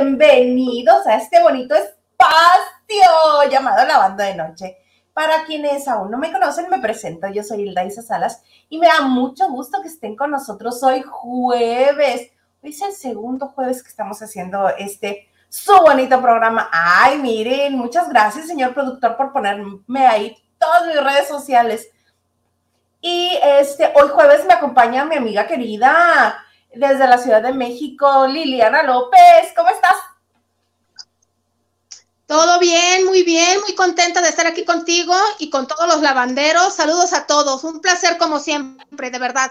bienvenidos 0.00 1.04
a 1.08 1.16
este 1.16 1.42
bonito 1.42 1.74
espacio 1.74 3.50
llamado 3.50 3.84
La 3.84 3.98
Banda 3.98 4.26
de 4.26 4.36
Noche. 4.36 4.76
Para 5.12 5.44
quienes 5.44 5.88
aún 5.88 6.12
no 6.12 6.18
me 6.18 6.30
conocen, 6.30 6.70
me 6.70 6.78
presento, 6.78 7.26
yo 7.26 7.42
soy 7.42 7.62
Hilda 7.62 7.84
Isa 7.84 8.02
Salas 8.02 8.40
y 8.68 8.78
me 8.78 8.86
da 8.86 9.00
mucho 9.00 9.48
gusto 9.48 9.82
que 9.82 9.88
estén 9.88 10.14
con 10.14 10.30
nosotros 10.30 10.80
hoy 10.84 11.02
jueves. 11.02 12.30
Hoy 12.62 12.70
es 12.70 12.80
el 12.82 12.92
segundo 12.92 13.48
jueves 13.48 13.82
que 13.82 13.88
estamos 13.88 14.22
haciendo 14.22 14.68
este 14.68 15.26
su 15.48 15.72
bonito 15.72 16.22
programa. 16.22 16.68
Ay, 16.70 17.18
miren, 17.18 17.76
muchas 17.76 18.08
gracias, 18.08 18.46
señor 18.46 18.74
productor, 18.74 19.16
por 19.16 19.32
ponerme 19.32 20.06
ahí 20.06 20.36
todas 20.58 20.86
mis 20.86 21.02
redes 21.02 21.26
sociales. 21.26 21.88
Y 23.00 23.36
este, 23.42 23.92
hoy 23.96 24.10
jueves 24.10 24.44
me 24.46 24.54
acompaña 24.54 25.04
mi 25.04 25.16
amiga 25.16 25.48
querida, 25.48 26.38
desde 26.78 27.08
la 27.08 27.18
Ciudad 27.18 27.42
de 27.42 27.52
México, 27.52 28.26
Liliana 28.26 28.82
López. 28.84 29.52
¿Cómo 29.56 29.68
estás? 29.68 29.96
Todo 32.26 32.60
bien, 32.60 33.06
muy 33.06 33.22
bien, 33.22 33.60
muy 33.60 33.74
contenta 33.74 34.20
de 34.20 34.28
estar 34.28 34.46
aquí 34.46 34.64
contigo 34.64 35.14
y 35.38 35.50
con 35.50 35.66
todos 35.66 35.88
los 35.88 36.02
lavanderos. 36.02 36.74
Saludos 36.74 37.12
a 37.14 37.26
todos, 37.26 37.64
un 37.64 37.80
placer 37.80 38.18
como 38.18 38.38
siempre, 38.38 39.10
de 39.10 39.18
verdad. 39.18 39.50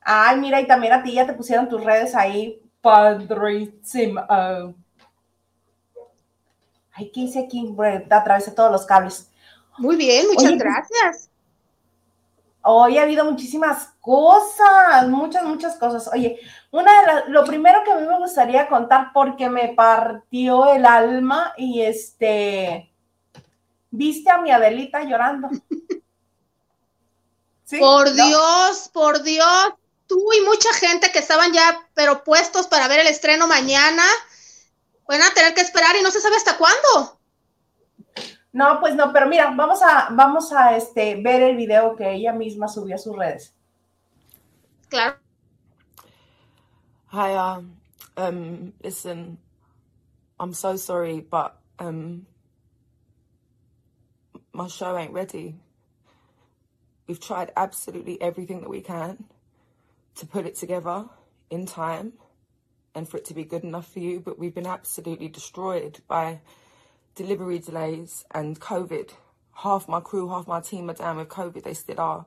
Ay, 0.00 0.36
mira, 0.38 0.60
y 0.60 0.66
también 0.66 0.92
a 0.92 1.02
ti 1.02 1.12
ya 1.12 1.26
te 1.26 1.32
pusieron 1.32 1.68
tus 1.68 1.82
redes 1.82 2.14
ahí, 2.14 2.60
padrísimo. 2.80 4.22
Ay, 6.92 7.10
¿qué 7.12 7.20
hice 7.20 7.40
aquí? 7.44 7.74
Atravesé 8.10 8.50
todos 8.50 8.72
los 8.72 8.84
cables. 8.84 9.30
Muy 9.78 9.96
bien, 9.96 10.26
muchas 10.28 10.56
gracias. 10.56 11.25
Hoy 12.68 12.98
ha 12.98 13.02
habido 13.02 13.24
muchísimas 13.24 13.94
cosas, 14.00 15.08
muchas, 15.08 15.44
muchas 15.44 15.76
cosas. 15.76 16.10
Oye, 16.12 16.40
una 16.72 17.00
de 17.00 17.06
las, 17.06 17.28
lo 17.28 17.44
primero 17.44 17.84
que 17.84 17.92
a 17.92 17.96
mí 17.96 18.06
me 18.06 18.18
gustaría 18.18 18.68
contar 18.68 19.12
porque 19.14 19.48
me 19.48 19.68
partió 19.68 20.72
el 20.72 20.84
alma 20.84 21.54
y 21.56 21.82
este, 21.82 22.92
viste 23.90 24.30
a 24.30 24.38
mi 24.38 24.50
Adelita 24.50 25.04
llorando. 25.04 25.48
Por 27.78 28.12
Dios, 28.12 28.90
por 28.92 29.22
Dios, 29.24 29.72
tú 30.06 30.22
y 30.32 30.44
mucha 30.44 30.72
gente 30.74 31.10
que 31.10 31.18
estaban 31.18 31.52
ya, 31.52 31.88
pero 31.94 32.22
puestos 32.22 32.68
para 32.68 32.86
ver 32.86 33.00
el 33.00 33.08
estreno 33.08 33.48
mañana, 33.48 34.04
van 35.08 35.22
a 35.22 35.34
tener 35.34 35.52
que 35.52 35.62
esperar 35.62 35.96
y 35.96 36.02
no 36.02 36.12
se 36.12 36.20
sabe 36.20 36.36
hasta 36.36 36.56
cuándo. 36.58 37.15
No, 38.56 38.80
pues 38.80 38.96
no, 38.96 39.12
pero 39.12 39.26
mira, 39.26 39.52
vamos 39.54 39.82
a, 39.82 40.08
vamos 40.12 40.50
a 40.50 40.78
este, 40.78 41.20
ver 41.20 41.42
el 41.42 41.56
video 41.56 41.94
que 41.94 42.10
ella 42.10 42.32
misma 42.32 42.68
subió 42.68 42.94
a 42.94 42.98
sus 42.98 43.14
redes. 43.14 43.54
Claro. 44.88 45.16
Hi, 47.08 47.34
um, 47.34 47.76
um, 48.16 48.72
listen, 48.82 49.36
I'm 50.40 50.54
so 50.54 50.76
sorry, 50.76 51.20
but 51.20 51.58
um, 51.78 52.24
my 54.54 54.68
show 54.68 54.96
ain't 54.96 55.12
ready. 55.12 55.56
We've 57.06 57.20
tried 57.20 57.52
absolutely 57.58 58.18
everything 58.22 58.62
that 58.62 58.70
we 58.70 58.80
can 58.80 59.26
to 60.14 60.24
put 60.24 60.46
it 60.46 60.54
together 60.54 61.04
in 61.50 61.66
time 61.66 62.14
and 62.94 63.06
for 63.06 63.18
it 63.18 63.26
to 63.26 63.34
be 63.34 63.44
good 63.44 63.64
enough 63.64 63.92
for 63.92 63.98
you, 63.98 64.18
but 64.18 64.38
we've 64.38 64.54
been 64.54 64.66
absolutely 64.66 65.28
destroyed 65.28 66.00
by 66.08 66.40
delivery 67.16 67.58
delays 67.58 68.24
and 68.32 68.60
COVID. 68.60 69.10
Half 69.54 69.88
my 69.88 69.98
crew, 70.00 70.28
half 70.28 70.46
my 70.46 70.60
team 70.60 70.88
are 70.90 70.94
down 70.94 71.16
with 71.16 71.28
COVID. 71.28 71.64
They 71.64 71.74
still 71.74 71.98
are. 71.98 72.26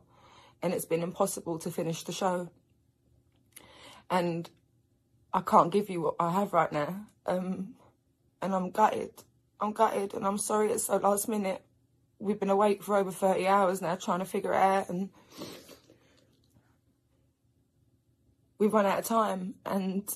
And 0.62 0.74
it's 0.74 0.86
been 0.86 1.04
impossible 1.04 1.58
to 1.60 1.72
finish 1.72 2.04
the 2.04 2.12
show. 2.12 2.50
And 4.10 4.50
I 5.32 5.42
can't 5.42 5.72
give 5.72 5.90
you 5.90 6.02
what 6.02 6.16
I 6.20 6.32
have 6.32 6.52
right 6.52 6.72
now. 6.72 7.06
Um, 7.26 7.76
and 8.42 8.54
I'm 8.54 8.72
gutted. 8.72 9.24
I'm 9.62 9.74
gutted 9.74 10.14
and 10.14 10.26
I'm 10.26 10.38
sorry 10.38 10.72
it's 10.72 10.86
so 10.86 10.98
last 10.98 11.30
minute. 11.30 11.62
We've 12.18 12.40
been 12.40 12.50
awake 12.50 12.84
for 12.84 12.98
over 12.98 13.12
30 13.12 13.48
hours 13.48 13.82
now 13.82 13.96
trying 13.96 14.20
to 14.20 14.26
figure 14.26 14.54
it 14.54 14.58
out 14.62 14.90
and 14.90 15.10
we've 18.58 18.74
run 18.74 18.86
out 18.86 19.00
of 19.00 19.06
time 19.06 19.56
and 19.66 20.10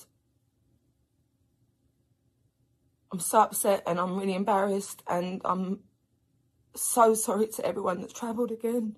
I'm 3.13 3.19
so 3.19 3.41
upset 3.41 3.83
and 3.85 3.99
I'm 3.99 4.17
really 4.17 4.33
embarrassed 4.33 5.03
and 5.07 5.39
I'm 5.45 5.81
so 6.75 7.13
sorry 7.13 7.45
to 7.45 7.63
everyone 7.63 8.01
that's 8.01 8.11
travelled 8.11 8.49
again. 8.51 8.97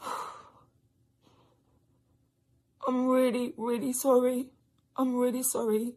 I'm 2.86 3.08
really, 3.08 3.54
really 3.56 3.92
sorry. 3.92 4.50
I'm 4.96 5.16
really 5.16 5.42
sorry. 5.42 5.94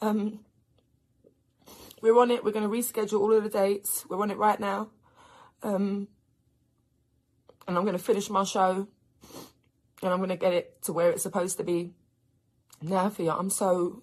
Um, 0.00 0.40
we're 2.02 2.18
on 2.18 2.32
it. 2.32 2.42
We're 2.42 2.50
going 2.50 2.68
to 2.68 2.76
reschedule 2.76 3.20
all 3.20 3.32
of 3.32 3.44
the 3.44 3.48
dates. 3.48 4.04
We're 4.08 4.20
on 4.20 4.32
it 4.32 4.36
right 4.36 4.58
now. 4.58 4.90
Um, 5.62 6.08
and 7.68 7.78
I'm 7.78 7.84
going 7.84 7.96
to 7.96 8.02
finish 8.02 8.28
my 8.28 8.42
show 8.42 8.88
and 10.02 10.12
I'm 10.12 10.18
going 10.18 10.30
to 10.30 10.36
get 10.36 10.52
it 10.52 10.82
to 10.82 10.92
where 10.92 11.12
it's 11.12 11.22
supposed 11.22 11.58
to 11.58 11.64
be. 11.64 11.92
Now 12.82 13.08
for 13.08 13.22
you, 13.22 13.30
I'm 13.30 13.50
so, 13.50 14.02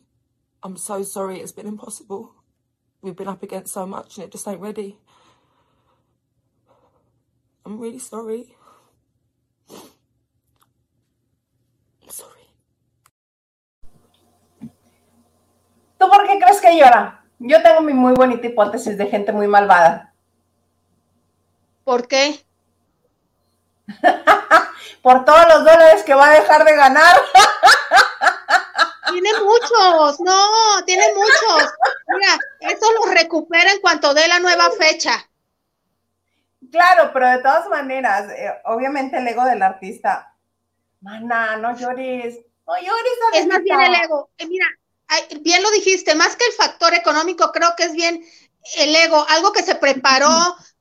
I'm 0.64 0.78
so 0.78 1.04
sorry. 1.04 1.42
It's 1.42 1.52
been 1.52 1.68
impossible. 1.68 2.36
We've 3.02 3.16
been 3.16 3.28
up 3.28 3.44
against 3.44 3.74
so 3.74 3.86
much 3.86 4.18
and 4.18 4.26
it 4.26 4.32
just 4.32 4.48
ain't 4.48 4.62
ready. 4.62 4.98
I'm 7.66 7.80
really 7.80 8.00
sorry. 8.00 8.56
sorry. 12.10 12.48
¿Tú 16.00 16.10
por 16.10 16.26
qué 16.28 16.40
crees 16.40 16.62
que 16.62 16.78
llora? 16.78 17.26
Yo 17.40 17.62
tengo 17.62 17.82
mi 17.82 17.94
muy 17.94 18.14
bonita 18.14 18.48
hipótesis 18.48 18.98
de 18.98 19.08
gente 19.08 19.32
muy 19.32 19.48
malvada. 19.48 20.14
¿Por 21.84 22.08
qué? 22.08 22.44
por 25.02 25.24
todos 25.26 25.46
los 25.50 25.64
dólares 25.64 26.04
que 26.04 26.14
va 26.14 26.28
a 26.28 26.40
dejar 26.40 26.66
de 26.66 26.76
ganar. 26.76 27.18
Tiene 29.10 29.30
muchos, 29.40 30.20
no, 30.20 30.86
tiene 30.86 31.06
muchos. 31.14 31.74
Mira, 32.18 32.74
eso 32.74 32.86
lo 32.94 33.12
recupera 33.12 33.72
en 33.72 33.82
cuanto 33.82 34.14
dé 34.14 34.28
la 34.28 34.40
nueva 34.40 34.72
fecha. 34.72 35.30
Claro, 36.72 37.12
pero 37.14 37.30
de 37.30 37.38
todas 37.40 37.68
maneras, 37.70 38.30
eh, 38.32 38.52
obviamente 38.66 39.18
el 39.18 39.28
ego 39.28 39.46
del 39.46 39.62
artista, 39.62 40.36
mana, 41.02 41.56
no 41.58 41.78
llores, 41.78 42.40
no 42.66 42.76
llores. 42.76 43.14
Es 43.34 43.48
más 43.48 43.64
bien 43.64 43.80
el 43.80 43.96
ego. 43.96 44.30
Eh, 44.38 44.48
mira, 44.48 44.66
bien 45.42 45.64
lo 45.64 45.72
dijiste, 45.72 46.16
más 46.16 46.36
que 46.36 46.46
el 46.46 46.54
factor 46.54 46.94
económico, 46.94 47.52
creo 47.52 47.74
que 47.78 47.84
es 47.84 47.94
bien 47.94 48.24
el 48.78 48.96
ego, 48.96 49.26
algo 49.30 49.52
que 49.54 49.64
se 49.64 49.76
preparó 49.76 50.30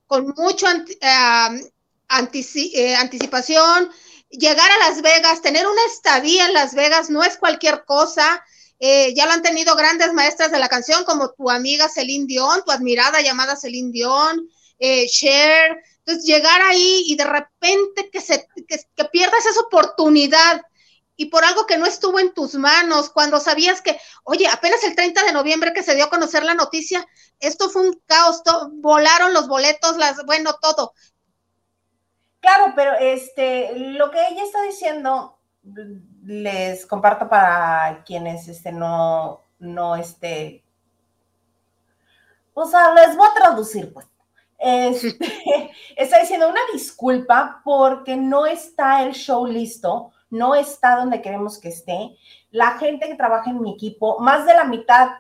con 0.07 0.35
mucho 0.37 0.67
eh, 0.69 1.67
anticipación, 2.09 3.91
llegar 4.31 4.71
a 4.71 4.89
Las 4.89 5.03
Vegas, 5.03 5.43
tener 5.43 5.67
una 5.67 5.85
estadía 5.87 6.47
en 6.47 6.55
Las 6.55 6.75
Vegas 6.75 7.11
no 7.11 7.23
es 7.23 7.37
cualquier 7.37 7.85
cosa. 7.85 8.45
Eh, 8.79 9.15
ya 9.15 9.27
lo 9.27 9.33
han 9.33 9.43
tenido 9.43 9.75
grandes 9.75 10.13
maestras 10.13 10.51
de 10.51 10.59
la 10.59 10.69
canción 10.69 11.05
como 11.05 11.31
tu 11.33 11.51
amiga 11.51 11.89
Celine 11.89 12.27
Dion, 12.27 12.63
tu 12.65 12.71
admirada 12.71 13.21
llamada 13.23 13.57
Celine 13.57 13.91
Dion, 13.91 14.49
eh, 14.79 15.07
Cher. 15.07 15.83
Entonces, 15.99 16.25
llegar 16.25 16.61
ahí 16.63 17.05
y 17.07 17.17
de 17.17 17.25
repente 17.25 18.11
que, 18.11 18.21
se, 18.21 18.47
que, 18.69 19.05
pierdas 19.07 19.47
esa 19.47 19.61
oportunidad 19.61 20.63
y 21.17 21.27
por 21.27 21.45
algo 21.45 21.67
que 21.67 21.79
no 21.79 21.87
estuvo 21.87 22.21
en 22.21 22.35
tus 22.35 22.55
manos, 22.55 23.09
cuando 23.09 23.41
sabías 23.41 23.81
que, 23.81 23.99
oye, 24.25 24.47
apenas 24.47 24.85
el 24.85 24.95
30 24.95 25.25
de 25.25 25.33
noviembre 25.33 25.73
que 25.73 25.83
se 25.83 25.95
dio 25.95 26.05
a 26.05 26.11
conocer 26.11 26.45
la 26.45 26.55
noticia, 26.55 27.07
esto 27.41 27.71
fue 27.71 27.89
un 27.89 28.01
caos, 28.07 28.43
volaron 28.75 29.33
los 29.33 29.49
boletos, 29.49 29.97
las, 29.97 30.25
bueno, 30.27 30.59
todo. 30.61 30.93
Claro, 32.41 32.75
pero 32.77 32.93
este, 33.01 33.73
lo 33.77 34.11
que 34.11 34.19
ella 34.31 34.45
está 34.45 34.63
diciendo, 34.63 35.39
les 36.27 36.85
comparto 36.87 37.29
para 37.29 38.03
quienes 38.05 38.49
este, 38.49 38.73
no, 38.73 39.41
no, 39.59 39.97
este, 39.97 40.65
o 42.55 42.67
sea, 42.67 42.93
les 42.95 43.17
voy 43.17 43.27
a 43.29 43.35
traducir, 43.35 43.93
pues. 43.93 44.07
Este, 44.59 45.71
está 45.97 46.21
diciendo 46.21 46.49
una 46.49 46.61
disculpa 46.73 47.61
porque 47.65 48.17
no 48.17 48.47
está 48.47 49.03
el 49.03 49.13
show 49.13 49.47
listo, 49.47 50.13
no 50.31 50.55
está 50.55 50.97
donde 50.97 51.23
queremos 51.23 51.59
que 51.59 51.69
esté. 51.69 52.17
La 52.51 52.73
gente 52.79 53.09
que 53.09 53.15
trabaja 53.15 53.51
en 53.51 53.61
mi 53.61 53.73
equipo, 53.73 54.19
más 54.19 54.47
de 54.47 54.55
la 54.55 54.65
mitad 54.65 55.11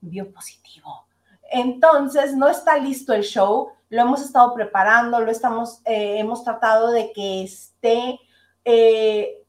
vio 0.00 0.32
positivo. 0.32 1.06
Entonces, 1.50 2.36
no 2.36 2.48
está 2.48 2.76
listo 2.78 3.12
el 3.12 3.22
show 3.22 3.72
lo 3.90 4.02
hemos 4.02 4.22
estado 4.22 4.54
preparando, 4.54 5.20
lo 5.20 5.30
estamos, 5.30 5.80
eh, 5.84 6.18
hemos 6.18 6.44
tratado 6.44 6.90
de 6.90 7.12
que 7.12 7.42
esté 7.42 8.18
eh, 8.64 9.42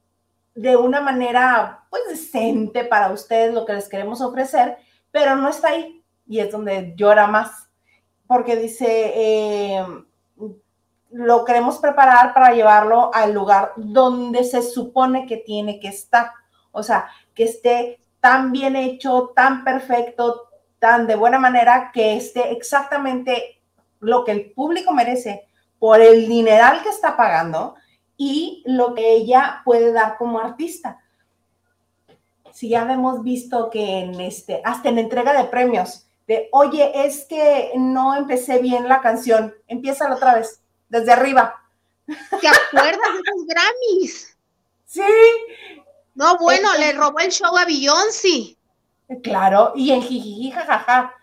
de 0.59 0.75
una 0.75 0.99
manera 0.99 1.85
pues 1.89 2.03
decente 2.09 2.83
para 2.83 3.11
ustedes 3.11 3.53
lo 3.53 3.65
que 3.65 3.73
les 3.73 3.87
queremos 3.87 4.19
ofrecer, 4.19 4.77
pero 5.09 5.35
no 5.35 5.47
está 5.47 5.69
ahí 5.69 6.03
y 6.27 6.39
es 6.39 6.51
donde 6.51 6.93
llora 6.95 7.27
más, 7.27 7.69
porque 8.27 8.55
dice, 8.55 9.13
eh, 9.15 9.85
lo 11.11 11.45
queremos 11.45 11.79
preparar 11.79 12.33
para 12.33 12.53
llevarlo 12.53 13.09
al 13.13 13.33
lugar 13.33 13.71
donde 13.77 14.43
se 14.43 14.61
supone 14.61 15.25
que 15.25 15.37
tiene 15.37 15.79
que 15.79 15.87
estar. 15.87 16.31
O 16.71 16.83
sea, 16.83 17.09
que 17.33 17.45
esté 17.45 17.99
tan 18.19 18.51
bien 18.51 18.75
hecho, 18.75 19.31
tan 19.35 19.63
perfecto, 19.63 20.49
tan 20.77 21.07
de 21.07 21.15
buena 21.15 21.39
manera, 21.39 21.89
que 21.91 22.17
esté 22.17 22.51
exactamente 22.51 23.61
lo 24.01 24.23
que 24.23 24.33
el 24.33 24.51
público 24.51 24.93
merece 24.93 25.47
por 25.79 26.01
el 26.01 26.27
dineral 26.27 26.83
que 26.83 26.89
está 26.89 27.17
pagando 27.17 27.75
y 28.19 28.61
lo 28.65 28.93
que 28.93 29.13
ella 29.13 29.61
puede 29.63 29.93
dar 29.93 30.17
como 30.17 30.39
artista. 30.39 30.99
Si 32.51 32.67
ya 32.67 32.81
hemos 32.81 33.23
visto 33.23 33.69
que 33.69 33.99
en 33.99 34.19
este, 34.19 34.61
hasta 34.65 34.89
en 34.89 34.99
entrega 34.99 35.31
de 35.31 35.47
premios, 35.47 36.05
de 36.27 36.49
oye, 36.51 36.91
es 37.05 37.25
que 37.25 37.71
no 37.77 38.17
empecé 38.17 38.59
bien 38.59 38.89
la 38.89 39.01
canción, 39.01 39.55
empieza 39.67 40.13
otra 40.13 40.35
vez, 40.35 40.61
desde 40.89 41.13
arriba. 41.13 41.63
¿Te 42.05 42.47
acuerdas 42.49 43.13
de 43.13 43.19
esos 43.25 43.45
Grammys? 43.47 44.37
Sí. 44.85 45.01
No, 46.13 46.37
bueno, 46.39 46.67
le 46.77 46.91
robó 46.91 47.19
el 47.19 47.31
show 47.31 47.55
a 47.55 47.63
Beyoncé. 47.63 48.57
Claro, 49.23 49.71
y 49.75 49.91
en 49.91 50.01
jijiji, 50.01 50.51
jajaja. 50.51 51.15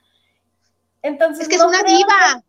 Entonces, 1.03 1.43
es 1.43 1.49
que 1.49 1.57
es 1.57 1.63
una 1.63 1.83
diva. 1.83 2.43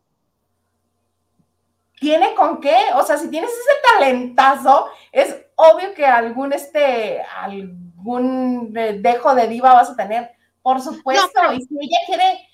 ¿Tiene 2.00 2.36
con 2.36 2.62
qué? 2.62 2.78
O 2.96 3.04
sea, 3.04 3.18
si 3.18 3.30
tienes 3.30 3.50
ese 3.50 3.98
talentazo, 3.98 4.88
es 5.12 5.36
obvio 5.56 5.94
que 5.94 6.06
algún 6.06 6.54
este, 6.54 7.22
algún 7.22 8.72
dejo 8.74 9.34
de 9.34 9.48
diva 9.48 9.74
vas 9.74 9.90
a 9.90 9.96
tener. 9.96 10.32
Por 10.62 10.82
supuesto. 10.82 11.54
Y 11.54 11.62
si 11.62 11.76
ella 11.80 11.98
quiere 12.06 12.48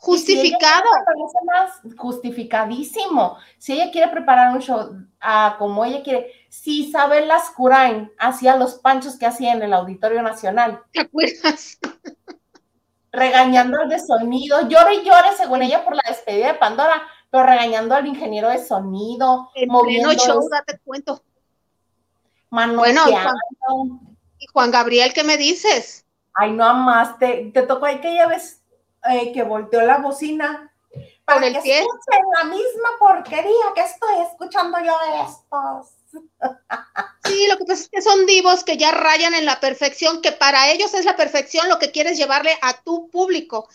Justificado. 0.00 0.88
justificadísimo. 1.98 3.36
Si 3.58 3.74
ella 3.74 3.90
quiere 3.92 4.10
preparar 4.10 4.54
un 4.54 4.62
show 4.62 4.96
ah, 5.20 5.56
como 5.58 5.84
ella 5.84 6.02
quiere, 6.02 6.32
si 6.48 6.86
Isabel 6.86 7.28
Lascurain 7.28 8.10
hacía 8.18 8.56
los 8.56 8.76
panchos 8.76 9.18
que 9.18 9.26
hacía 9.26 9.52
en 9.52 9.60
el 9.62 9.74
Auditorio 9.74 10.22
Nacional. 10.22 10.82
¿Te 10.92 11.00
acuerdas? 11.00 11.78
Regañando 13.12 13.78
al 13.78 13.90
de 13.90 13.98
sonido, 13.98 14.66
llore 14.68 14.94
y 14.94 15.04
llore 15.04 15.36
según 15.36 15.60
ella 15.60 15.84
por 15.84 15.94
la 15.94 16.02
despedida 16.08 16.46
de 16.46 16.54
Pandora, 16.54 17.02
pero 17.30 17.44
regañando 17.44 17.94
al 17.94 18.06
ingeniero 18.06 18.48
de 18.48 18.64
sonido. 18.64 19.50
En 19.54 19.68
moviendo 19.68 20.12
show, 20.14 20.48
date 20.50 20.78
cuento. 20.84 21.22
Bueno, 22.50 22.82
y 24.38 24.46
Juan 24.46 24.70
Gabriel, 24.70 25.12
¿qué 25.12 25.22
me 25.22 25.36
dices? 25.36 26.04
Ay, 26.34 26.52
no 26.52 26.64
amaste, 26.64 27.50
te 27.54 27.62
tocó 27.62 27.86
ahí 27.86 28.00
que 28.00 28.14
ya 28.14 28.26
ves 28.26 28.62
eh, 29.10 29.32
que 29.32 29.42
volteó 29.42 29.82
la 29.82 29.98
bocina 29.98 30.72
para 31.24 31.40
que 31.40 31.78
escuchen 31.78 32.20
la 32.38 32.44
misma 32.44 32.88
porquería 32.98 33.66
que 33.74 33.82
estoy 33.82 34.20
escuchando 34.30 34.78
yo 34.78 34.92
de 34.98 35.20
estos. 35.22 35.94
Sí, 37.24 37.46
lo 37.48 37.56
que 37.56 37.64
pasa 37.64 37.82
es 37.82 37.88
que 37.88 38.02
son 38.02 38.26
divos 38.26 38.64
que 38.64 38.76
ya 38.76 38.90
rayan 38.90 39.34
en 39.34 39.44
la 39.44 39.60
perfección, 39.60 40.20
que 40.22 40.32
para 40.32 40.70
ellos 40.72 40.92
es 40.94 41.04
la 41.04 41.16
perfección 41.16 41.68
lo 41.68 41.78
que 41.78 41.92
quieres 41.92 42.18
llevarle 42.18 42.58
a 42.62 42.82
tu 42.82 43.08
público. 43.10 43.68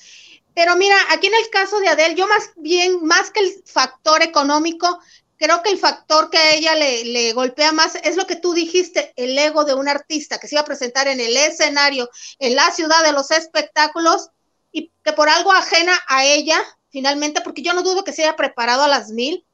Pero 0.55 0.75
mira, 0.77 0.95
aquí 1.11 1.27
en 1.27 1.35
el 1.35 1.49
caso 1.51 1.79
de 1.79 1.89
Adele, 1.89 2.15
yo 2.15 2.27
más 2.27 2.51
bien, 2.55 3.05
más 3.05 3.29
que 3.29 3.41
el 3.41 3.63
factor 3.65 4.23
económico, 4.23 4.99
creo 5.37 5.61
que 5.61 5.69
el 5.69 5.77
factor 5.77 6.29
que 6.29 6.37
a 6.37 6.55
ella 6.55 6.75
le, 6.75 7.03
le, 7.03 7.33
golpea 7.33 7.73
más 7.73 7.95
es 7.95 8.15
lo 8.15 8.25
que 8.25 8.37
tú 8.37 8.53
dijiste, 8.53 9.13
el 9.17 9.37
ego 9.37 9.65
de 9.65 9.73
un 9.73 9.89
artista 9.89 10.39
que 10.39 10.47
se 10.47 10.55
iba 10.55 10.61
a 10.61 10.65
presentar 10.65 11.09
en 11.09 11.19
el 11.19 11.35
escenario, 11.35 12.09
en 12.39 12.55
la 12.55 12.71
ciudad 12.71 13.03
de 13.03 13.11
los 13.11 13.31
espectáculos, 13.31 14.29
y 14.71 14.91
que 15.03 15.13
por 15.13 15.27
algo 15.29 15.51
ajena 15.51 15.93
a 16.07 16.23
ella, 16.23 16.57
finalmente, 16.89 17.41
porque 17.41 17.61
yo 17.61 17.73
no 17.73 17.83
dudo 17.83 18.05
que 18.05 18.13
se 18.13 18.23
haya 18.23 18.37
preparado 18.37 18.83
a 18.83 18.87
las 18.87 19.09
mil, 19.09 19.45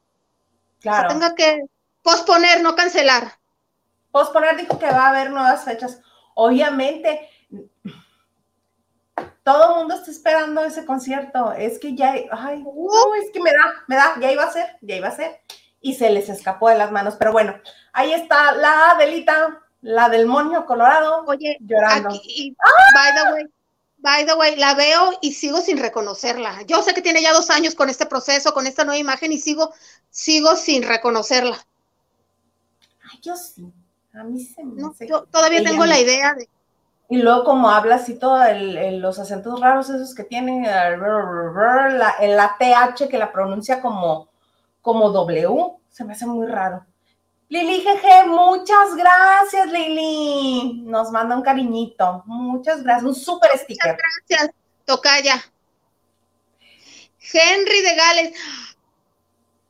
claro. 0.80 1.08
tenga 1.08 1.34
que 1.34 1.64
posponer, 2.02 2.62
no 2.62 2.76
cancelar. 2.76 3.38
Posponer 4.12 4.56
dijo 4.56 4.78
que 4.78 4.86
va 4.86 5.06
a 5.06 5.08
haber 5.08 5.30
nuevas 5.30 5.64
fechas. 5.64 5.98
Obviamente, 6.34 7.28
todo 9.42 9.70
el 9.70 9.78
mundo 9.80 9.94
está 9.94 10.10
esperando 10.10 10.64
ese 10.64 10.84
concierto. 10.84 11.52
Es 11.52 11.78
que 11.78 11.94
ya, 11.94 12.14
ay, 12.30 12.64
es 13.22 13.30
que 13.32 13.40
me 13.40 13.50
da, 13.50 13.84
me 13.88 13.96
da, 13.96 14.14
ya 14.20 14.32
iba 14.32 14.44
a 14.44 14.52
ser, 14.52 14.76
ya 14.80 14.96
iba 14.96 15.08
a 15.08 15.16
ser. 15.16 15.40
Y 15.80 15.94
se 15.94 16.10
les 16.10 16.28
escapó 16.28 16.68
de 16.68 16.78
las 16.78 16.92
manos. 16.92 17.16
Pero 17.18 17.32
bueno, 17.32 17.54
ahí 17.92 18.12
está 18.12 18.52
la 18.52 18.92
Adelita, 18.92 19.60
la 19.80 20.08
del 20.08 20.26
moño 20.26 20.64
colorado, 20.64 21.24
Oye, 21.26 21.56
llorando. 21.60 22.10
Aquí, 22.10 22.56
by 22.94 23.14
the 23.14 23.32
way, 23.32 23.44
by 23.98 24.26
the 24.26 24.34
way, 24.34 24.56
la 24.56 24.74
veo 24.74 25.18
y 25.20 25.32
sigo 25.32 25.60
sin 25.60 25.78
reconocerla. 25.78 26.62
Yo 26.62 26.82
sé 26.82 26.94
que 26.94 27.02
tiene 27.02 27.22
ya 27.22 27.32
dos 27.32 27.50
años 27.50 27.74
con 27.74 27.88
este 27.88 28.06
proceso, 28.06 28.54
con 28.54 28.66
esta 28.66 28.84
nueva 28.84 28.98
imagen 28.98 29.32
y 29.32 29.38
sigo, 29.38 29.74
sigo 30.10 30.54
sin 30.56 30.84
reconocerla. 30.84 31.58
Ay, 33.10 33.18
yo 33.22 33.34
sí. 33.36 33.72
A 34.14 34.24
mí 34.24 34.44
se 34.44 34.62
me 34.62 34.80
no, 34.80 34.94
Yo 35.00 35.24
todavía 35.24 35.64
tengo 35.64 35.86
la 35.86 35.98
idea 35.98 36.34
de. 36.34 36.48
Y 37.12 37.18
luego 37.18 37.44
como 37.44 37.68
habla 37.68 37.96
así 37.96 38.18
todo 38.18 38.38
los 38.92 39.18
acentos 39.18 39.60
raros 39.60 39.90
esos 39.90 40.14
que 40.14 40.24
tiene, 40.24 40.62
la, 40.62 42.16
la 42.18 42.56
TH 42.58 43.06
que 43.06 43.18
la 43.18 43.30
pronuncia 43.30 43.82
como, 43.82 44.30
como 44.80 45.10
W, 45.10 45.76
se 45.90 46.06
me 46.06 46.14
hace 46.14 46.24
muy 46.24 46.46
raro. 46.46 46.86
Lili 47.50 47.84
GG, 47.84 48.28
muchas 48.28 48.96
gracias, 48.96 49.70
Lili. 49.70 50.84
Nos 50.86 51.10
manda 51.10 51.36
un 51.36 51.42
cariñito. 51.42 52.22
Muchas 52.24 52.82
gracias. 52.82 53.04
Un 53.04 53.14
súper 53.14 53.58
sticker. 53.58 53.94
Muchas 53.94 53.98
gracias, 54.30 54.50
Tocaya. 54.86 55.44
Henry 57.30 57.82
de 57.82 57.94
Gales. 57.94 58.40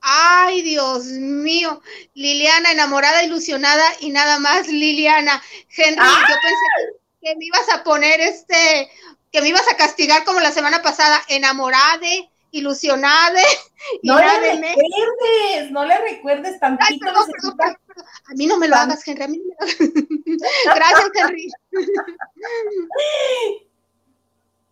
Ay, 0.00 0.62
Dios 0.62 1.06
mío. 1.06 1.82
Liliana, 2.14 2.70
enamorada, 2.70 3.24
ilusionada 3.24 3.84
y 3.98 4.10
nada 4.10 4.38
más, 4.38 4.68
Liliana. 4.68 5.42
Henry, 5.76 6.04
yo 6.04 6.36
pensé 6.40 6.66
que, 6.76 7.01
me 7.22 7.44
ibas 7.44 7.68
a 7.72 7.84
poner 7.84 8.20
este, 8.20 8.90
que 9.30 9.40
me 9.40 9.48
ibas 9.48 9.66
a 9.68 9.76
castigar 9.76 10.24
como 10.24 10.40
la 10.40 10.52
semana 10.52 10.82
pasada, 10.82 11.20
enamorada, 11.28 12.06
ilusionada. 12.50 13.40
No 14.04 14.16
le 14.16 14.24
recuerdes, 14.38 15.72
no 15.72 15.84
le 15.84 15.98
recuerdes 15.98 16.60
tantito. 16.60 17.04
A 17.10 18.34
mí 18.36 18.46
no 18.46 18.58
me 18.58 18.68
lo 18.68 18.76
hagas, 18.76 19.06
Henry. 19.08 19.24
A 19.24 19.26
mí 19.26 19.38
no 19.38 19.66
me 19.66 19.66
Gracias, 20.76 21.10
Henry. 21.16 21.50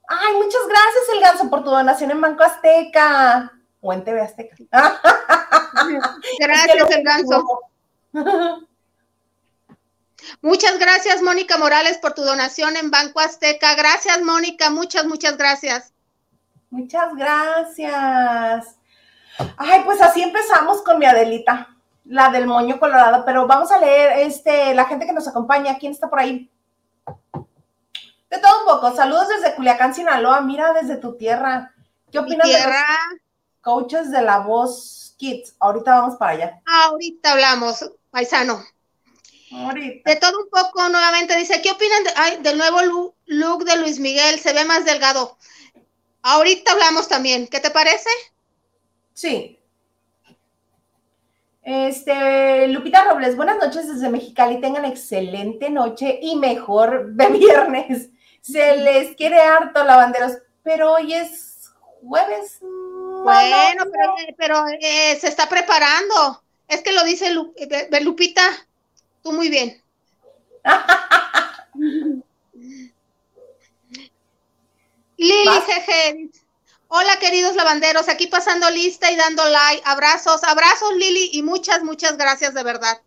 Ay, 0.06 0.34
muchas 0.34 0.62
gracias, 0.68 1.04
El 1.12 1.20
Ganso, 1.20 1.50
por 1.50 1.64
tu 1.64 1.70
donación 1.70 2.12
en 2.12 2.20
Banco 2.20 2.44
Azteca 2.44 3.52
o 3.80 3.92
en 3.92 4.04
TV 4.04 4.20
Azteca. 4.20 4.54
Gracias, 6.38 6.90
El 6.90 7.02
Ganso. 7.02 7.44
Muchas 10.42 10.78
gracias, 10.78 11.22
Mónica 11.22 11.58
Morales, 11.58 11.98
por 11.98 12.12
tu 12.14 12.22
donación 12.22 12.76
en 12.76 12.90
Banco 12.90 13.20
Azteca. 13.20 13.74
Gracias, 13.74 14.22
Mónica. 14.22 14.70
Muchas, 14.70 15.06
muchas 15.06 15.36
gracias. 15.36 15.92
Muchas 16.70 17.14
gracias. 17.16 18.76
Ay, 19.56 19.82
pues 19.84 20.00
así 20.00 20.22
empezamos 20.22 20.82
con 20.82 20.98
mi 20.98 21.06
Adelita, 21.06 21.76
la 22.04 22.30
del 22.30 22.46
moño 22.46 22.78
colorado, 22.78 23.24
pero 23.24 23.46
vamos 23.46 23.70
a 23.72 23.78
leer 23.78 24.20
este, 24.20 24.74
la 24.74 24.84
gente 24.84 25.06
que 25.06 25.12
nos 25.12 25.26
acompaña. 25.26 25.78
¿Quién 25.78 25.92
está 25.92 26.08
por 26.08 26.20
ahí? 26.20 26.50
De 28.30 28.38
todo 28.38 28.60
un 28.60 28.66
poco. 28.66 28.94
Saludos 28.94 29.28
desde 29.28 29.54
Culiacán, 29.56 29.94
Sinaloa. 29.94 30.40
Mira 30.42 30.72
desde 30.72 30.96
tu 30.96 31.16
tierra. 31.16 31.74
¿Qué 32.12 32.18
opinas 32.18 32.46
de 32.46 32.54
los 32.54 32.74
coaches 33.60 34.10
de 34.10 34.22
la 34.22 34.38
voz 34.38 35.14
Kids? 35.18 35.56
Ahorita 35.58 36.00
vamos 36.00 36.16
para 36.16 36.32
allá. 36.32 36.62
Ahorita 36.66 37.32
hablamos, 37.32 37.90
paisano. 38.10 38.62
Ahorita. 39.52 40.10
De 40.10 40.16
todo 40.16 40.38
un 40.38 40.50
poco, 40.50 40.88
nuevamente 40.88 41.36
dice, 41.36 41.60
¿qué 41.60 41.70
opinan 41.70 42.42
del 42.42 42.58
nuevo 42.58 43.14
look 43.26 43.64
de 43.64 43.76
Luis 43.78 43.98
Miguel? 43.98 44.38
Se 44.38 44.52
ve 44.52 44.64
más 44.64 44.84
delgado. 44.84 45.36
Ahorita 46.22 46.72
hablamos 46.72 47.08
también. 47.08 47.48
¿Qué 47.48 47.60
te 47.60 47.70
parece? 47.70 48.10
Sí. 49.14 49.58
Este, 51.62 52.68
Lupita 52.68 53.04
Robles, 53.04 53.36
buenas 53.36 53.58
noches 53.58 53.86
desde 53.86 54.08
Mexicali. 54.08 54.60
Tengan 54.60 54.84
excelente 54.84 55.70
noche 55.70 56.18
y 56.22 56.36
mejor 56.36 57.06
de 57.12 57.26
viernes. 57.28 58.08
Se 58.40 58.76
les 58.76 59.14
quiere 59.16 59.40
harto, 59.40 59.84
lavanderos, 59.84 60.38
pero 60.62 60.92
hoy 60.92 61.14
es 61.14 61.70
jueves. 62.02 62.58
Bueno, 62.60 63.84
pero, 64.38 64.64
eh, 64.80 65.18
se 65.20 65.28
está 65.28 65.48
preparando. 65.48 66.42
Es 66.68 66.82
que 66.82 66.92
lo 66.92 67.04
dice 67.04 67.26
eh, 67.56 68.00
Lupita. 68.02 68.42
Tú 69.22 69.32
muy 69.32 69.48
bien. 69.48 69.82
Lili 75.16 75.60
CG. 75.66 76.30
Hola, 76.88 77.18
queridos 77.20 77.54
lavanderos, 77.54 78.08
aquí 78.08 78.26
pasando 78.26 78.68
lista 78.70 79.10
y 79.10 79.16
dando 79.16 79.44
like. 79.44 79.82
Abrazos, 79.84 80.42
abrazos, 80.42 80.94
Lili, 80.96 81.30
y 81.34 81.42
muchas, 81.42 81.84
muchas 81.84 82.16
gracias 82.16 82.54
de 82.54 82.64
verdad. 82.64 82.98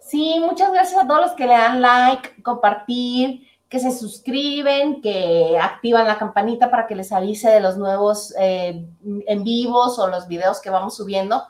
Sí, 0.00 0.36
muchas 0.40 0.70
gracias 0.72 1.02
a 1.02 1.06
todos 1.06 1.20
los 1.20 1.32
que 1.32 1.46
le 1.46 1.54
dan 1.54 1.80
like, 1.80 2.42
compartir, 2.42 3.48
que 3.68 3.80
se 3.80 3.90
suscriben, 3.96 5.00
que 5.00 5.58
activan 5.60 6.06
la 6.06 6.18
campanita 6.18 6.70
para 6.70 6.86
que 6.86 6.94
les 6.94 7.10
avise 7.10 7.48
de 7.48 7.60
los 7.60 7.76
nuevos 7.76 8.34
eh, 8.38 8.84
en 9.04 9.44
vivos 9.44 9.98
o 9.98 10.08
los 10.08 10.28
videos 10.28 10.60
que 10.60 10.70
vamos 10.70 10.96
subiendo. 10.96 11.44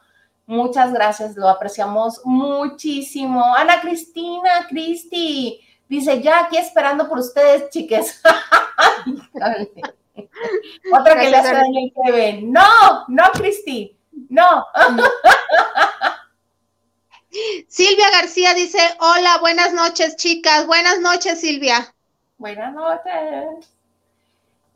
Muchas 0.51 0.93
gracias, 0.93 1.37
lo 1.37 1.49
apreciamos 1.49 2.21
muchísimo. 2.25 3.55
Ana 3.55 3.81
Cristina, 3.81 4.67
Cristi, 4.69 5.61
dice, 5.89 6.21
ya 6.21 6.41
aquí 6.41 6.57
esperando 6.57 7.09
por 7.09 7.21
ustedes, 7.21 7.71
chiques. 7.71 8.21
Otra 10.93 11.21
que 11.21 11.31
le 11.31 11.37
hace 11.37 11.53
daño 11.53 11.81
el 11.85 11.93
TV. 11.95 12.41
No, 12.43 13.05
no, 13.07 13.23
Cristi, 13.33 13.97
no. 14.29 14.67
Silvia 17.69 18.11
García 18.11 18.53
dice, 18.53 18.81
hola, 18.99 19.39
buenas 19.41 19.73
noches, 19.73 20.17
chicas. 20.17 20.67
Buenas 20.67 20.99
noches, 20.99 21.41
Silvia. 21.41 21.95
Buenas 22.39 22.75
noches. 22.75 23.71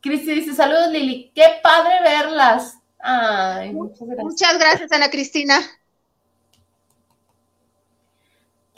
Cristi 0.00 0.36
dice, 0.36 0.54
saludos, 0.54 0.90
Lili. 0.90 1.32
Qué 1.34 1.58
padre 1.64 2.00
verlas. 2.00 2.78
Ay, 3.06 3.70
muchas 3.74 4.08
gracias. 4.08 4.24
Muchas 4.24 4.58
gracias, 4.58 4.90
Ana 4.92 5.10
Cristina. 5.10 5.60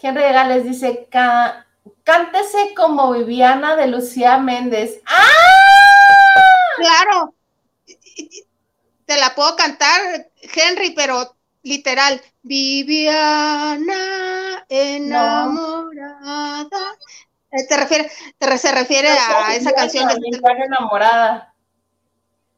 Henry 0.02 0.23
Gales 0.23 0.64
dice, 0.64 1.09
cántese 2.02 2.75
como 2.76 3.12
Viviana 3.12 3.76
de 3.76 3.87
Lucía 3.87 4.38
Méndez. 4.38 5.00
¡Ah! 5.06 5.28
Claro. 6.76 7.35
Te 9.06 9.16
la 9.16 9.33
puedo 9.37 9.54
cantar, 9.54 10.28
Henry, 10.42 10.90
pero 10.90 11.37
literal. 11.62 12.21
Viviana 12.42 13.95
enamorada. 14.68 16.18
Eh, 17.52 17.64
te 17.68 17.76
refiere, 17.76 18.11
te, 18.38 18.59
se 18.59 18.73
refiere 18.73 19.09
a 19.09 19.54
esa 19.54 19.71
canción 19.73 20.09
de 20.09 20.14
enamorada. 20.64 21.54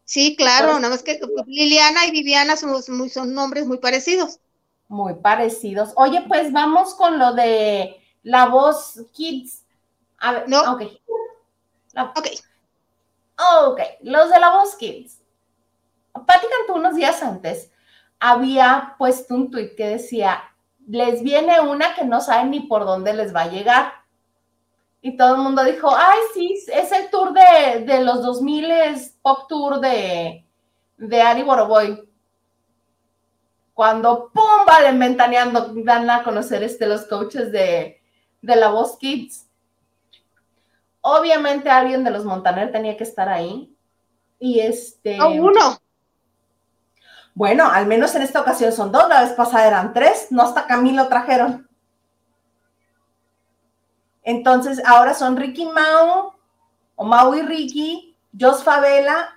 Sí, 0.09 0.37
claro, 0.37 0.79
nada 0.79 0.89
más 0.89 1.03
que 1.03 1.21
Liliana 1.47 2.07
y 2.07 2.11
Viviana 2.11 2.57
son, 2.57 2.83
son 2.83 3.35
nombres 3.35 3.67
muy 3.67 3.77
parecidos. 3.77 4.41
Muy 4.89 5.13
parecidos. 5.17 5.93
Oye, 5.97 6.25
pues 6.27 6.51
vamos 6.51 6.95
con 6.95 7.19
lo 7.19 7.35
de 7.35 7.95
la 8.23 8.47
voz 8.47 9.05
Kids. 9.13 9.67
A 10.17 10.33
ver, 10.33 10.49
no. 10.49 10.63
Ok. 10.73 10.83
Ok. 12.17 12.27
Ok, 13.67 13.81
los 14.01 14.31
de 14.31 14.41
la 14.41 14.57
voz 14.57 14.77
Kids. 14.77 15.19
Pati 16.15 16.47
Cantú 16.57 16.81
unos 16.81 16.95
días 16.95 17.23
antes 17.23 17.71
había 18.19 18.95
puesto 18.97 19.35
un 19.35 19.51
tuit 19.51 19.77
que 19.77 19.89
decía, 19.89 20.43
les 20.87 21.23
viene 21.23 21.61
una 21.61 21.95
que 21.95 22.07
no 22.07 22.23
saben 22.23 22.51
ni 22.51 22.61
por 22.61 22.87
dónde 22.87 23.13
les 23.13 23.35
va 23.35 23.43
a 23.43 23.51
llegar. 23.51 23.93
Y 25.01 25.17
todo 25.17 25.37
el 25.37 25.43
mundo 25.43 25.65
dijo, 25.65 25.91
ay, 25.95 26.19
sí, 26.35 26.55
es 26.73 26.93
el 26.93 27.09
tour 27.11 27.33
de, 27.33 27.85
de 27.85 28.03
los 28.03 28.23
2000 28.23 28.73
pop 29.23 29.47
tour 29.49 29.81
de, 29.81 30.45
de 30.97 31.23
Ari 31.23 31.43
Boroboy. 31.43 32.05
Cuando, 33.75 34.31
¡pum!, 34.33 34.67
valen 34.67 34.99
ventaneando, 34.99 35.73
dan 35.85 36.11
a 36.11 36.25
conocer 36.25 36.65
este, 36.65 36.87
los 36.87 37.03
coaches 37.07 37.53
de, 37.53 38.03
de 38.43 38.57
la 38.57 38.71
Voz 38.71 38.99
Kids. 38.99 39.47
Obviamente 41.01 41.71
alguien 41.71 42.03
de 42.03 42.11
los 42.11 42.25
Montaner 42.25 42.73
tenía 42.73 42.97
que 42.97 43.05
estar 43.05 43.29
ahí. 43.29 43.73
Y 44.41 44.59
este... 44.59 45.21
Oh, 45.21 45.29
uno. 45.29 45.79
Bueno, 47.35 47.71
al 47.71 47.87
menos 47.87 48.17
en 48.17 48.23
esta 48.23 48.41
ocasión 48.41 48.73
son 48.73 48.91
dos, 48.91 49.09
la 49.09 49.23
vez 49.23 49.31
pasada 49.31 49.69
eran 49.69 49.93
tres, 49.93 50.27
no 50.31 50.43
hasta 50.43 50.67
Camilo 50.67 51.07
trajeron. 51.07 51.68
Entonces, 54.29 54.83
ahora 54.85 55.15
son 55.15 55.39
Ricky 55.39 55.65
Mau, 55.65 56.35
o 56.97 57.05
Mau 57.07 57.35
y 57.35 57.41
Ricky, 57.41 58.15
Jos 58.39 58.63
Favela, 58.63 59.35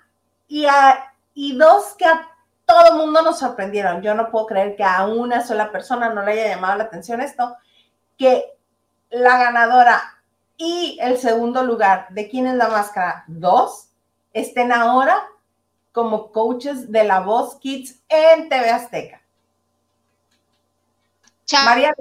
y, 0.50 0.66
y 1.34 1.56
dos 1.56 1.96
que 1.98 2.04
a 2.04 2.30
todo 2.66 2.92
el 2.92 2.96
mundo 2.98 3.22
nos 3.22 3.40
sorprendieron. 3.40 4.02
Yo 4.02 4.14
no 4.16 4.30
puedo 4.30 4.48
creer 4.48 4.76
que 4.76 4.84
a 4.84 5.06
una 5.06 5.48
sola 5.48 5.72
persona 5.72 6.10
no 6.10 6.24
le 6.24 6.34
haya 6.34 6.56
llamado 6.56 6.78
la 6.78 6.84
atención 6.84 7.22
esto, 7.22 7.56
que 8.18 8.52
la 9.12 9.38
ganadora 9.38 10.02
y 10.58 10.98
el 11.00 11.18
segundo 11.18 11.64
lugar 11.64 12.08
de 12.10 12.28
quién 12.28 12.46
es 12.48 12.56
la 12.56 12.68
máscara 12.68 13.24
dos 13.28 13.88
estén 14.34 14.74
ahora 14.74 15.26
como 15.94 16.34
coaches 16.34 16.92
de 16.92 17.06
la 17.06 17.22
Voz 17.22 17.56
Kids 17.62 17.98
en 18.10 18.50
TV 18.50 18.70
Azteca. 18.70 19.22
María, 21.64 21.94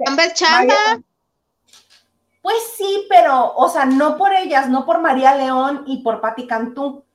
Pues 2.41 2.57
sí, 2.75 3.05
pero, 3.09 3.53
o 3.55 3.69
sea, 3.69 3.85
no 3.85 4.17
por 4.17 4.33
ellas, 4.33 4.69
no 4.69 4.85
por 4.85 4.99
María 4.99 5.35
León 5.35 5.83
y 5.85 6.01
por 6.01 6.21
Patti 6.21 6.47
Cantú, 6.47 7.05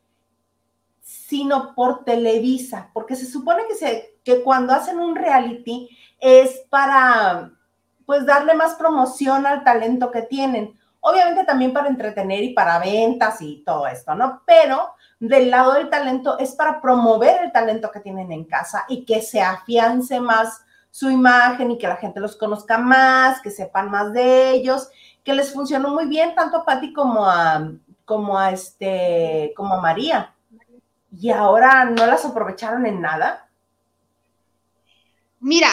sino 1.00 1.74
por 1.74 2.04
Televisa, 2.04 2.90
porque 2.92 3.16
se 3.16 3.26
supone 3.26 3.64
que, 3.68 3.74
se, 3.74 4.18
que 4.24 4.42
cuando 4.42 4.72
hacen 4.72 4.98
un 4.98 5.16
reality 5.16 5.88
es 6.20 6.62
para, 6.70 7.52
pues, 8.04 8.24
darle 8.24 8.54
más 8.54 8.74
promoción 8.74 9.46
al 9.46 9.64
talento 9.64 10.10
que 10.10 10.22
tienen. 10.22 10.78
Obviamente 11.00 11.44
también 11.44 11.72
para 11.72 11.88
entretener 11.88 12.42
y 12.42 12.54
para 12.54 12.78
ventas 12.78 13.40
y 13.40 13.62
todo 13.64 13.86
esto, 13.86 14.14
¿no? 14.14 14.42
Pero 14.46 14.94
del 15.20 15.50
lado 15.50 15.74
del 15.74 15.88
talento 15.88 16.38
es 16.38 16.54
para 16.54 16.80
promover 16.80 17.44
el 17.44 17.52
talento 17.52 17.90
que 17.90 18.00
tienen 18.00 18.32
en 18.32 18.44
casa 18.44 18.84
y 18.88 19.04
que 19.04 19.22
se 19.22 19.40
afiance 19.40 20.20
más 20.20 20.62
su 20.90 21.10
imagen 21.10 21.70
y 21.70 21.78
que 21.78 21.88
la 21.88 21.96
gente 21.96 22.20
los 22.20 22.36
conozca 22.36 22.78
más, 22.78 23.40
que 23.42 23.50
sepan 23.50 23.90
más 23.90 24.12
de 24.12 24.50
ellos, 24.50 24.88
que 25.26 25.34
les 25.34 25.52
funcionó 25.52 25.88
muy 25.88 26.06
bien 26.06 26.36
tanto 26.36 26.58
a 26.58 26.64
Patti 26.64 26.92
como 26.92 27.26
a, 27.26 27.72
como 28.04 28.38
a 28.38 28.52
este, 28.52 29.52
como 29.56 29.74
a 29.74 29.80
María. 29.80 30.32
Y 31.20 31.30
ahora 31.30 31.84
no 31.84 32.06
las 32.06 32.24
aprovecharon 32.24 32.86
en 32.86 33.00
nada. 33.00 33.48
Mira, 35.40 35.68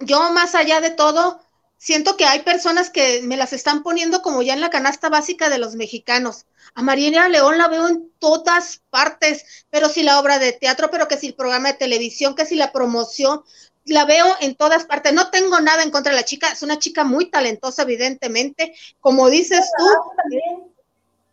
yo 0.00 0.32
más 0.32 0.56
allá 0.56 0.80
de 0.80 0.90
todo, 0.90 1.40
siento 1.78 2.16
que 2.16 2.24
hay 2.24 2.40
personas 2.40 2.90
que 2.90 3.22
me 3.22 3.36
las 3.36 3.52
están 3.52 3.84
poniendo 3.84 4.22
como 4.22 4.42
ya 4.42 4.54
en 4.54 4.60
la 4.60 4.70
canasta 4.70 5.08
básica 5.08 5.48
de 5.48 5.58
los 5.58 5.76
mexicanos. 5.76 6.46
A 6.74 6.82
Mariana 6.82 7.28
León 7.28 7.58
la 7.58 7.68
veo 7.68 7.86
en 7.86 8.10
todas 8.18 8.82
partes, 8.90 9.66
pero 9.70 9.88
si 9.88 10.02
la 10.02 10.18
obra 10.18 10.40
de 10.40 10.50
teatro, 10.50 10.90
pero 10.90 11.06
que 11.06 11.16
si 11.16 11.28
el 11.28 11.34
programa 11.34 11.68
de 11.68 11.78
televisión, 11.78 12.34
que 12.34 12.44
si 12.44 12.56
la 12.56 12.72
promoción, 12.72 13.44
la 13.84 14.04
veo 14.04 14.36
en 14.40 14.54
todas 14.54 14.84
partes. 14.84 15.12
No 15.12 15.30
tengo 15.30 15.60
nada 15.60 15.82
en 15.82 15.90
contra 15.90 16.12
de 16.12 16.18
la 16.18 16.24
chica, 16.24 16.52
es 16.52 16.62
una 16.62 16.78
chica 16.78 17.04
muy 17.04 17.30
talentosa, 17.30 17.82
evidentemente. 17.82 18.74
Como 19.00 19.28
dices 19.28 19.70
tú, 19.76 19.86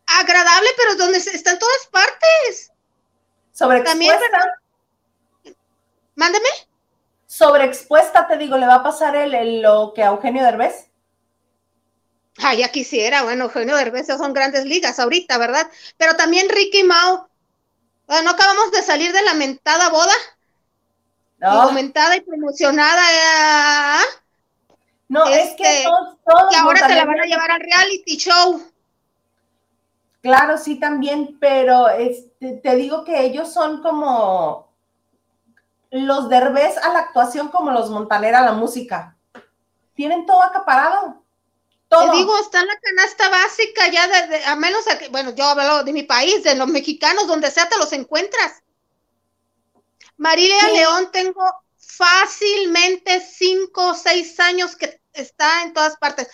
agradable, 0.06 0.70
pero 0.78 0.96
donde 0.96 1.18
está 1.18 1.52
en 1.52 1.60
todas 1.60 1.88
partes. 1.92 2.72
Sobreexpuesta. 3.52 4.60
Mándeme. 6.16 6.50
Sobreexpuesta, 7.28 8.28
te 8.28 8.38
digo, 8.38 8.58
le 8.58 8.66
va 8.66 8.76
a 8.76 8.84
pasar 8.84 9.16
el, 9.16 9.62
lo 9.62 9.94
que 9.94 10.04
a 10.04 10.08
Eugenio 10.08 10.44
Derbez. 10.44 10.88
Ah, 12.42 12.56
ya 12.56 12.70
quisiera, 12.70 13.24
bueno, 13.24 13.46
Eugenio 13.46 13.76
Derbez 13.76 14.08
son 14.08 14.34
grandes 14.34 14.66
ligas 14.66 15.00
ahorita, 15.00 15.38
¿verdad? 15.38 15.70
Pero 15.98 16.16
también 16.16 16.48
Ricky 16.50 16.84
Mao, 16.84 17.30
¿no 18.08 18.30
acabamos 18.30 18.72
de 18.72 18.82
salir 18.82 19.12
de 19.12 19.22
la 19.22 19.34
mentada 19.34 19.90
boda? 19.90 20.14
No. 21.40 21.72
Y 21.72 21.80
y 22.18 22.22
promocionada. 22.22 23.02
¿eh? 23.12 24.06
No, 25.08 25.26
es 25.26 25.56
que 25.56 25.78
este, 25.78 25.90
todos, 26.26 26.56
ahora 26.56 26.88
te 26.88 26.96
la 26.96 27.06
van 27.06 27.20
a 27.20 27.26
llevar 27.26 27.52
al 27.52 27.62
reality 27.62 28.18
show. 28.18 28.62
Claro, 30.22 30.58
sí, 30.58 30.80
también, 30.80 31.38
pero 31.40 31.88
este, 31.90 32.54
te 32.58 32.76
digo 32.76 33.06
que 33.06 33.22
ellos 33.24 33.52
son 33.52 33.82
como 33.82 34.70
los 35.92 36.30
Derbez 36.30 36.78
a 36.78 36.90
la 36.90 37.00
actuación, 37.00 37.48
como 37.48 37.72
los 37.72 37.90
Montaner 37.90 38.36
a 38.36 38.42
la 38.42 38.52
música. 38.52 39.16
Tienen 39.96 40.26
todo 40.26 40.44
acaparado. 40.44 41.24
Te 41.90 42.12
digo, 42.12 42.38
está 42.40 42.60
en 42.60 42.68
la 42.68 42.80
canasta 42.80 43.30
básica 43.30 43.88
ya, 43.88 44.28
de, 44.28 44.46
a 44.46 44.56
menos, 44.56 44.86
que, 45.00 45.10
bueno, 45.10 45.34
yo 45.34 45.44
hablo 45.46 45.84
de 45.84 45.92
mi 45.92 46.04
país, 46.04 46.44
de 46.44 46.54
los 46.54 46.68
mexicanos, 46.68 47.26
donde 47.26 47.50
sea 47.50 47.68
te 47.68 47.78
los 47.78 47.92
encuentras. 47.94 48.62
Marilia 50.20 50.68
León, 50.74 51.10
tengo 51.14 51.42
fácilmente 51.78 53.22
cinco 53.22 53.92
o 53.92 53.94
seis 53.94 54.38
años 54.40 54.76
que 54.76 55.02
está 55.14 55.64
en 55.64 55.74
todas 55.74 55.96
partes. 55.96 56.28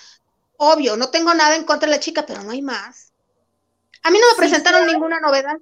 Obvio, 0.58 0.98
no 0.98 1.12
tengo 1.12 1.34
nada 1.36 1.56
en 1.56 1.66
contra 1.66 1.88
de 1.88 1.96
la 1.96 2.02
chica, 2.02 2.26
pero 2.26 2.42
no 2.42 2.50
hay 2.50 2.64
más. 2.64 3.14
A 4.02 4.10
mí 4.10 4.18
no 4.20 4.26
me 4.32 4.38
presentaron 4.38 4.88
ninguna 4.88 5.20
novedad. 5.20 5.58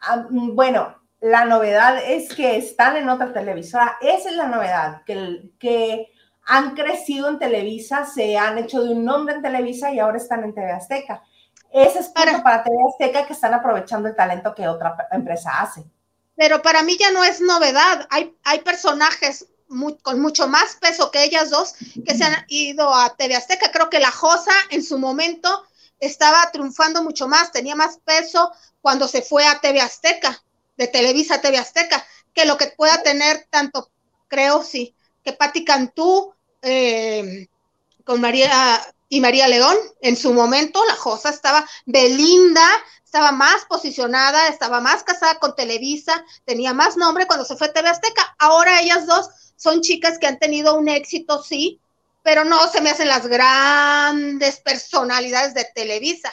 Ah, 0.00 0.24
mm, 0.30 0.54
bueno, 0.54 0.96
la 1.20 1.44
novedad 1.44 1.98
es 2.02 2.34
que 2.34 2.56
están 2.56 2.96
en 2.96 3.10
otra 3.10 3.34
televisora. 3.34 3.98
Esa 4.00 4.30
es 4.30 4.36
la 4.36 4.46
novedad, 4.46 5.02
que, 5.04 5.50
que 5.58 6.08
han 6.46 6.74
crecido 6.74 7.28
en 7.28 7.38
Televisa, 7.38 8.06
se 8.06 8.38
han 8.38 8.56
hecho 8.56 8.82
de 8.82 8.94
un 8.94 9.04
nombre 9.04 9.34
en 9.34 9.42
Televisa 9.42 9.92
y 9.92 9.98
ahora 9.98 10.16
están 10.16 10.44
en 10.44 10.54
TV 10.54 10.72
Azteca. 10.72 11.22
Ese 11.70 11.98
es 11.98 12.08
para, 12.08 12.42
para 12.42 12.62
TV 12.62 12.76
Azteca 12.88 13.26
que 13.26 13.34
están 13.34 13.52
aprovechando 13.52 14.08
el 14.08 14.16
talento 14.16 14.54
que 14.54 14.66
otra 14.66 14.96
empresa 15.10 15.60
hace. 15.60 15.84
Pero 16.36 16.62
para 16.62 16.82
mí 16.82 16.96
ya 16.98 17.10
no 17.10 17.24
es 17.24 17.40
novedad. 17.40 18.06
Hay, 18.10 18.34
hay 18.44 18.60
personajes 18.60 19.46
con 20.02 20.20
mucho 20.20 20.46
más 20.46 20.76
peso 20.76 21.10
que 21.10 21.24
ellas 21.24 21.50
dos 21.50 21.74
que 22.04 22.14
se 22.14 22.24
han 22.24 22.44
ido 22.48 22.94
a 22.94 23.16
TV 23.16 23.34
Azteca. 23.34 23.72
Creo 23.72 23.90
que 23.90 23.98
la 23.98 24.10
Josa 24.10 24.54
en 24.70 24.84
su 24.84 24.98
momento 24.98 25.64
estaba 25.98 26.50
triunfando 26.52 27.02
mucho 27.02 27.26
más, 27.26 27.52
tenía 27.52 27.74
más 27.74 27.98
peso 28.04 28.52
cuando 28.80 29.08
se 29.08 29.22
fue 29.22 29.46
a 29.46 29.60
TV 29.60 29.80
Azteca, 29.80 30.42
de 30.76 30.86
Televisa 30.86 31.36
a 31.36 31.40
TV 31.40 31.58
Azteca 31.58 32.04
que 32.36 32.44
lo 32.44 32.58
que 32.58 32.66
pueda 32.66 33.02
tener 33.02 33.46
tanto, 33.50 33.90
creo, 34.28 34.62
sí, 34.62 34.94
que 35.24 35.32
Patti 35.32 35.64
Cantú 35.64 36.34
eh, 36.60 37.48
con 38.04 38.20
María 38.20 38.86
y 39.08 39.20
María 39.20 39.48
León, 39.48 39.76
en 40.02 40.16
su 40.16 40.34
momento 40.34 40.84
la 40.86 40.96
Josa 40.96 41.30
estaba, 41.30 41.66
Belinda 41.86 42.68
estaba 43.16 43.32
más 43.32 43.64
posicionada, 43.64 44.48
estaba 44.48 44.82
más 44.82 45.02
casada 45.02 45.38
con 45.38 45.56
Televisa, 45.56 46.22
tenía 46.44 46.74
más 46.74 46.98
nombre 46.98 47.26
cuando 47.26 47.46
se 47.46 47.56
fue 47.56 47.70
TV 47.70 47.88
Azteca. 47.88 48.36
Ahora 48.38 48.82
ellas 48.82 49.06
dos 49.06 49.30
son 49.56 49.80
chicas 49.80 50.18
que 50.18 50.26
han 50.26 50.38
tenido 50.38 50.76
un 50.76 50.86
éxito, 50.86 51.42
sí, 51.42 51.80
pero 52.22 52.44
no 52.44 52.68
se 52.68 52.82
me 52.82 52.90
hacen 52.90 53.08
las 53.08 53.26
grandes 53.26 54.60
personalidades 54.60 55.54
de 55.54 55.66
Televisa. 55.74 56.30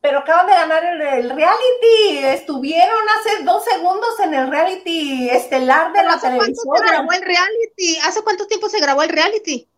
Pero 0.00 0.18
acaban 0.18 0.46
de 0.46 0.52
ganar 0.54 0.84
el, 0.84 1.30
reality. 1.30 2.18
Estuvieron 2.24 3.04
hace 3.20 3.44
dos 3.44 3.64
segundos 3.64 4.18
en 4.24 4.34
el 4.34 4.50
reality 4.50 5.30
estelar 5.30 5.92
de 5.92 6.02
la 6.02 6.18
televisión. 6.18 6.50
¿Hace 6.50 6.66
cuánto 6.66 6.84
se 6.84 6.92
grabó 6.92 7.12
el 7.12 7.22
reality? 7.22 7.98
¿Hace 7.98 8.22
cuánto 8.22 8.46
tiempo 8.48 8.68
se 8.68 8.80
grabó 8.80 9.02
el 9.04 9.10
reality? 9.10 9.68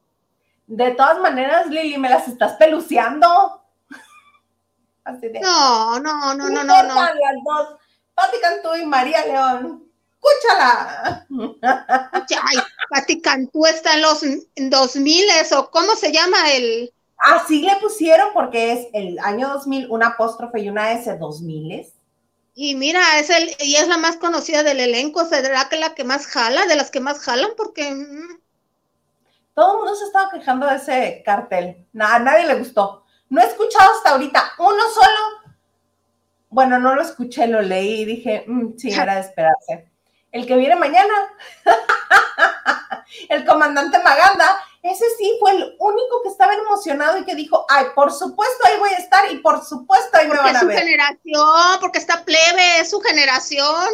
De 0.67 0.93
todas 0.93 1.19
maneras, 1.19 1.67
Lili, 1.67 1.99
me 1.99 2.09
las 2.09 2.29
estás 2.29 2.53
peluceando. 2.53 3.60
No, 5.41 6.01
no, 6.01 6.35
no, 6.35 6.49
no, 6.49 6.65
no, 6.65 6.83
no. 6.83 6.95
Las 6.95 7.17
dos, 7.45 7.79
Pati 8.15 8.39
Cantú 8.41 8.75
y 8.77 8.87
María 8.87 9.25
León. 9.27 9.85
Escúchala. 10.15 11.27
Ay, 12.43 12.59
Pati 12.91 13.21
Cantú 13.21 13.67
está 13.67 13.95
en 13.95 14.03
los 14.03 14.23
2000 14.57 15.25
o 15.57 15.71
cómo 15.71 15.95
se 15.97 16.13
llama 16.13 16.53
el 16.53 16.93
Así 17.21 17.61
le 17.61 17.77
pusieron 17.77 18.29
porque 18.33 18.73
es 18.73 18.89
el 18.95 19.19
año 19.19 19.49
2000, 19.49 19.91
una 19.91 20.09
apóstrofe 20.09 20.61
y 20.61 20.71
una 20.71 20.93
S, 20.93 21.19
2000. 21.19 21.93
Y 22.55 22.75
mira, 22.75 23.01
es 23.19 23.29
el, 23.29 23.51
y 23.61 23.77
es 23.77 23.89
la 23.89 23.99
más 23.99 24.17
conocida 24.17 24.63
del 24.63 24.81
elenco, 24.81 25.25
¿será 25.27 25.69
que 25.69 25.77
la 25.77 25.95
que 25.95 26.03
más 26.03 26.27
jala, 26.27 26.67
de 26.67 26.77
las 26.77 26.91
que 26.91 27.01
más 27.01 27.21
jalan? 27.21 27.51
Porque... 27.57 27.91
Mm. 27.91 28.41
Todo 29.55 29.73
el 29.73 29.79
mundo 29.79 29.95
se 29.95 30.07
estaba 30.07 30.31
quejando 30.31 30.67
de 30.67 30.77
ese 30.77 31.23
cartel, 31.25 31.87
a 31.99 32.19
nadie 32.19 32.47
le 32.47 32.55
gustó. 32.55 33.05
No 33.31 33.41
he 33.41 33.47
escuchado 33.47 33.93
hasta 33.93 34.11
ahorita 34.11 34.53
uno 34.59 34.83
solo. 34.93 35.55
Bueno, 36.51 36.79
no 36.79 36.95
lo 36.95 37.03
escuché, 37.03 37.47
lo 37.47 37.63
leí 37.63 38.03
y 38.03 38.05
dije, 38.05 38.45
mm, 38.47 38.77
sí, 38.77 38.93
era 38.93 39.15
de 39.15 39.21
esperarse. 39.21 39.89
El 40.33 40.47
que 40.47 40.57
viene 40.57 40.75
mañana, 40.75 41.15
el 43.29 43.45
comandante 43.47 43.99
Maganda, 44.03 44.61
ese 44.83 45.05
sí 45.17 45.37
fue 45.39 45.53
el 45.53 45.77
único 45.79 46.23
que 46.23 46.29
estaba 46.29 46.55
emocionado 46.55 47.19
y 47.19 47.25
que 47.25 47.37
dijo, 47.37 47.67
ay, 47.69 47.87
por 47.95 48.13
supuesto 48.13 48.67
ahí 48.67 48.79
voy 48.79 48.91
a 48.91 48.97
estar 48.97 49.31
y 49.31 49.39
por 49.39 49.65
supuesto 49.65 50.17
ahí 50.17 50.29
me 50.29 50.37
van 50.37 50.57
a 50.57 50.65
ver. 50.65 50.67
Porque 50.67 50.75
es 50.75 50.81
su 50.81 50.87
generación, 50.87 51.81
porque 51.81 51.99
está 51.99 52.25
plebe, 52.25 52.81
es 52.81 52.91
su 52.91 53.01
generación. 53.01 53.89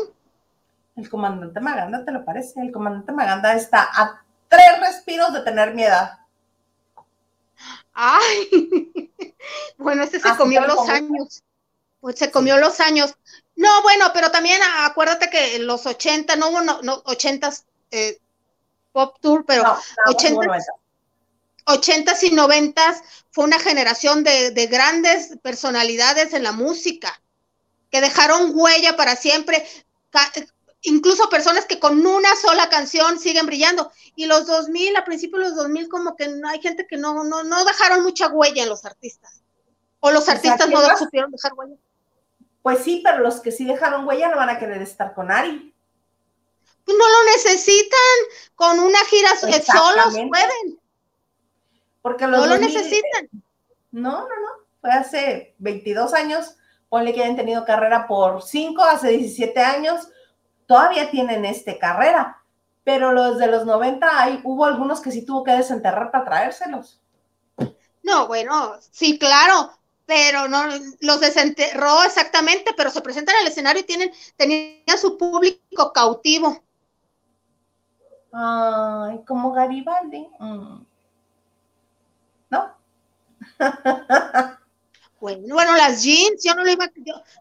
El 0.97 1.11
comandante 1.11 1.61
Maganda, 1.61 2.05
¿te 2.05 2.13
lo 2.13 2.25
parece? 2.25 2.61
El 2.61 2.73
comandante 2.73 3.13
Maganda 3.13 3.55
está 3.55 3.83
a 3.83 4.23
tres 4.49 4.81
respiros 4.81 5.33
de 5.35 5.41
tener 5.41 5.75
mi 5.75 5.85
edad. 5.85 6.21
Ay, 7.93 8.49
bueno, 9.79 10.03
ese 10.03 10.21
se 10.21 10.37
comió 10.37 10.61
los 10.67 10.89
años. 10.89 11.43
Pues 12.01 12.19
se 12.19 12.31
comió 12.31 12.59
los 12.59 12.81
años. 12.81 13.15
No, 13.57 13.83
bueno, 13.83 14.11
pero 14.13 14.31
también 14.31 14.61
acuérdate 14.79 15.31
que 15.31 15.57
en 15.57 15.67
los 15.67 15.87
80, 15.87 16.37
no 16.37 16.51
hubo 16.51 16.61
no, 16.61 16.83
no 16.83 17.03
80 17.05 17.51
eh, 17.91 18.21
Pop 18.93 19.17
Tour, 19.21 19.45
pero 19.47 19.63
no, 19.63 19.79
80, 21.67 22.15
y 22.23 22.31
90 22.31 23.03
fue 23.31 23.45
una 23.45 23.59
generación 23.59 24.25
de, 24.25 24.69
grandes 24.71 25.37
personalidades 25.43 26.33
en 26.33 26.43
la 26.43 26.53
música 26.53 27.21
que 27.91 28.01
dejaron 28.01 28.53
huella 28.55 28.97
para 28.97 29.17
siempre, 29.17 29.67
incluso 30.83 31.29
personas 31.29 31.67
que 31.67 31.79
con 31.79 32.07
una 32.07 32.35
sola 32.37 32.69
canción 32.69 33.19
siguen 33.19 33.47
brillando. 33.47 33.91
Y 34.15 34.27
los 34.27 34.47
2000, 34.47 34.97
a 34.97 35.05
principios 35.05 35.43
de 35.43 35.49
los 35.49 35.57
2000, 35.57 35.89
como 35.89 36.17
que 36.17 36.31
hay 36.49 36.61
gente 36.61 36.87
que 36.87 36.97
no, 36.97 37.25
no, 37.25 37.45
no 37.45 37.65
dejaron 37.65 38.03
mucha 38.03 38.29
huella 38.29 38.63
en 38.63 38.69
los 38.69 38.85
artistas. 38.85 39.43
O 40.01 40.11
los 40.11 40.29
artistas 40.29 40.69
no 40.69 40.97
supieron 40.97 41.31
dejar 41.31 41.55
huella. 41.55 41.77
Pues 42.63 42.81
sí, 42.81 43.01
pero 43.05 43.19
los 43.19 43.41
que 43.41 43.53
sí 43.53 43.65
dejaron 43.65 44.07
huella 44.07 44.29
no 44.29 44.37
van 44.37 44.51
a 44.51 44.59
querer 44.59 44.83
estar 44.83 45.15
con 45.15 45.31
Ari 45.31 45.73
no 46.87 47.09
lo 47.09 47.31
necesitan, 47.33 47.99
con 48.55 48.79
una 48.79 48.99
gira 49.07 49.31
solos 49.37 50.15
pueden. 50.15 50.81
Porque 52.03 52.27
los 52.27 52.41
no 52.41 52.47
lo 52.47 52.59
necesitan. 52.59 53.29
No, 53.91 54.21
no, 54.21 54.29
no, 54.29 54.67
fue 54.81 54.91
hace 54.91 55.55
22 55.59 56.15
años, 56.15 56.57
ponle 56.89 57.13
que 57.13 57.23
hayan 57.23 57.37
tenido 57.37 57.65
carrera 57.65 58.07
por 58.07 58.43
5, 58.43 58.83
hace 58.83 59.09
17 59.09 59.61
años, 59.61 60.09
todavía 60.67 61.11
tienen 61.11 61.45
este 61.45 61.79
carrera, 61.79 62.43
pero 62.85 63.13
los 63.13 63.39
de 63.39 63.49
los 63.49 63.65
90 63.67 64.23
hay, 64.23 64.41
hubo 64.45 64.65
algunos 64.65 65.01
que 65.01 65.11
sí 65.11 65.25
tuvo 65.25 65.43
que 65.45 65.53
desenterrar 65.53 66.11
para 66.11 66.25
traérselos. 66.25 67.01
No, 68.03 68.29
bueno, 68.29 68.77
sí, 68.93 69.19
claro, 69.19 69.73
pero 70.07 70.47
no 70.47 70.65
los 71.01 71.21
desenterró 71.21 72.05
exactamente, 72.05 72.73
pero 72.77 72.91
se 72.91 73.01
presentan 73.01 73.35
al 73.37 73.49
escenario 73.49 73.81
y 73.81 73.87
tienen, 73.87 74.13
tenían 74.37 74.99
su 74.99 75.19
público 75.19 75.93
cautivo. 75.93 76.63
Ay, 78.33 79.21
como 79.27 79.53
Garibaldi. 79.53 80.29
Mm. 80.39 80.85
¿No? 82.51 82.77
bueno, 85.21 85.77
las 85.77 86.03
jeans, 86.05 86.45
yo 86.45 86.55
no 86.55 86.63
le 86.63 86.73
iba 86.73 86.89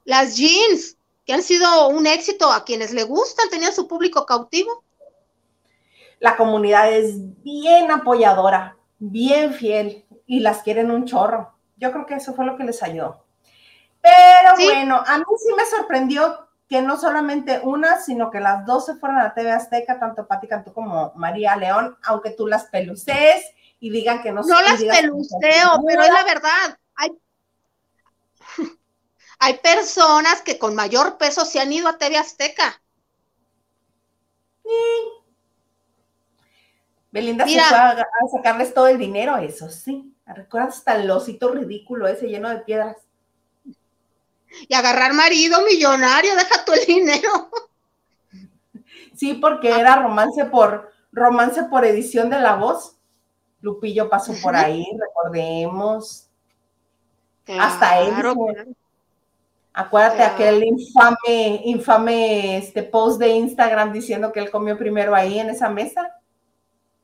las 0.06 0.36
jeans, 0.36 0.98
que 1.26 1.34
han 1.34 1.44
sido 1.44 1.88
un 1.90 2.08
éxito 2.08 2.52
a 2.52 2.64
quienes 2.64 2.94
le 2.94 3.04
gustan, 3.04 3.50
tenían 3.50 3.74
su 3.74 3.88
público 3.88 4.26
cautivo. 4.26 4.84
La 6.20 6.38
comunidad 6.38 6.92
es 6.92 7.44
bien 7.44 7.92
apoyadora, 7.92 8.78
bien 9.00 9.54
fiel 9.54 10.06
y 10.26 10.40
las 10.40 10.62
quieren 10.62 10.92
un 10.92 11.06
chorro. 11.06 11.54
Yo 11.78 11.92
creo 11.92 12.06
que 12.06 12.16
eso 12.16 12.34
fue 12.34 12.46
lo 12.46 12.58
que 12.58 12.64
les 12.64 12.82
ayudó. 12.82 13.26
Pero 14.02 14.54
bueno, 14.56 15.04
a 15.06 15.18
mí 15.18 15.24
sí 15.38 15.54
me 15.58 15.66
sorprendió 15.66 16.48
que 16.70 16.82
no 16.82 16.98
solamente 16.98 17.60
una, 17.64 18.00
sino 18.00 18.32
que 18.32 18.40
las 18.40 18.66
dos 18.66 18.86
se 18.86 18.96
fueron 18.96 19.20
a 19.20 19.34
TV 19.34 19.52
Azteca, 19.52 20.00
tanto 20.00 20.28
Pati 20.28 20.48
Cantú 20.48 20.74
como 20.74 21.12
María 21.16 21.56
León, 21.56 21.98
aunque 22.04 22.32
tú 22.32 22.48
las 22.48 22.66
peluces 22.66 23.46
y 23.80 23.90
digan 23.90 24.22
que 24.22 24.32
no 24.32 24.42
No 24.44 24.62
las 24.62 24.82
peluceo, 24.82 25.84
pero 25.88 26.02
es 26.04 26.14
la 26.14 26.24
verdad. 26.24 26.80
Hay, 26.96 27.12
hay 29.46 29.60
personas 29.60 30.42
que 30.42 30.58
con 30.58 30.74
mayor 30.74 31.20
peso 31.20 31.46
se 31.46 31.60
han 31.60 31.72
ido 31.72 31.88
a 31.88 32.00
TV 32.00 32.18
Azteca. 32.18 32.82
Belinda 37.12 37.46
se 37.46 37.54
fue 37.54 37.78
a, 37.78 38.06
sacarles 38.36 38.74
todo 38.74 38.88
el 38.88 38.98
dinero, 38.98 39.38
eso 39.38 39.70
sí. 39.70 40.12
¿Recuerdas 40.26 40.78
hasta 40.78 40.96
el 40.96 41.10
osito 41.12 41.50
ridículo 41.50 42.08
ese 42.08 42.28
lleno 42.28 42.50
de 42.50 42.58
piedras? 42.60 42.98
y 44.68 44.74
agarrar 44.74 45.14
marido 45.14 45.62
millonario, 45.64 46.36
deja 46.36 46.66
tu 46.66 46.74
el 46.74 46.86
dinero. 46.86 47.50
Sí, 49.16 49.36
porque 49.36 49.70
era 49.70 49.98
romance 49.98 50.46
por 50.46 50.92
romance 51.12 51.64
por 51.64 51.86
edición 51.86 52.30
de 52.30 52.40
la 52.40 52.56
voz. 52.56 52.98
Lupillo 53.62 54.10
pasó 54.10 54.34
por 54.42 54.56
ahí, 54.56 54.86
recordemos. 55.00 56.30
Hasta 57.48 58.00
él. 58.02 58.76
Acuérdate 59.78 60.24
aquel 60.24 60.64
infame, 60.64 61.62
infame 61.66 62.58
este 62.60 62.82
post 62.82 63.20
de 63.20 63.28
Instagram 63.28 63.92
diciendo 63.92 64.32
que 64.32 64.40
él 64.40 64.50
comió 64.50 64.78
primero 64.78 65.14
ahí 65.14 65.38
en 65.38 65.50
esa 65.50 65.68
mesa. 65.68 66.16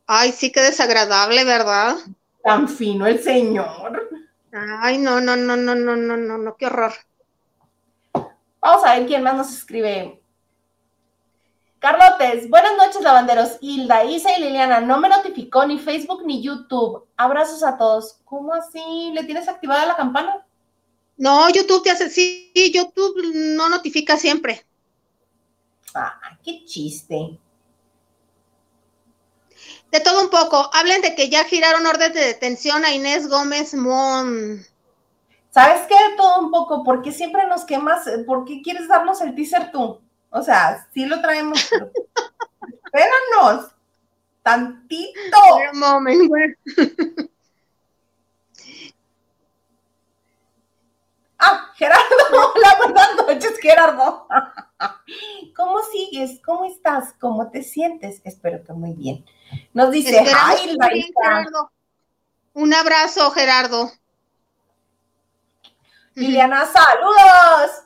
Ay, 0.07 0.31
sí, 0.31 0.53
qué 0.53 0.61
desagradable, 0.61 1.43
¿verdad? 1.43 1.97
Tan 2.41 2.69
fino 2.69 3.07
el 3.07 3.21
señor. 3.21 4.09
Ay, 4.53 4.99
no, 4.99 5.19
no, 5.19 5.35
no, 5.35 5.57
no, 5.57 5.75
no, 5.75 5.95
no, 5.97 6.15
no, 6.15 6.37
no, 6.37 6.55
qué 6.55 6.67
horror. 6.67 6.93
Vamos 8.61 8.85
a 8.85 8.95
ver 8.95 9.05
quién 9.05 9.23
más 9.23 9.35
nos 9.35 9.51
escribe. 9.51 10.21
Carlotes, 11.79 12.49
buenas 12.49 12.77
noches, 12.77 13.01
lavanderos. 13.01 13.57
Hilda, 13.59 14.05
Isa 14.05 14.37
y 14.37 14.41
Liliana, 14.43 14.79
no 14.79 14.97
me 14.97 15.09
notificó 15.09 15.65
ni 15.65 15.77
Facebook 15.77 16.25
ni 16.25 16.41
YouTube. 16.41 17.05
Abrazos 17.17 17.63
a 17.63 17.77
todos. 17.77 18.21
¿Cómo 18.23 18.53
así? 18.53 19.11
¿Le 19.13 19.25
tienes 19.25 19.49
activada 19.49 19.85
la 19.85 19.97
campana? 19.97 20.45
No, 21.17 21.49
YouTube 21.49 21.83
te 21.83 21.91
hace, 21.91 22.09
sí, 22.09 22.51
YouTube 22.73 23.33
no 23.33 23.69
notifica 23.69 24.17
siempre. 24.17 24.65
Ah, 25.93 26.19
qué 26.43 26.63
chiste. 26.65 27.37
De 29.91 29.99
todo 29.99 30.21
un 30.21 30.29
poco, 30.29 30.69
hablen 30.73 31.01
de 31.01 31.15
que 31.15 31.29
ya 31.29 31.43
giraron 31.43 31.85
orden 31.85 32.13
de 32.13 32.21
detención 32.21 32.85
a 32.85 32.91
Inés 32.91 33.27
Gómez 33.27 33.73
Mon. 33.73 34.65
¿Sabes 35.49 35.81
qué? 35.87 35.95
Todo 36.15 36.39
un 36.39 36.49
poco, 36.49 36.83
porque 36.83 37.11
siempre 37.11 37.45
nos 37.45 37.65
quemas, 37.65 38.09
¿por 38.25 38.45
qué 38.45 38.61
quieres 38.61 38.87
darnos 38.87 39.19
el 39.21 39.35
teaser 39.35 39.69
tú? 39.71 39.99
O 40.29 40.41
sea, 40.41 40.87
sí 40.93 41.05
lo 41.05 41.21
traemos. 41.21 41.59
Espéranos, 42.85 43.71
tantito. 44.41 45.37
Ah, 51.43 51.71
Gerardo, 51.75 52.05
hola, 52.31 52.77
buenas 52.77 53.15
noches, 53.15 53.57
Gerardo. 53.59 54.27
¿Cómo 55.57 55.81
sigues? 55.91 56.39
¿Cómo 56.45 56.65
estás? 56.65 57.13
¿Cómo 57.19 57.49
te 57.49 57.63
sientes? 57.63 58.21
Espero 58.23 58.63
que 58.63 58.73
muy 58.73 58.93
bien. 58.93 59.25
Nos 59.73 59.89
dice, 59.89 60.19
ay, 60.37 60.77
Gerardo. 60.79 61.71
Un 62.53 62.73
abrazo, 62.75 63.31
Gerardo. 63.31 63.91
Liliana, 66.13 66.67
saludos. 66.67 67.85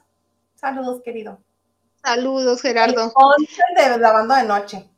Saludos, 0.55 1.01
querido. 1.01 1.39
Saludos, 2.03 2.61
Gerardo. 2.61 3.13
de 3.75 3.97
lavando 3.97 4.35
de 4.35 4.43
noche. 4.43 4.89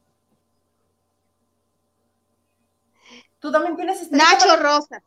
Tú 3.39 3.51
también 3.51 3.75
tienes 3.75 4.01
este 4.01 4.15
Nacho 4.15 4.55
Rosa. 4.55 5.03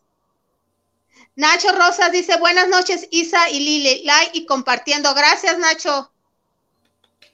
Nacho 1.40 1.68
Rosas 1.72 2.12
dice, 2.12 2.38
buenas 2.38 2.68
noches, 2.68 3.08
Isa 3.10 3.48
y 3.48 3.60
Lili, 3.60 4.04
like 4.04 4.32
y 4.34 4.44
compartiendo. 4.44 5.14
Gracias, 5.14 5.58
Nacho. 5.58 6.12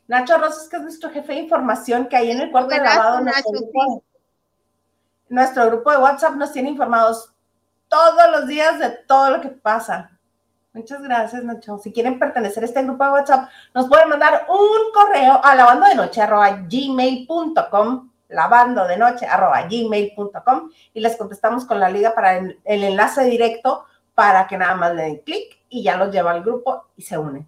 Nacho 0.07 0.39
Rosas, 0.39 0.69
que 0.69 0.77
es 0.77 0.83
nuestro 0.83 1.11
jefe 1.11 1.33
de 1.33 1.41
información, 1.41 2.07
que 2.07 2.15
ahí 2.15 2.31
en 2.31 2.41
el 2.41 2.53
cuarto 2.53 2.73
de 2.73 2.83
lavado, 2.83 3.21
nuestro, 3.23 3.51
grupo, 3.51 4.05
nuestro 5.29 5.67
grupo 5.67 5.91
de 5.91 5.97
WhatsApp 5.97 6.37
nos 6.37 6.53
tiene 6.53 6.71
informados 6.71 7.33
todos 7.89 8.31
los 8.31 8.47
días 8.47 8.79
de 8.79 8.91
todo 8.91 9.31
lo 9.31 9.41
que 9.41 9.49
pasa. 9.49 10.13
Muchas 10.73 11.03
gracias, 11.03 11.43
Nacho. 11.43 11.79
Si 11.79 11.93
quieren 11.93 12.21
pertenecer 12.21 12.63
a 12.63 12.67
este 12.67 12.85
grupo 12.85 13.03
de 13.03 13.11
WhatsApp, 13.11 13.51
nos 13.75 13.89
pueden 13.89 14.09
mandar 14.09 14.47
un 14.49 14.93
correo 14.95 15.41
a 15.43 15.57
lavando 15.57 15.85
de 15.85 15.97
noche 15.97 16.21
gmail.com 16.25 18.11
lavando 18.29 18.87
de 18.87 18.97
noche 18.97 19.27
gmail.com 19.27 20.71
y 20.95 21.01
les 21.01 21.17
contestamos 21.17 21.65
con 21.65 21.81
la 21.81 21.91
liga 21.91 22.15
para 22.15 22.39
el, 22.39 22.59
enlace 22.65 23.25
directo 23.25 23.85
para 24.17 24.49
que 24.49 24.57
nada 24.57 24.75
más 24.75 24.95
le 24.95 25.03
den 25.03 25.19
clic 25.19 25.61
y 25.69 25.85
ya 25.85 25.99
los 25.99 26.11
lleva 26.11 26.31
al 26.31 26.43
grupo 26.43 26.87
y 26.97 27.03
se 27.03 27.19
unen. 27.19 27.47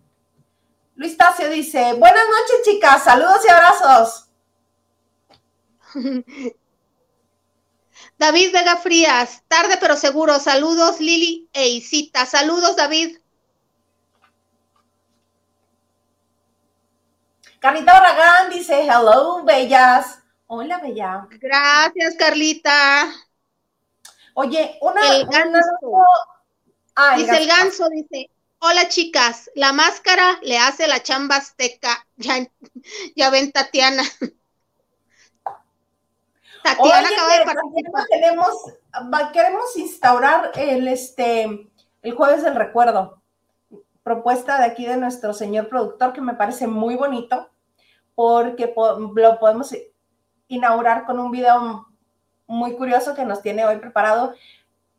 Luis 0.95 1.17
Tacio 1.17 1.49
dice, 1.49 1.95
buenas 1.95 2.25
noches 2.29 2.63
chicas, 2.65 3.03
saludos 3.03 3.41
y 3.45 3.49
abrazos. 3.51 4.29
David 8.19 8.53
Vega 8.53 8.77
Frías, 8.77 9.43
tarde 9.49 9.79
pero 9.81 9.97
seguro, 9.97 10.39
saludos 10.39 11.01
Lili 11.01 11.49
e 11.55 11.69
Isita, 11.69 12.27
saludos 12.27 12.77
David. 12.77 13.19
Carlita 17.61 17.95
Barragán 17.95 18.51
dice, 18.51 18.83
hello, 18.83 19.43
bellas. 19.43 20.23
Hola, 20.47 20.79
Bella. 20.79 21.27
Gracias, 21.31 22.15
Carlita. 22.19 23.13
Oye, 24.35 24.79
una... 24.81 25.01
dice 27.17 27.37
el 27.37 27.47
ganso, 27.47 27.89
dice, 27.89 28.31
hola 28.61 28.89
chicas, 28.89 29.51
la 29.55 29.73
máscara 29.73 30.39
le 30.43 30.59
hace 30.59 30.87
la 30.87 31.03
chamba 31.03 31.37
azteca. 31.37 32.05
Ya, 32.21 32.35
ya 33.15 33.31
ven, 33.31 33.53
Tatiana. 33.53 34.03
Tatiana 36.65 37.09
acaba 37.09 37.39
de 37.39 37.45
participar. 37.45 38.07
Tenemos, 38.11 38.49
queremos 39.33 39.77
instaurar 39.77 40.51
el, 40.57 40.89
este, 40.89 41.71
el 42.03 42.15
jueves 42.15 42.43
del 42.43 42.57
recuerdo. 42.57 43.23
Propuesta 44.03 44.59
de 44.59 44.65
aquí 44.65 44.85
de 44.87 44.97
nuestro 44.97 45.33
señor 45.33 45.69
productor 45.69 46.13
que 46.13 46.21
me 46.21 46.35
parece 46.35 46.67
muy 46.67 46.97
bonito 46.97 47.49
porque 48.17 48.75
lo 49.15 49.39
podemos 49.39 49.73
inaugurar 50.49 51.07
con 51.07 51.21
un 51.21 51.31
video 51.31 51.87
muy 52.49 52.75
curioso 52.75 53.15
que 53.15 53.25
nos 53.25 53.43
tiene 53.43 53.65
hoy 53.65 53.77
preparado, 53.77 54.35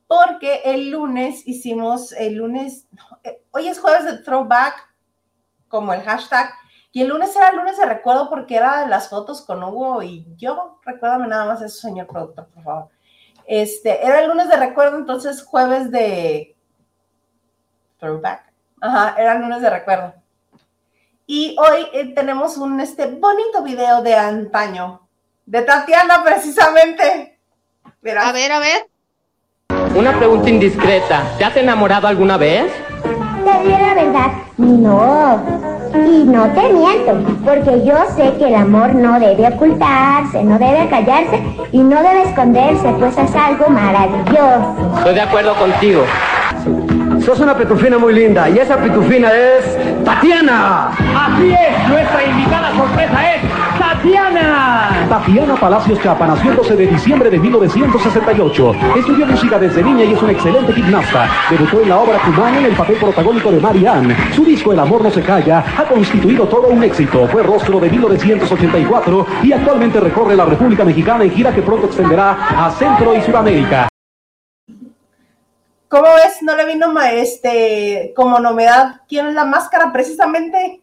porque 0.10 0.62
el 0.66 0.90
lunes 0.90 1.48
hicimos, 1.48 2.14
el 2.14 2.34
lunes, 2.34 2.88
eh, 3.24 3.44
hoy 3.52 3.68
es 3.68 3.80
jueves 3.80 4.06
de 4.06 4.18
throwback, 4.18 4.92
como 5.68 5.94
el 5.94 6.02
hashtag, 6.02 6.52
y 6.92 7.04
el 7.04 7.10
lunes 7.10 7.36
era 7.36 7.50
el 7.50 7.58
lunes 7.58 7.78
de 7.78 7.86
recuerdo 7.86 8.28
porque 8.28 8.56
era 8.56 8.88
las 8.88 9.08
fotos 9.08 9.46
con 9.46 9.64
Hugo 9.64 10.02
y 10.02 10.26
yo, 10.36 10.80
recuérdame 10.84 11.28
nada 11.28 11.46
más 11.46 11.62
eso, 11.62 11.82
señor 11.82 12.08
productor, 12.08 12.48
por 12.48 12.64
favor. 12.64 12.90
Este, 13.46 14.04
era 14.04 14.22
el 14.22 14.30
lunes 14.30 14.50
de 14.50 14.58
recuerdo, 14.58 14.98
entonces 14.98 15.44
jueves 15.44 15.92
de 15.92 16.58
throwback. 18.00 18.52
Ajá, 18.82 19.16
era 19.16 19.34
el 19.34 19.44
lunes 19.44 19.62
de 19.62 19.70
recuerdo. 19.70 20.16
Y 21.28 21.56
hoy 21.60 21.86
eh, 21.94 22.16
tenemos 22.16 22.58
un 22.58 22.80
este 22.80 23.06
bonito 23.06 23.62
video 23.62 24.02
de 24.02 24.16
antaño, 24.16 25.08
de 25.46 25.62
Tatiana, 25.62 26.24
precisamente. 26.24 27.40
A 28.28 28.32
ver, 28.32 28.52
a 28.52 28.58
ver. 28.58 28.90
Una 29.96 30.12
pregunta 30.14 30.50
indiscreta. 30.50 31.24
¿Te 31.38 31.46
has 31.46 31.58
enamorado 31.58 32.08
alguna 32.08 32.38
vez? 32.38 32.72
Te 33.04 33.64
diré 33.64 33.80
la 33.80 33.94
verdad, 33.94 34.32
no. 34.58 35.42
Y 35.94 36.24
no 36.24 36.44
te 36.50 36.70
miento, 36.72 37.18
porque 37.44 37.84
yo 37.84 37.96
sé 38.16 38.34
que 38.38 38.48
el 38.48 38.56
amor 38.56 38.94
no 38.94 39.20
debe 39.20 39.48
ocultarse, 39.48 40.44
no 40.44 40.60
debe 40.60 40.88
callarse 40.88 41.42
y 41.72 41.80
no 41.80 42.02
debe 42.04 42.24
esconderse, 42.24 42.94
pues 43.00 43.18
es 43.18 43.36
algo 43.36 43.70
maravilloso. 43.70 44.94
Estoy 44.98 45.16
de 45.16 45.22
acuerdo 45.22 45.56
contigo. 45.56 46.04
Sos 47.26 47.40
una 47.40 47.56
pitufina 47.56 47.98
muy 47.98 48.14
linda 48.14 48.50
y 48.50 48.60
esa 48.60 48.78
pitufina 48.78 49.30
es 49.32 49.78
Tatiana. 50.06 50.90
Así 50.90 51.52
es, 51.52 51.90
nuestra 51.90 52.24
invitada 52.24 52.76
sorpresa 52.76 53.36
es 53.36 53.42
Tatiana. 53.80 55.08
Tatiana 55.08 55.56
Palacios 55.56 56.00
Chapa 56.02 56.28
nació 56.28 56.52
el 56.52 56.58
12 56.58 56.76
de 56.76 56.88
diciembre 56.88 57.30
de 57.30 57.40
1968. 57.40 58.76
Estudió 58.98 59.26
música 59.26 59.58
desde 59.58 59.82
niña 59.82 60.04
y 60.04 60.14
es 60.14 60.22
una 60.22 60.34
excelente 60.34 60.74
gimnasta. 60.74 61.30
Debutó 61.50 61.82
en 61.82 61.90
la 61.90 62.00
obra 62.00 62.20
Cumana 62.20 62.60
en 62.60 62.66
el 62.66 62.76
papel 62.76 62.98
protagónico 62.98 63.50
de 63.52 63.62
Marianne. 63.62 64.16
Su 64.36 64.44
disco 64.44 64.74
El 64.74 64.80
amor 64.80 65.02
no 65.02 65.10
se 65.10 65.22
calla 65.22 65.64
ha 65.78 65.86
constituido 65.86 66.46
todo 66.48 66.68
un 66.68 66.84
éxito. 66.84 67.26
Fue 67.30 67.42
rostro 67.42 67.80
de 67.80 67.90
1984 67.90 69.28
y 69.44 69.54
actualmente 69.54 70.02
recorre 70.02 70.36
la 70.36 70.44
República 70.46 70.84
Mexicana 70.84 71.24
en 71.24 71.32
gira 71.32 71.56
que 71.56 71.62
pronto 71.62 71.88
extenderá 71.88 72.66
a 72.66 72.72
Centro 72.72 73.16
y 73.16 73.22
Sudamérica. 73.22 73.88
¿Cómo 75.88 76.04
ves? 76.16 76.42
No 76.42 76.56
le 76.56 76.66
vino 76.66 76.94
este, 77.02 78.12
como 78.14 78.40
novedad 78.40 79.02
quién 79.08 79.28
es 79.28 79.34
la 79.34 79.46
máscara 79.46 79.94
precisamente. 79.94 80.82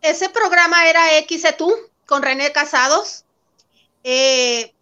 Ese 0.00 0.28
programa 0.28 0.86
era 0.88 1.00
XETU 1.28 1.74
con 2.06 2.22
René 2.22 2.52
Casados. 2.52 3.24
Eh, 4.02 4.74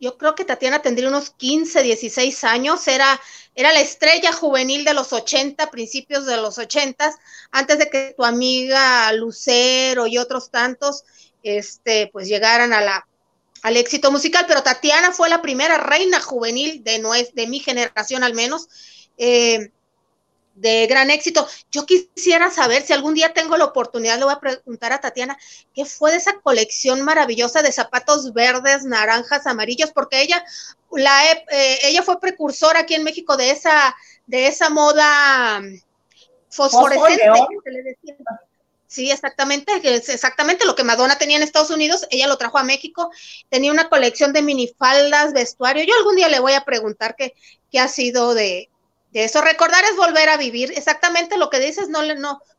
yo 0.00 0.18
creo 0.18 0.34
que 0.34 0.44
Tatiana 0.44 0.82
tendría 0.82 1.08
unos 1.08 1.30
15, 1.30 1.82
16 1.82 2.44
años, 2.44 2.86
era, 2.86 3.20
era 3.54 3.72
la 3.72 3.80
estrella 3.80 4.32
juvenil 4.32 4.84
de 4.84 4.92
los 4.92 5.12
80, 5.12 5.70
principios 5.70 6.26
de 6.26 6.36
los 6.36 6.58
80, 6.58 7.14
antes 7.50 7.78
de 7.78 7.88
que 7.88 8.14
tu 8.16 8.24
amiga 8.24 9.10
Lucero 9.12 10.06
y 10.06 10.18
otros 10.18 10.50
tantos, 10.50 11.04
este, 11.42 12.10
pues 12.12 12.28
llegaran 12.28 12.74
a 12.74 12.82
la, 12.82 13.08
al 13.62 13.76
éxito 13.76 14.12
musical, 14.12 14.44
pero 14.46 14.62
Tatiana 14.62 15.12
fue 15.12 15.28
la 15.30 15.40
primera 15.40 15.78
reina 15.78 16.20
juvenil 16.20 16.84
de, 16.84 17.02
de 17.32 17.46
mi 17.46 17.60
generación 17.60 18.22
al 18.22 18.34
menos. 18.34 18.68
Eh, 19.16 19.70
de 20.56 20.86
gran 20.86 21.10
éxito. 21.10 21.46
Yo 21.70 21.86
quisiera 21.86 22.50
saber 22.50 22.82
si 22.82 22.92
algún 22.92 23.14
día 23.14 23.32
tengo 23.32 23.56
la 23.56 23.66
oportunidad, 23.66 24.18
le 24.18 24.24
voy 24.24 24.34
a 24.34 24.40
preguntar 24.40 24.92
a 24.92 25.00
Tatiana, 25.00 25.38
¿qué 25.74 25.84
fue 25.84 26.10
de 26.10 26.16
esa 26.16 26.40
colección 26.40 27.02
maravillosa 27.02 27.62
de 27.62 27.72
zapatos 27.72 28.32
verdes, 28.32 28.84
naranjas, 28.84 29.46
amarillos? 29.46 29.92
Porque 29.92 30.22
ella, 30.22 30.44
la, 30.90 31.32
eh, 31.32 31.78
ella 31.84 32.02
fue 32.02 32.20
precursora 32.20 32.80
aquí 32.80 32.94
en 32.94 33.04
México 33.04 33.36
de 33.36 33.50
esa, 33.50 33.94
de 34.26 34.48
esa 34.48 34.70
moda 34.70 35.62
fosforescente. 36.48 37.30
Sí, 38.88 39.10
exactamente, 39.10 39.72
es 39.82 40.08
exactamente 40.08 40.64
lo 40.64 40.76
que 40.76 40.84
Madonna 40.84 41.18
tenía 41.18 41.36
en 41.36 41.42
Estados 41.42 41.70
Unidos, 41.70 42.06
ella 42.10 42.28
lo 42.28 42.38
trajo 42.38 42.56
a 42.56 42.62
México, 42.62 43.10
tenía 43.50 43.72
una 43.72 43.88
colección 43.88 44.32
de 44.32 44.42
minifaldas, 44.42 45.32
vestuario. 45.32 45.84
Yo 45.84 45.92
algún 45.98 46.16
día 46.16 46.28
le 46.28 46.38
voy 46.38 46.52
a 46.52 46.64
preguntar 46.64 47.16
qué, 47.18 47.34
qué 47.70 47.80
ha 47.80 47.88
sido 47.88 48.32
de, 48.32 48.70
eso. 49.24 49.40
Recordar 49.40 49.82
es 49.84 49.96
volver 49.96 50.28
a 50.28 50.36
vivir. 50.36 50.72
Exactamente 50.76 51.38
lo 51.38 51.50
que 51.50 51.60
dices, 51.60 51.88
no, 51.88 52.02
no, 52.02 52.14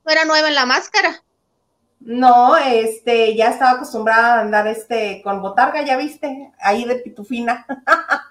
no 0.06 0.12
era 0.12 0.26
nueva 0.26 0.48
en 0.48 0.56
la 0.56 0.66
máscara. 0.66 1.24
No, 2.00 2.56
este, 2.58 3.36
ya 3.36 3.50
estaba 3.50 3.72
acostumbrada 3.72 4.36
a 4.36 4.42
andar 4.42 4.68
este 4.68 5.22
con 5.24 5.42
botarga, 5.42 5.82
ya 5.82 5.98
viste, 5.98 6.52
ahí 6.60 6.86
de 6.86 6.96
pitufina. 6.96 7.66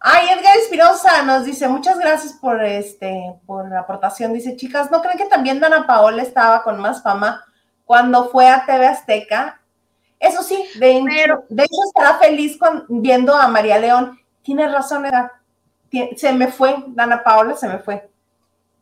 Ay, 0.00 0.26
Edgar 0.30 0.56
Espirosa 0.58 1.22
nos 1.22 1.44
dice, 1.44 1.66
muchas 1.68 1.98
gracias 1.98 2.34
por 2.34 2.62
este, 2.62 3.34
por 3.46 3.70
la 3.70 3.80
aportación. 3.80 4.32
Dice, 4.32 4.56
chicas, 4.56 4.90
¿no 4.90 5.00
creen 5.00 5.18
que 5.18 5.26
también 5.26 5.60
Dana 5.60 5.86
Paola 5.86 6.22
estaba 6.22 6.62
con 6.62 6.78
más 6.78 7.02
fama 7.02 7.44
cuando 7.84 8.28
fue 8.28 8.48
a 8.48 8.66
TV 8.66 8.86
Azteca? 8.86 9.60
Eso 10.18 10.42
sí, 10.42 10.64
de, 10.78 11.02
de 11.48 11.64
hecho 11.64 11.76
estará 11.86 12.18
feliz 12.18 12.58
con, 12.58 12.84
viendo 12.88 13.34
a 13.34 13.48
María 13.48 13.78
León. 13.78 14.20
Tiene 14.42 14.68
razón, 14.68 15.06
Edgar 15.06 15.41
se 16.16 16.32
me 16.32 16.48
fue, 16.48 16.76
Dana 16.88 17.22
Paola 17.22 17.56
se 17.56 17.68
me 17.68 17.78
fue. 17.78 18.08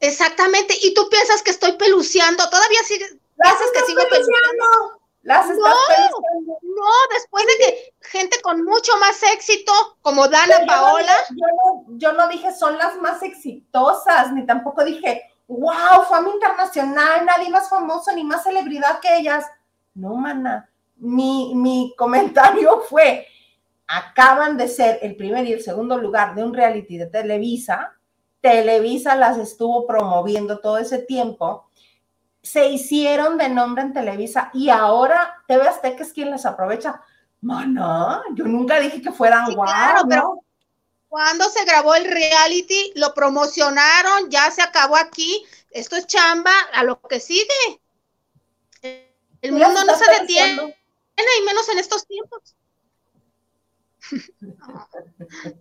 Exactamente, 0.01 0.75
y 0.81 0.94
tú 0.94 1.09
piensas 1.11 1.42
que 1.42 1.51
estoy 1.51 1.73
peluceando, 1.73 2.49
todavía 2.49 2.83
sigue, 2.85 3.07
piensas 3.07 3.70
que 3.73 3.85
sigo 3.85 4.03
peluceando. 4.09 5.01
Las 5.23 5.49
no, 5.49 5.55
no, 5.55 6.92
después 7.12 7.44
de 7.46 7.57
que 7.59 7.94
gente 8.01 8.40
con 8.40 8.64
mucho 8.64 8.92
más 8.99 9.23
éxito, 9.35 9.73
como 10.01 10.29
Dana 10.29 10.64
Paola. 10.66 11.12
yo, 11.29 11.46
no, 11.57 11.85
yo 11.99 12.12
no 12.14 12.29
dije 12.29 12.55
son 12.55 12.79
las 12.79 12.96
más 12.96 13.23
exitosas, 13.23 14.33
ni 14.33 14.46
tampoco 14.46 14.83
dije 14.83 15.31
wow, 15.51 16.05
fama 16.09 16.31
internacional, 16.31 17.27
nadie 17.27 17.51
más 17.51 17.68
famoso 17.68 18.12
ni 18.12 18.23
más 18.23 18.44
celebridad 18.44 19.01
que 19.01 19.18
ellas. 19.18 19.44
No, 19.94 20.14
mana, 20.14 20.70
mi, 20.96 21.53
mi 21.55 21.92
comentario 21.96 22.81
fue, 22.88 23.27
acaban 23.90 24.57
de 24.57 24.68
ser 24.68 25.00
el 25.03 25.16
primer 25.16 25.44
y 25.46 25.53
el 25.53 25.62
segundo 25.62 25.98
lugar 25.98 26.37
de 26.37 26.44
un 26.44 26.55
reality 26.55 26.96
de 26.96 27.07
Televisa, 27.07 27.98
Televisa 28.40 29.16
las 29.16 29.37
estuvo 29.37 29.85
promoviendo 29.85 30.61
todo 30.61 30.79
ese 30.79 30.98
tiempo, 30.98 31.68
se 32.40 32.68
hicieron 32.68 33.37
de 33.37 33.48
nombre 33.48 33.83
en 33.83 33.92
Televisa 33.92 34.50
y 34.55 34.68
ahora 34.70 35.42
TV 35.48 35.66
Azteca 35.66 36.05
es 36.05 36.12
quien 36.12 36.31
les 36.31 36.46
aprovecha. 36.46 37.03
Mana, 37.40 38.22
yo 38.35 38.44
nunca 38.44 38.79
dije 38.79 39.03
que 39.03 39.11
fueran 39.11 39.46
Sí, 39.46 39.55
guau, 39.57 39.66
claro, 39.66 40.03
¿no? 40.03 40.09
pero 40.09 40.44
cuando 41.09 41.48
se 41.48 41.64
grabó 41.64 41.96
el 41.96 42.05
reality, 42.05 42.92
lo 42.94 43.12
promocionaron, 43.12 44.31
ya 44.31 44.53
se 44.53 44.62
acabó 44.62 44.96
aquí. 44.96 45.44
Esto 45.72 45.96
es 45.96 46.07
chamba 46.07 46.53
a 46.72 46.85
lo 46.85 47.00
que 47.00 47.18
sigue. 47.18 47.81
El 48.83 49.53
mundo 49.53 49.85
no 49.85 49.96
se 49.96 50.20
detiene, 50.20 50.76
y 51.16 51.44
menos 51.44 51.68
en 51.70 51.79
estos 51.79 52.07
tiempos. 52.07 52.55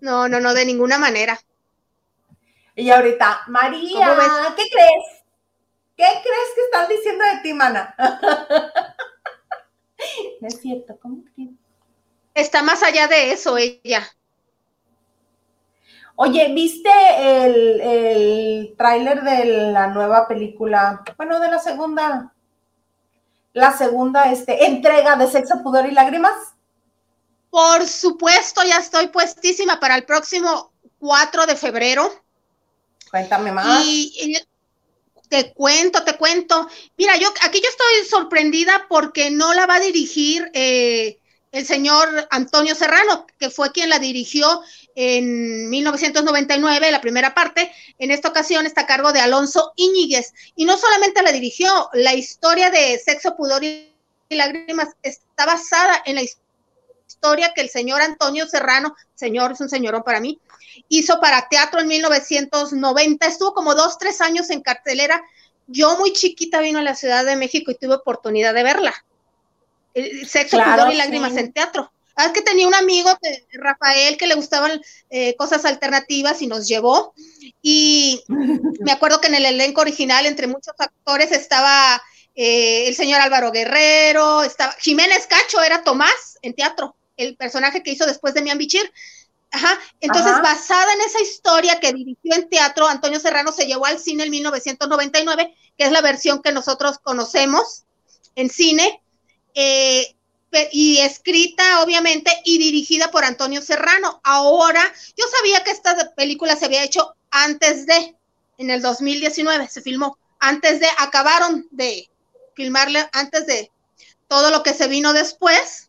No, 0.01 0.27
no, 0.27 0.39
no, 0.39 0.53
de 0.53 0.65
ninguna 0.65 0.97
manera. 0.97 1.39
Y 2.75 2.89
ahorita, 2.89 3.41
María. 3.47 4.53
¿qué 4.55 4.63
crees? 4.71 5.23
¿Qué 5.95 6.05
crees 6.05 6.49
que 6.55 6.61
están 6.63 6.87
diciendo 6.87 7.23
de 7.25 7.41
ti, 7.43 7.53
mana? 7.53 7.93
no 10.39 10.47
es 10.47 10.61
cierto, 10.61 10.97
¿cómo 11.01 11.23
crees? 11.35 11.51
Está 12.33 12.63
más 12.63 12.81
allá 12.83 13.07
de 13.07 13.33
eso 13.33 13.57
ella. 13.57 14.07
Oye, 16.15 16.53
¿viste 16.53 16.89
el, 17.19 17.81
el 17.81 18.75
tráiler 18.77 19.23
de 19.23 19.45
la 19.71 19.87
nueva 19.87 20.27
película? 20.27 21.03
Bueno, 21.17 21.39
de 21.39 21.49
la 21.49 21.59
segunda, 21.59 22.33
la 23.53 23.71
segunda 23.73 24.31
este, 24.31 24.65
entrega 24.65 25.15
de 25.15 25.27
Sexo, 25.27 25.61
Pudor 25.63 25.85
y 25.85 25.91
Lágrimas. 25.91 26.55
Por 27.49 27.87
supuesto, 27.87 28.61
ya 28.63 28.77
estoy 28.77 29.07
puestísima 29.07 29.79
para 29.79 29.95
el 29.95 30.05
próximo 30.05 30.71
4 30.99 31.45
de 31.45 31.55
febrero. 31.55 32.23
Cuéntame 33.09 33.51
más. 33.51 33.83
Y, 33.85 34.13
y 34.15 34.37
te 35.29 35.53
cuento, 35.53 36.03
te 36.03 36.17
cuento. 36.17 36.67
Mira, 36.97 37.15
yo 37.17 37.29
aquí 37.43 37.61
yo 37.61 37.69
estoy 37.69 38.09
sorprendida 38.09 38.87
porque 38.89 39.31
no 39.31 39.53
la 39.53 39.65
va 39.65 39.75
a 39.75 39.79
dirigir 39.79 40.49
eh, 40.53 41.19
el 41.51 41.65
señor 41.65 42.27
Antonio 42.31 42.75
Serrano, 42.75 43.25
que 43.39 43.49
fue 43.49 43.71
quien 43.71 43.89
la 43.89 43.99
dirigió 43.99 44.61
en 44.95 45.69
1999, 45.69 46.91
la 46.91 47.01
primera 47.01 47.33
parte. 47.33 47.71
En 47.97 48.11
esta 48.11 48.29
ocasión 48.29 48.65
está 48.65 48.81
a 48.81 48.87
cargo 48.87 49.11
de 49.13 49.21
Alonso 49.21 49.73
Íñiguez. 49.75 50.33
Y 50.55 50.65
no 50.65 50.77
solamente 50.77 51.21
la 51.21 51.31
dirigió, 51.31 51.89
la 51.93 52.13
historia 52.13 52.69
de 52.69 52.99
Sexo, 52.99 53.35
Pudor 53.35 53.63
y 53.63 53.87
Lágrimas 54.29 54.89
está 55.01 55.45
basada 55.45 56.03
en 56.05 56.15
la 56.15 56.21
historia 56.23 56.48
que 57.55 57.61
el 57.61 57.69
señor 57.69 58.01
Antonio 58.01 58.47
Serrano, 58.47 58.95
señor, 59.15 59.53
es 59.53 59.61
un 59.61 59.69
señorón 59.69 60.03
para 60.03 60.19
mí, 60.19 60.39
hizo 60.87 61.19
para 61.19 61.47
teatro 61.49 61.81
en 61.81 61.87
1990, 61.87 63.25
estuvo 63.25 63.53
como 63.53 63.75
dos, 63.75 63.97
tres 63.97 64.21
años 64.21 64.49
en 64.49 64.61
cartelera. 64.61 65.21
Yo 65.67 65.97
muy 65.97 66.13
chiquita 66.13 66.59
vino 66.59 66.79
a 66.79 66.83
la 66.83 66.95
Ciudad 66.95 67.25
de 67.25 67.35
México 67.35 67.71
y 67.71 67.75
tuve 67.75 67.95
oportunidad 67.95 68.53
de 68.53 68.63
verla. 68.63 68.93
El 69.93 70.27
Sexo, 70.27 70.57
Claro, 70.57 70.83
pudor 70.83 70.93
y 70.93 70.97
lágrimas 70.97 71.33
sí. 71.33 71.39
en 71.39 71.53
teatro. 71.53 71.91
Ah, 72.15 72.25
Es 72.25 72.31
que 72.33 72.41
tenía 72.41 72.67
un 72.67 72.75
amigo, 72.75 73.17
que- 73.21 73.45
Rafael, 73.53 74.17
que 74.17 74.27
le 74.27 74.35
gustaban 74.35 74.81
eh, 75.09 75.35
cosas 75.35 75.65
alternativas 75.65 76.41
y 76.41 76.47
nos 76.47 76.67
llevó. 76.67 77.13
Y 77.61 78.23
me 78.81 78.91
acuerdo 78.91 79.21
que 79.21 79.27
en 79.27 79.35
el 79.35 79.45
elenco 79.45 79.81
original, 79.81 80.25
entre 80.25 80.47
muchos 80.47 80.73
actores, 80.77 81.31
estaba 81.31 82.01
eh, 82.35 82.87
el 82.87 82.95
señor 82.95 83.21
Álvaro 83.21 83.51
Guerrero, 83.51 84.43
estaba 84.43 84.73
Jiménez 84.79 85.27
Cacho, 85.27 85.61
era 85.61 85.83
Tomás 85.83 86.37
en 86.41 86.53
teatro, 86.53 86.95
el 87.19 87.35
personaje 87.35 87.83
que 87.83 87.91
hizo 87.91 88.05
después 88.05 88.33
de 88.33 88.41
Mian 88.41 88.57
Bichir. 88.57 88.91
Ajá, 89.51 89.79
entonces 89.99 90.31
Ajá. 90.31 90.41
basada 90.41 90.93
en 90.93 91.01
esa 91.01 91.21
historia 91.21 91.79
que 91.79 91.93
dirigió 91.93 92.35
en 92.35 92.49
teatro, 92.49 92.87
Antonio 92.87 93.19
Serrano 93.19 93.51
se 93.51 93.65
llevó 93.65 93.87
al 93.87 93.99
cine 93.99 94.23
en 94.23 94.31
1999, 94.31 95.55
que 95.77 95.85
es 95.85 95.91
la 95.91 96.01
versión 96.01 96.41
que 96.41 96.51
nosotros 96.51 96.99
conocemos 96.99 97.83
en 98.35 98.49
cine, 98.49 99.01
eh, 99.55 100.15
y 100.71 100.97
escrita 100.99 101.83
obviamente 101.83 102.31
y 102.43 102.57
dirigida 102.57 103.11
por 103.11 103.23
Antonio 103.23 103.61
Serrano. 103.61 104.19
Ahora, 104.23 104.81
yo 105.15 105.25
sabía 105.27 105.63
que 105.63 105.71
esta 105.71 106.13
película 106.15 106.55
se 106.55 106.65
había 106.65 106.83
hecho 106.83 107.15
antes 107.29 107.85
de, 107.85 108.15
en 108.57 108.69
el 108.69 108.81
2019 108.81 109.67
se 109.67 109.81
filmó, 109.81 110.17
antes 110.39 110.79
de, 110.79 110.87
acabaron 110.97 111.67
de 111.71 112.09
filmarle, 112.55 113.07
antes 113.13 113.45
de 113.45 113.71
todo 114.27 114.49
lo 114.49 114.63
que 114.63 114.73
se 114.73 114.87
vino 114.87 115.13
después, 115.13 115.88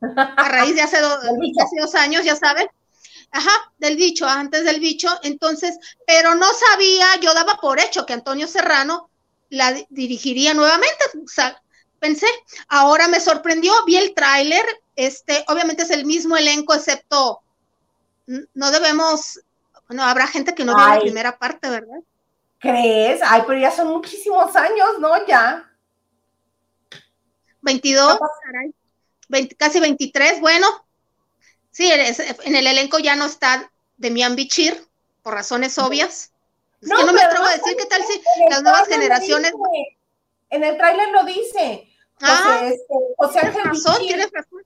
a 0.00 0.48
raíz 0.48 0.74
de 0.74 0.82
hace, 0.82 1.00
dos 1.80 1.94
años, 1.94 2.24
ya 2.24 2.36
saben. 2.36 2.68
Ajá, 3.30 3.50
del 3.78 3.96
bicho, 3.96 4.26
antes 4.26 4.64
del 4.64 4.80
bicho, 4.80 5.08
entonces, 5.22 5.78
pero 6.06 6.34
no 6.34 6.46
sabía, 6.52 7.06
yo 7.20 7.34
daba 7.34 7.56
por 7.56 7.78
hecho 7.78 8.06
que 8.06 8.14
Antonio 8.14 8.46
Serrano 8.48 9.10
la 9.50 9.72
di- 9.72 9.86
dirigiría 9.90 10.54
nuevamente, 10.54 11.04
o 11.22 11.28
sea, 11.28 11.60
pensé, 11.98 12.26
ahora 12.68 13.06
me 13.08 13.20
sorprendió, 13.20 13.72
vi 13.84 13.96
el 13.96 14.14
tráiler, 14.14 14.64
este, 14.96 15.44
obviamente 15.48 15.82
es 15.82 15.90
el 15.90 16.06
mismo 16.06 16.38
elenco, 16.38 16.72
excepto, 16.74 17.42
no 18.54 18.70
debemos, 18.70 19.40
bueno, 19.88 20.04
habrá 20.04 20.26
gente 20.26 20.54
que 20.54 20.64
no 20.64 20.74
vio 20.74 20.86
la 20.86 20.98
primera 21.00 21.38
parte, 21.38 21.68
¿verdad? 21.68 21.98
¿Crees? 22.58 23.20
Ay, 23.22 23.42
pero 23.46 23.58
ya 23.60 23.70
son 23.70 23.88
muchísimos 23.88 24.54
años, 24.56 24.98
¿no? 25.00 25.26
Ya. 25.26 25.70
22, 27.62 28.18
caray, 28.44 28.72
20 29.28 29.54
casi 29.56 29.80
23, 29.80 30.40
bueno, 30.40 30.66
sí, 31.70 31.90
en 31.90 32.54
el 32.56 32.66
elenco 32.66 32.98
ya 32.98 33.14
no 33.16 33.26
está 33.26 33.70
Demian 33.96 34.36
Bichir, 34.36 34.86
por 35.22 35.34
razones 35.34 35.78
obvias. 35.78 36.32
Es 36.80 36.90
que 36.90 37.04
no 37.04 37.12
me 37.12 37.20
atrevo 37.22 37.44
a 37.44 37.52
decir 37.52 37.76
qué 37.76 37.86
tal 37.86 38.02
si 38.04 38.20
las 38.48 38.62
nuevas 38.62 38.86
generaciones... 38.88 39.52
dice. 39.52 39.98
En 40.50 40.64
el 40.64 40.76
tráiler 40.76 41.10
lo 41.10 41.24
dice. 41.24 41.88
José, 42.20 42.32
Ah, 42.32 42.60
este, 42.64 42.94
José 43.16 43.32
tienes 43.40 43.56
Ángel 43.56 43.64
razón, 43.64 43.92
Bichir, 43.98 44.08
tienes 44.08 44.32
razón. 44.32 44.62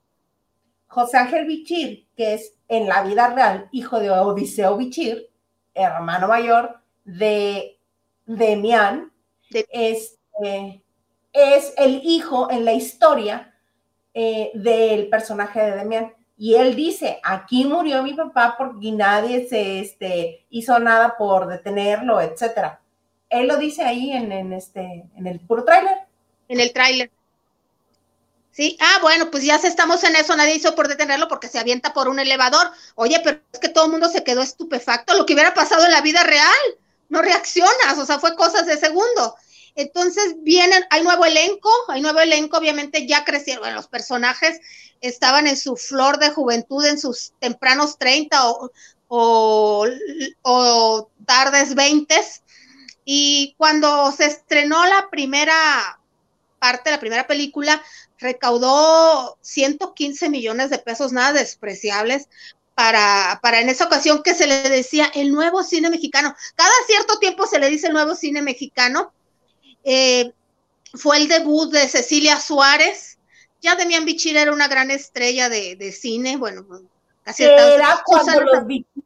José 0.87 1.16
Ángel 1.16 1.46
Bichir, 1.46 2.07
que 2.16 2.35
es 2.35 2.53
en 2.68 2.87
la 2.88 3.03
vida 3.03 3.29
real 3.29 3.68
hijo 3.72 3.98
de 3.98 4.11
Odiseo 4.11 4.77
Bichir, 4.77 5.31
hermano 5.75 6.29
mayor 6.29 6.81
de 7.05 7.79
Demián, 8.27 9.11
De- 9.51 9.66
este, 9.72 10.83
es 11.33 11.72
el 11.79 12.01
hijo 12.05 12.51
en 12.51 12.64
la 12.64 12.75
historia 12.75 13.52
eh, 14.14 14.51
del 14.55 15.09
personaje 15.09 15.61
de 15.61 15.77
Demián. 15.77 16.12
Y 16.37 16.55
él 16.55 16.75
dice, 16.75 17.20
aquí 17.22 17.64
murió 17.64 18.03
mi 18.03 18.14
papá 18.14 18.57
porque 18.59 18.90
nadie 18.92 19.48
se 19.48 19.81
este, 19.81 20.46
hizo 20.51 20.79
nada 20.79 21.16
por 21.16 21.46
detenerlo, 21.46 22.20
etcétera. 22.20 22.81
Él 23.29 23.48
lo 23.48 23.57
dice 23.57 23.83
ahí 23.83 24.12
en, 24.12 24.33
en 24.33 24.53
este, 24.53 25.05
en 25.16 25.27
el 25.27 25.40
puro 25.40 25.64
tráiler. 25.64 25.98
en 26.48 26.61
el 26.61 26.72
tráiler. 26.72 27.11
Sí, 28.53 28.77
ah, 28.81 28.98
bueno, 29.01 29.31
pues 29.31 29.44
ya 29.44 29.57
estamos 29.57 30.05
en 30.05 30.14
eso, 30.14 30.37
nadie 30.37 30.57
hizo 30.57 30.75
por 30.75 30.87
detenerlo 30.87 31.27
porque 31.27 31.48
se 31.48 31.59
avienta 31.59 31.94
por 31.94 32.09
un 32.09 32.18
elevador. 32.18 32.70
Oye, 32.96 33.18
pero 33.25 33.40
es 33.51 33.59
que 33.59 33.70
todo 33.70 33.87
el 33.87 33.92
mundo 33.92 34.11
se 34.11 34.22
quedó 34.22 34.42
estupefacto, 34.42 35.14
lo 35.16 35.25
que 35.25 35.33
hubiera 35.33 35.55
pasado 35.55 35.87
en 35.87 35.92
la 35.92 36.03
vida 36.03 36.22
real, 36.22 36.59
no 37.09 37.22
reaccionas, 37.22 37.96
o 37.96 38.05
sea, 38.05 38.18
fue 38.18 38.37
cosas 38.37 38.66
de 38.66 38.77
segundo. 38.77 39.37
Entonces 39.74 40.37
vienen, 40.38 40.85
hay 40.90 41.02
nuevo 41.02 41.24
elenco, 41.24 41.70
hay 41.88 42.02
nuevo 42.02 42.20
elenco, 42.20 42.58
obviamente 42.58 43.06
ya 43.06 43.24
crecieron, 43.24 43.74
los 43.74 43.88
personajes 43.88 44.61
estaban 45.00 45.46
en 45.46 45.56
su 45.56 45.76
flor 45.76 46.18
de 46.18 46.30
juventud, 46.30 46.85
en 46.85 46.98
sus 46.98 47.32
tempranos 47.40 47.98
30 47.98 48.48
o, 48.50 48.70
o, 49.08 49.87
o 50.42 51.11
tardes 51.26 51.74
20. 51.74 52.14
Y 53.04 53.54
cuando 53.58 54.12
se 54.12 54.26
estrenó 54.26 54.85
la 54.87 55.11
primera 55.11 55.98
parte, 56.58 56.92
la 56.92 57.00
primera 57.00 57.26
película, 57.26 57.82
recaudó 58.18 59.37
115 59.40 60.28
millones 60.28 60.70
de 60.70 60.78
pesos, 60.78 61.12
nada 61.12 61.32
despreciables, 61.32 62.28
para, 62.74 63.40
para 63.42 63.61
en 63.61 63.68
esa 63.68 63.87
ocasión 63.87 64.22
que 64.22 64.35
se 64.35 64.46
le 64.46 64.68
decía 64.68 65.11
el 65.14 65.32
nuevo 65.32 65.62
cine 65.64 65.90
mexicano. 65.90 66.35
Cada 66.54 66.72
cierto 66.87 67.18
tiempo 67.18 67.46
se 67.46 67.58
le 67.58 67.68
dice 67.68 67.88
el 67.88 67.92
nuevo 67.92 68.14
cine 68.14 68.42
mexicano. 68.42 69.12
Eh, 69.85 70.33
fue 70.95 71.16
el 71.18 71.29
debut 71.29 71.71
de 71.73 71.88
Cecilia 71.88 72.38
Suárez. 72.38 73.18
Ya 73.61 73.77
Demian 73.77 74.05
Bichir 74.05 74.37
era 74.37 74.53
una 74.53 74.68
gran 74.68 74.90
estrella 74.90 75.49
de, 75.49 75.77
de 75.77 75.92
cine, 75.92 76.37
bueno, 76.37 76.66
casi 77.23 77.45
era, 77.45 78.03
cuando 78.05 78.40
los 78.40 78.66
Bichir, 78.66 79.05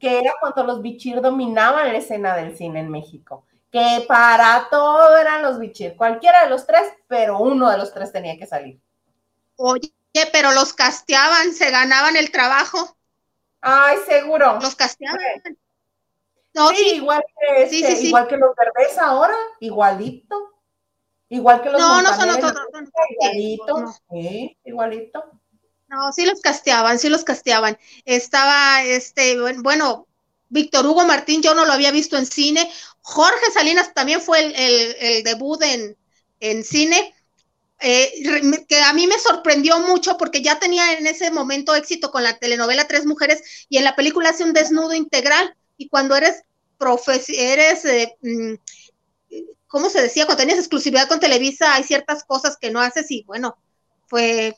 que 0.00 0.18
era 0.20 0.32
cuando 0.40 0.64
los 0.64 0.82
Bichir 0.82 1.20
dominaban 1.20 1.92
la 1.92 1.98
escena 1.98 2.36
del 2.36 2.56
cine 2.56 2.80
en 2.80 2.90
México. 2.90 3.44
Que 3.72 4.04
para 4.06 4.68
todo 4.70 5.16
eran 5.16 5.42
los 5.42 5.58
Bichir, 5.58 5.96
cualquiera 5.96 6.44
de 6.44 6.50
los 6.50 6.64
tres, 6.66 6.82
pero 7.08 7.38
uno 7.40 7.68
de 7.70 7.76
los 7.76 7.92
tres 7.92 8.12
tenía 8.12 8.38
que 8.38 8.46
salir. 8.46 8.78
Oye, 9.56 9.92
pero 10.32 10.52
los 10.52 10.72
casteaban, 10.72 11.52
se 11.52 11.70
ganaban 11.70 12.16
el 12.16 12.30
trabajo, 12.30 12.96
Ay, 13.60 13.98
seguro. 14.06 14.58
los 14.60 14.76
casteaban. 14.76 15.18
No, 16.54 16.68
sí, 16.70 16.76
sí. 16.76 16.96
igual 16.96 17.22
que 17.40 17.62
este, 17.62 17.96
sí, 17.96 18.08
igual 18.08 18.26
que 18.28 18.36
los 18.36 18.54
Derbez 18.56 18.98
ahora, 18.98 19.34
igualito. 19.60 20.36
Igual 21.30 21.62
que 21.62 21.70
los 21.70 21.80
No, 21.80 22.02
no 22.02 22.14
son 22.14 22.30
otros, 22.30 22.52
no, 22.54 22.80
no, 22.80 22.88
igualito, 23.10 23.78
no. 23.80 23.96
sí, 24.10 24.56
igualito. 24.64 25.24
No, 25.88 26.12
sí 26.12 26.26
los 26.26 26.40
casteaban, 26.40 26.98
sí 26.98 27.08
los 27.08 27.24
casteaban. 27.24 27.78
Estaba, 28.04 28.82
este, 28.84 29.40
buen- 29.40 29.62
bueno, 29.62 30.06
Víctor 30.50 30.86
Hugo 30.86 31.04
Martín, 31.06 31.42
yo 31.42 31.54
no 31.54 31.64
lo 31.64 31.72
había 31.72 31.90
visto 31.92 32.16
en 32.16 32.26
cine. 32.26 32.70
Jorge 33.00 33.50
Salinas 33.52 33.94
también 33.94 34.20
fue 34.20 34.40
el, 34.44 34.54
el- 34.54 34.96
el 35.00 35.22
debut 35.24 35.62
en, 35.62 35.96
en 36.40 36.64
cine, 36.64 37.14
eh, 37.80 38.12
que 38.68 38.80
a 38.82 38.94
mí 38.94 39.06
me 39.08 39.18
sorprendió 39.20 39.80
mucho 39.80 40.18
porque 40.18 40.42
ya 40.42 40.60
tenía 40.60 40.94
en 40.98 41.06
ese 41.08 41.32
momento 41.32 41.74
éxito 41.76 42.12
con 42.12 42.24
la 42.24 42.38
telenovela 42.38 42.88
Tres 42.88 43.06
Mujeres 43.06 43.66
y 43.70 43.78
en 43.78 43.84
la 43.84 43.96
película 43.96 44.30
hace 44.30 44.44
un 44.44 44.54
desnudo 44.54 44.94
integral. 44.94 45.56
Y 45.78 45.88
cuando 45.88 46.14
eres 46.16 46.42
profes 46.76 47.28
eres, 47.30 47.84
eh, 47.86 48.16
mm, 48.20 48.54
¿cómo 49.66 49.88
se 49.88 50.02
decía? 50.02 50.26
Cuando 50.26 50.42
tenías 50.42 50.58
exclusividad 50.58 51.08
con 51.08 51.20
Televisa, 51.20 51.74
hay 51.74 51.84
ciertas 51.84 52.24
cosas 52.24 52.56
que 52.56 52.70
no 52.70 52.80
haces 52.80 53.10
y 53.10 53.22
bueno, 53.22 53.56
fue 54.06 54.56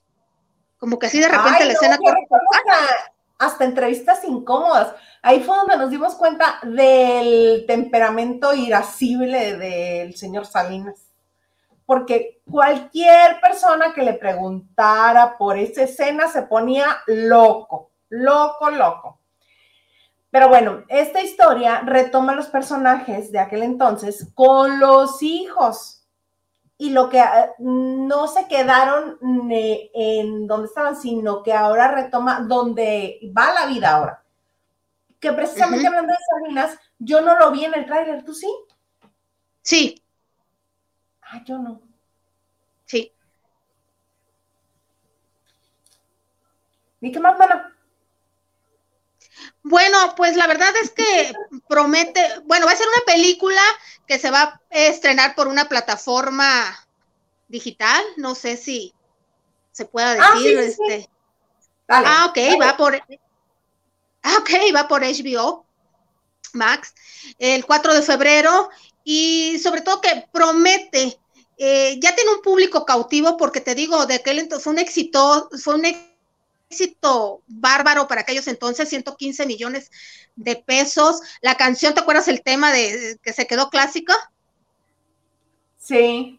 como 0.78 0.98
que 0.98 1.06
así 1.06 1.20
de 1.20 1.28
repente 1.28 1.58
Ay, 1.60 1.68
la 1.68 1.74
no, 1.74 1.80
escena. 1.80 1.98
yo 2.02 2.12
recuerdo 2.12 2.46
hasta, 2.52 3.12
hasta 3.38 3.64
entrevistas 3.64 4.24
incómodas. 4.24 4.94
Ahí 5.22 5.42
fue 5.42 5.56
donde 5.56 5.76
nos 5.76 5.90
dimos 5.90 6.14
cuenta 6.14 6.58
del 6.62 7.64
temperamento 7.66 8.54
irascible 8.54 9.58
del 9.58 10.16
señor 10.16 10.46
Salinas. 10.46 11.06
Porque 11.84 12.40
cualquier 12.48 13.40
persona 13.40 13.92
que 13.92 14.02
le 14.02 14.14
preguntara 14.14 15.36
por 15.36 15.58
esa 15.58 15.82
escena 15.82 16.28
se 16.28 16.42
ponía 16.42 16.98
loco, 17.06 17.90
loco, 18.08 18.70
loco. 18.70 19.19
Pero 20.30 20.48
bueno, 20.48 20.84
esta 20.88 21.20
historia 21.20 21.80
retoma 21.80 22.34
los 22.34 22.46
personajes 22.46 23.32
de 23.32 23.40
aquel 23.40 23.62
entonces 23.64 24.30
con 24.34 24.78
los 24.78 25.22
hijos 25.22 26.06
y 26.78 26.90
lo 26.90 27.08
que 27.10 27.18
eh, 27.18 27.50
no 27.58 28.28
se 28.28 28.46
quedaron 28.46 29.18
en 29.22 30.46
donde 30.46 30.66
estaban, 30.68 30.96
sino 30.96 31.42
que 31.42 31.52
ahora 31.52 31.88
retoma 31.90 32.40
donde 32.40 33.18
va 33.36 33.52
la 33.52 33.66
vida 33.66 33.90
ahora. 33.90 34.22
Que 35.18 35.32
precisamente 35.32 35.86
hablando 35.86 36.12
de 36.12 36.18
Salinas, 36.42 36.78
yo 36.98 37.20
no 37.20 37.36
lo 37.38 37.50
vi 37.50 37.64
en 37.64 37.74
el 37.74 37.84
tráiler, 37.84 38.24
¿tú 38.24 38.32
sí? 38.32 38.48
Sí, 39.62 40.02
Ah, 41.22 41.42
yo 41.44 41.58
no. 41.58 41.80
sí. 42.86 43.12
¿Y 47.00 47.12
qué 47.12 47.20
más, 47.20 47.38
mana? 47.38 47.74
Bueno, 49.62 50.14
pues 50.16 50.36
la 50.36 50.46
verdad 50.46 50.70
es 50.82 50.90
que 50.90 51.32
promete, 51.68 52.22
bueno, 52.44 52.66
va 52.66 52.72
a 52.72 52.76
ser 52.76 52.88
una 52.88 53.04
película 53.14 53.60
que 54.06 54.18
se 54.18 54.30
va 54.30 54.42
a 54.42 54.60
estrenar 54.70 55.34
por 55.34 55.48
una 55.48 55.68
plataforma 55.68 56.86
digital, 57.48 58.02
no 58.16 58.34
sé 58.34 58.56
si 58.56 58.94
se 59.72 59.84
pueda 59.84 60.12
Ah, 60.12 60.32
decir, 60.34 60.58
sí, 60.58 60.66
sí, 60.66 60.72
sí. 60.76 60.82
este. 60.92 61.10
Dale. 61.86 62.06
Ah, 62.08 62.26
ok, 62.30 62.36
dale. 62.36 62.56
va 62.58 62.76
por 62.76 62.94
Ah, 64.22 64.36
ok, 64.40 64.50
va 64.74 64.88
por 64.88 65.02
HBO 65.02 65.66
Max 66.52 66.94
el 67.38 67.64
4 67.64 67.94
de 67.94 68.02
febrero 68.02 68.70
y 69.04 69.58
sobre 69.58 69.80
todo 69.82 70.00
que 70.00 70.26
promete 70.32 71.18
eh, 71.56 71.98
ya 72.00 72.14
tiene 72.14 72.32
un 72.32 72.42
público 72.42 72.84
cautivo 72.86 73.36
porque 73.36 73.60
te 73.60 73.74
digo, 73.74 74.06
de 74.06 74.14
aquel 74.14 74.38
entonces 74.38 74.64
fue 74.64 74.72
un 74.72 74.78
éxito, 74.78 75.48
fue 75.62 75.74
un 75.74 75.84
éxito 75.84 76.09
bárbaro 77.46 78.06
para 78.08 78.22
aquellos 78.22 78.46
entonces, 78.48 78.88
115 78.88 79.46
millones 79.46 79.90
de 80.36 80.56
pesos. 80.56 81.20
La 81.40 81.56
canción, 81.56 81.94
¿te 81.94 82.00
acuerdas 82.00 82.28
el 82.28 82.42
tema 82.42 82.72
de 82.72 83.18
que 83.22 83.32
se 83.32 83.46
quedó 83.46 83.70
clásica? 83.70 84.14
Sí. 85.78 86.38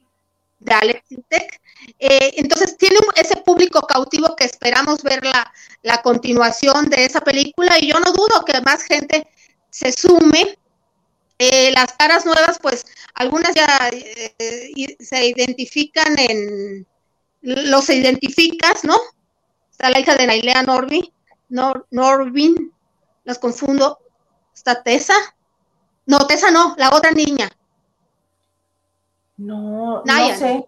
de 0.59 0.73
Alex 0.73 1.11
Intec. 1.11 1.61
Eh, 1.97 2.33
entonces 2.37 2.77
tiene 2.77 2.97
ese 3.15 3.37
público 3.37 3.81
cautivo 3.81 4.35
que 4.35 4.45
esperamos 4.45 5.01
ver 5.01 5.23
la, 5.25 5.51
la 5.81 6.01
continuación 6.01 6.89
de 6.89 7.05
esa 7.05 7.21
película 7.21 7.79
y 7.79 7.87
yo 7.87 7.99
no 7.99 8.11
dudo 8.11 8.45
que 8.45 8.61
más 8.61 8.83
gente 8.83 9.27
se 9.69 9.91
sume. 9.91 10.57
Eh, 11.39 11.71
las 11.71 11.93
caras 11.93 12.23
nuevas, 12.23 12.59
pues 12.61 12.85
algunas 13.15 13.55
ya 13.55 13.89
eh, 13.91 14.95
se 14.99 15.25
identifican 15.25 16.19
en, 16.19 16.85
los 17.41 17.89
identificas, 17.89 18.83
¿no? 18.83 18.95
Está 19.81 19.89
la 19.89 19.99
hija 19.99 20.15
de 20.15 20.27
Nailea 20.27 20.61
Norby, 20.61 21.11
Nor, 21.49 21.87
Norvin, 21.89 22.71
las 23.23 23.39
confundo. 23.39 23.97
Está 24.53 24.83
Tessa. 24.83 25.15
No, 26.05 26.27
Tessa 26.27 26.51
no, 26.51 26.75
la 26.77 26.91
otra 26.91 27.09
niña. 27.09 27.49
No, 29.37 30.03
Naya. 30.05 30.33
no 30.33 30.39
sé. 30.39 30.65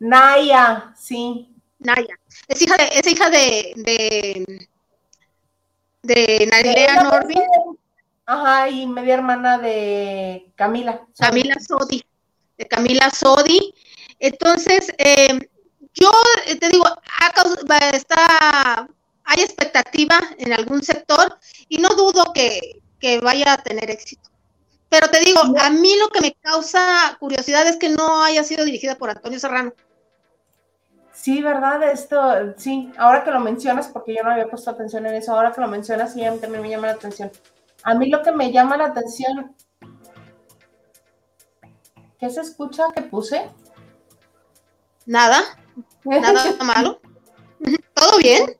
Naya, 0.00 0.92
sí. 0.98 1.50
Naya. 1.78 2.20
Es 2.46 2.60
hija 2.60 2.76
de, 2.76 2.88
es 2.92 3.06
hija 3.06 3.30
de, 3.30 3.72
de, 3.76 4.68
de 6.02 6.46
Nailea 6.46 7.22
Ajá, 8.26 8.68
y 8.68 8.86
media 8.86 9.14
hermana 9.14 9.56
de 9.56 10.52
Camila. 10.56 11.06
Camila 11.18 11.54
Sodi, 11.58 12.04
de 12.58 12.68
Camila 12.68 13.08
Sodi. 13.08 13.74
Entonces, 14.18 14.92
eh, 14.98 15.38
yo 16.00 16.10
eh, 16.46 16.56
te 16.56 16.68
digo, 16.68 16.84
está, 17.92 18.88
hay 19.24 19.42
expectativa 19.42 20.18
en 20.38 20.52
algún 20.52 20.82
sector 20.82 21.38
y 21.68 21.78
no 21.78 21.90
dudo 21.90 22.32
que, 22.32 22.80
que 22.98 23.20
vaya 23.20 23.54
a 23.54 23.62
tener 23.62 23.90
éxito. 23.90 24.28
Pero 24.88 25.08
te 25.08 25.20
digo, 25.20 25.40
a 25.60 25.70
mí 25.70 25.92
lo 25.98 26.08
que 26.08 26.20
me 26.20 26.34
causa 26.34 27.16
curiosidad 27.20 27.66
es 27.66 27.76
que 27.76 27.90
no 27.90 28.22
haya 28.22 28.42
sido 28.42 28.64
dirigida 28.64 28.94
por 28.96 29.10
Antonio 29.10 29.38
Serrano. 29.38 29.72
Sí, 31.12 31.42
¿verdad? 31.42 31.82
Esto, 31.90 32.54
sí, 32.56 32.92
ahora 32.96 33.24
que 33.24 33.30
lo 33.30 33.40
mencionas, 33.40 33.88
porque 33.88 34.14
yo 34.14 34.22
no 34.22 34.30
había 34.30 34.48
puesto 34.48 34.70
atención 34.70 35.04
en 35.04 35.16
eso, 35.16 35.32
ahora 35.34 35.52
que 35.52 35.60
lo 35.60 35.68
mencionas, 35.68 36.14
sí, 36.14 36.24
a 36.24 36.30
mí 36.30 36.38
también 36.38 36.62
me 36.62 36.70
llama 36.70 36.86
la 36.86 36.92
atención. 36.94 37.30
A 37.82 37.94
mí 37.94 38.08
lo 38.08 38.22
que 38.22 38.32
me 38.32 38.52
llama 38.52 38.76
la 38.76 38.86
atención, 38.86 39.54
¿qué 42.18 42.30
se 42.30 42.40
escucha 42.40 42.84
que 42.94 43.02
puse? 43.02 43.50
Nada, 45.06 45.42
nada 46.04 46.44
malo. 46.64 47.00
¿Todo 47.94 48.18
bien? 48.18 48.56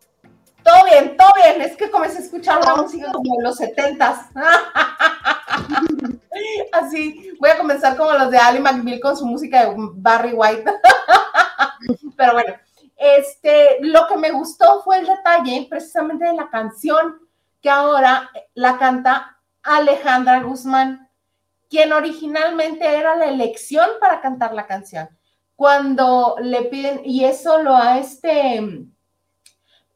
Todo 0.62 0.84
bien, 0.84 1.16
todo 1.16 1.30
bien, 1.36 1.62
es 1.62 1.76
que 1.76 1.90
comencé 1.90 2.18
a 2.18 2.22
escuchar 2.22 2.60
una 2.60 2.76
música 2.76 3.10
como 3.12 3.36
de 3.36 3.42
los 3.42 3.56
setentas. 3.56 4.26
Así, 6.72 7.32
voy 7.40 7.50
a 7.50 7.56
comenzar 7.56 7.96
como 7.96 8.12
los 8.12 8.30
de 8.30 8.38
Ali 8.38 8.60
McBeal 8.60 9.00
con 9.00 9.16
su 9.16 9.24
música 9.24 9.64
de 9.64 9.74
Barry 9.94 10.34
White. 10.34 10.64
Pero 12.16 12.34
bueno, 12.34 12.54
este, 12.96 13.78
lo 13.80 14.06
que 14.08 14.16
me 14.16 14.30
gustó 14.30 14.82
fue 14.82 14.98
el 14.98 15.06
detalle 15.06 15.66
precisamente 15.70 16.26
de 16.26 16.34
la 16.34 16.50
canción 16.50 17.18
que 17.62 17.70
ahora 17.70 18.30
la 18.54 18.78
canta 18.78 19.38
Alejandra 19.62 20.42
Guzmán, 20.42 21.08
quien 21.70 21.92
originalmente 21.92 22.86
era 22.86 23.16
la 23.16 23.26
elección 23.26 23.88
para 24.00 24.20
cantar 24.20 24.54
la 24.54 24.66
canción. 24.66 25.08
Cuando 25.58 26.36
le 26.40 26.66
piden, 26.66 27.00
y 27.04 27.24
eso 27.24 27.60
lo 27.64 27.74
ha 27.74 27.98
este, 27.98 28.86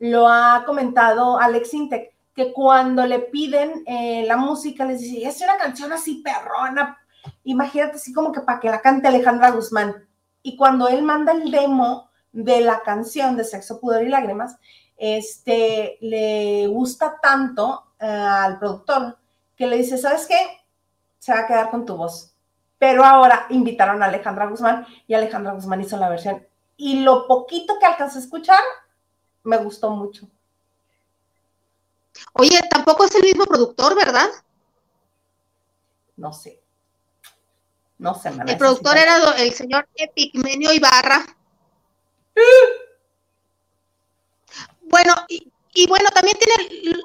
lo 0.00 0.26
ha 0.26 0.64
comentado 0.66 1.38
Alex 1.38 1.72
Intec, 1.74 2.12
que 2.34 2.52
cuando 2.52 3.06
le 3.06 3.20
piden 3.20 3.84
eh, 3.86 4.24
la 4.26 4.36
música 4.36 4.84
les 4.84 4.98
dice, 5.02 5.24
es 5.24 5.40
una 5.40 5.56
canción 5.58 5.92
así 5.92 6.16
perrona, 6.16 6.98
imagínate 7.44 7.94
así 7.94 8.12
como 8.12 8.32
que 8.32 8.40
para 8.40 8.58
que 8.58 8.70
la 8.70 8.80
cante 8.80 9.06
Alejandra 9.06 9.52
Guzmán. 9.52 10.04
Y 10.42 10.56
cuando 10.56 10.88
él 10.88 11.04
manda 11.04 11.30
el 11.30 11.48
demo 11.52 12.10
de 12.32 12.60
la 12.62 12.80
canción 12.80 13.36
de 13.36 13.44
Sexo, 13.44 13.78
Pudor 13.78 14.02
y 14.02 14.08
Lágrimas, 14.08 14.56
este, 14.96 15.96
le 16.00 16.66
gusta 16.66 17.20
tanto 17.22 17.84
eh, 18.00 18.06
al 18.06 18.58
productor 18.58 19.16
que 19.54 19.68
le 19.68 19.76
dice, 19.76 19.96
¿sabes 19.96 20.26
qué? 20.26 20.40
Se 21.20 21.32
va 21.32 21.38
a 21.38 21.46
quedar 21.46 21.70
con 21.70 21.86
tu 21.86 21.96
voz. 21.96 22.31
Pero 22.82 23.04
ahora 23.04 23.46
invitaron 23.50 24.02
a 24.02 24.06
Alejandra 24.06 24.46
Guzmán 24.46 24.84
y 25.06 25.14
Alejandra 25.14 25.52
Guzmán 25.52 25.82
hizo 25.82 25.96
la 25.98 26.08
versión. 26.08 26.44
Y 26.76 27.04
lo 27.04 27.28
poquito 27.28 27.78
que 27.78 27.86
alcancé 27.86 28.18
a 28.18 28.22
escuchar, 28.22 28.58
me 29.44 29.56
gustó 29.58 29.90
mucho. 29.90 30.26
Oye, 32.32 32.58
tampoco 32.68 33.04
es 33.04 33.14
el 33.14 33.22
mismo 33.22 33.44
productor, 33.44 33.94
¿verdad? 33.94 34.28
No 36.16 36.32
sé. 36.32 36.60
No 37.98 38.16
sé, 38.16 38.32
man, 38.32 38.48
El 38.48 38.58
productor 38.58 38.96
era 38.96 39.16
el 39.38 39.52
señor 39.52 39.88
Epigmenio 39.94 40.72
Ibarra. 40.72 41.24
Bueno, 44.80 45.14
y, 45.28 45.52
y 45.72 45.86
bueno, 45.86 46.10
también 46.10 46.36
tiene, 46.36 46.98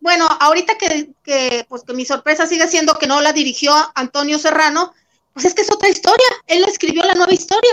bueno, 0.00 0.26
ahorita 0.40 0.76
que, 0.78 1.12
que, 1.22 1.66
pues 1.68 1.82
que 1.84 1.92
mi 1.92 2.04
sorpresa 2.04 2.46
sigue 2.46 2.68
siendo 2.68 2.94
que 2.94 3.06
no 3.06 3.20
la 3.20 3.32
dirigió 3.32 3.72
Antonio 3.94 4.38
Serrano, 4.38 4.94
pues 5.32 5.46
es 5.46 5.54
que 5.54 5.62
es 5.62 5.72
otra 5.72 5.88
historia. 5.88 6.26
Él 6.46 6.64
escribió 6.64 7.02
la 7.04 7.14
nueva 7.14 7.32
historia. 7.32 7.72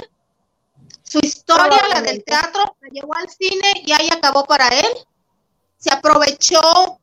Su 1.04 1.20
historia, 1.24 1.80
la 1.94 2.02
del 2.02 2.24
teatro, 2.24 2.76
la 2.82 2.90
llevó 2.90 3.16
al 3.16 3.30
cine 3.30 3.72
y 3.86 3.92
ahí 3.94 4.10
acabó 4.12 4.44
para 4.46 4.68
él. 4.68 4.88
Se 5.78 5.94
aprovechó 5.94 7.00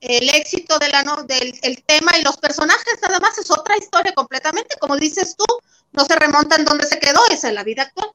el 0.00 0.28
éxito 0.30 0.78
de 0.78 0.88
la, 0.88 1.02
no- 1.02 1.24
del 1.24 1.58
el 1.62 1.82
tema 1.84 2.12
y 2.18 2.22
los 2.22 2.36
personajes 2.36 2.98
nada 3.02 3.18
más 3.20 3.36
es 3.38 3.50
otra 3.50 3.76
historia 3.76 4.12
completamente, 4.14 4.76
como 4.78 4.96
dices 4.96 5.34
tú, 5.36 5.44
no 5.92 6.04
se 6.04 6.14
remontan 6.16 6.64
donde 6.64 6.86
se 6.86 6.98
quedó, 6.98 7.20
esa 7.30 7.48
es 7.48 7.54
la 7.54 7.64
vida 7.64 7.82
actual. 7.82 8.10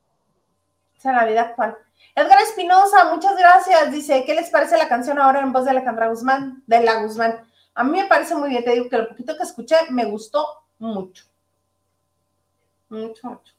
Esa 0.97 1.09
es 1.09 1.15
la 1.15 1.25
vida 1.25 1.41
actual. 1.41 1.77
Edgar 2.15 2.41
Espinosa, 2.41 3.13
muchas 3.13 3.35
gracias. 3.37 3.91
Dice, 3.91 4.23
¿qué 4.25 4.33
les 4.35 4.49
parece 4.49 4.77
la 4.77 4.87
canción 4.89 5.17
ahora 5.19 5.39
en 5.41 5.53
voz 5.53 5.65
de 5.65 5.71
Alejandra 5.71 6.09
Guzmán? 6.09 6.63
De 6.67 6.81
la 6.81 7.01
Guzmán. 7.01 7.47
A 7.73 7.83
mí 7.83 7.91
me 8.01 8.05
parece 8.07 8.35
muy 8.35 8.49
bien. 8.49 8.63
Te 8.63 8.71
digo 8.71 8.89
que 8.89 8.97
lo 8.97 9.07
poquito 9.09 9.37
que 9.37 9.43
escuché 9.43 9.75
me 9.89 10.05
gustó 10.05 10.45
mucho. 10.79 11.25
Mucho, 12.89 13.27
mucho. 13.29 13.53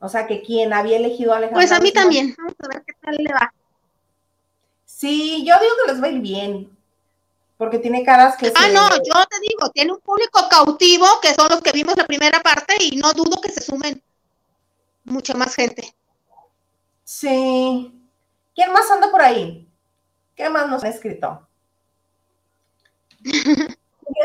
O 0.00 0.08
sea 0.08 0.26
que 0.26 0.40
quien 0.40 0.72
había 0.72 0.96
elegido 0.96 1.32
a 1.34 1.36
Alejandra 1.36 1.60
Pues 1.60 1.72
a 1.72 1.80
mí 1.80 1.90
Guzmán- 1.90 2.02
también, 2.02 2.34
vamos 2.38 2.54
a 2.62 2.68
ver 2.68 2.84
qué 2.86 2.92
tal 3.02 3.16
le 3.16 3.32
va. 3.34 3.52
Sí, 4.86 5.44
yo 5.46 5.54
digo 5.60 5.72
que 5.84 5.92
les 5.92 6.02
va 6.02 6.06
a 6.06 6.10
ir 6.10 6.20
bien. 6.20 6.76
Porque 7.58 7.78
tiene 7.78 8.02
caras 8.02 8.36
que 8.38 8.50
Ah, 8.56 8.62
se- 8.68 8.72
no, 8.72 8.88
yo 8.88 9.26
te 9.28 9.38
digo, 9.40 9.68
tiene 9.74 9.92
un 9.92 10.00
público 10.00 10.40
cautivo, 10.48 11.06
que 11.20 11.34
son 11.34 11.48
los 11.50 11.60
que 11.60 11.72
vimos 11.72 11.94
la 11.98 12.06
primera 12.06 12.40
parte, 12.40 12.74
y 12.80 12.96
no 12.96 13.12
dudo 13.12 13.38
que 13.42 13.50
se 13.52 13.60
sumen 13.60 14.02
mucha 15.04 15.34
más 15.34 15.54
gente. 15.54 15.94
Sí. 17.10 17.92
¿Quién 18.54 18.72
más 18.72 18.88
anda 18.88 19.10
por 19.10 19.20
ahí? 19.20 19.68
¿Qué 20.36 20.48
más 20.48 20.68
nos 20.68 20.84
han 20.84 20.90
escrito? 20.90 21.44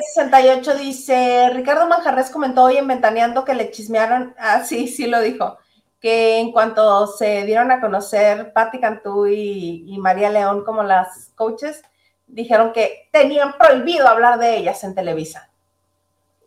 68 0.05 0.75
dice, 0.75 1.49
Ricardo 1.51 1.88
Manjarres 1.88 2.29
comentó 2.29 2.65
hoy 2.65 2.77
en 2.77 2.88
Ventaneando 2.88 3.43
que 3.43 3.55
le 3.55 3.71
chismearon, 3.71 4.36
ah, 4.38 4.63
sí, 4.63 4.88
sí 4.88 5.07
lo 5.07 5.19
dijo, 5.19 5.57
que 5.99 6.38
en 6.38 6.51
cuanto 6.51 7.07
se 7.07 7.43
dieron 7.47 7.71
a 7.71 7.81
conocer 7.81 8.53
Patti 8.53 8.79
Cantú 8.79 9.25
y, 9.25 9.83
y 9.88 9.97
María 9.97 10.29
León 10.29 10.63
como 10.63 10.83
las 10.83 11.31
coaches, 11.33 11.81
dijeron 12.27 12.71
que 12.71 13.09
tenían 13.11 13.57
prohibido 13.57 14.07
hablar 14.07 14.38
de 14.38 14.57
ellas 14.57 14.83
en 14.83 14.93
Televisa. 14.93 15.49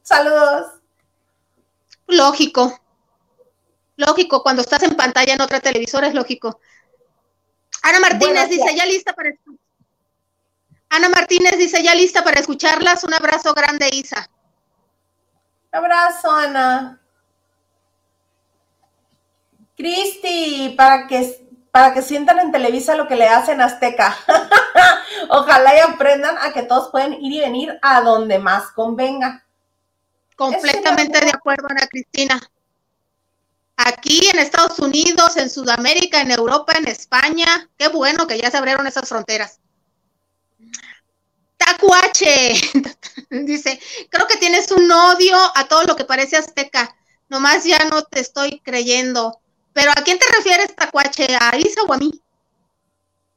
Saludos. 0.02 0.66
Lógico. 2.06 2.78
Lógico, 3.98 4.44
cuando 4.44 4.62
estás 4.62 4.84
en 4.84 4.94
pantalla 4.94 5.34
en 5.34 5.40
otra 5.40 5.58
televisora 5.58 6.06
es 6.06 6.14
lógico. 6.14 6.60
Ana 7.82 7.98
Martínez 7.98 8.48
dice, 8.48 8.74
ya 8.76 8.86
lista 8.86 9.12
para 9.12 9.30
Ana 10.88 11.08
Martínez 11.08 11.58
dice, 11.58 11.82
ya 11.82 11.96
lista 11.96 12.22
para 12.22 12.38
escucharlas. 12.38 13.02
Un 13.02 13.12
abrazo 13.12 13.52
grande, 13.54 13.90
Isa. 13.92 14.30
Abrazo, 15.72 16.30
Ana. 16.30 17.00
Cristi, 19.76 20.74
para 20.76 21.08
que, 21.08 21.48
para 21.72 21.92
que 21.92 22.02
sientan 22.02 22.38
en 22.38 22.52
Televisa 22.52 22.94
lo 22.94 23.08
que 23.08 23.16
le 23.16 23.28
hacen 23.28 23.60
a 23.60 23.64
Azteca. 23.64 24.16
Ojalá 25.28 25.74
y 25.74 25.80
aprendan 25.80 26.38
a 26.38 26.52
que 26.52 26.62
todos 26.62 26.90
pueden 26.92 27.14
ir 27.14 27.32
y 27.32 27.40
venir 27.40 27.78
a 27.82 28.00
donde 28.00 28.38
más 28.38 28.70
convenga. 28.70 29.44
Completamente 30.36 31.18
de 31.18 31.30
acuerdo, 31.30 31.66
Ana 31.68 31.88
Cristina. 31.88 32.40
Aquí 33.80 34.28
en 34.28 34.40
Estados 34.40 34.80
Unidos, 34.80 35.36
en 35.36 35.48
Sudamérica, 35.48 36.20
en 36.20 36.32
Europa, 36.32 36.72
en 36.76 36.88
España, 36.88 37.70
qué 37.78 37.86
bueno 37.86 38.26
que 38.26 38.36
ya 38.36 38.50
se 38.50 38.56
abrieron 38.56 38.88
esas 38.88 39.08
fronteras. 39.08 39.60
Tacuache 41.56 42.54
dice, 43.30 43.80
creo 44.10 44.26
que 44.26 44.36
tienes 44.38 44.72
un 44.72 44.90
odio 44.90 45.36
a 45.54 45.68
todo 45.68 45.84
lo 45.84 45.94
que 45.94 46.04
parece 46.04 46.36
azteca. 46.36 46.92
Nomás 47.28 47.62
ya 47.62 47.78
no 47.88 48.02
te 48.02 48.18
estoy 48.18 48.58
creyendo. 48.64 49.38
Pero 49.72 49.92
¿a 49.92 50.02
quién 50.02 50.18
te 50.18 50.26
refieres, 50.36 50.74
Tacuache? 50.74 51.28
¿A 51.40 51.56
Isa 51.56 51.82
o 51.86 51.92
a 51.92 51.98
mí? 51.98 52.20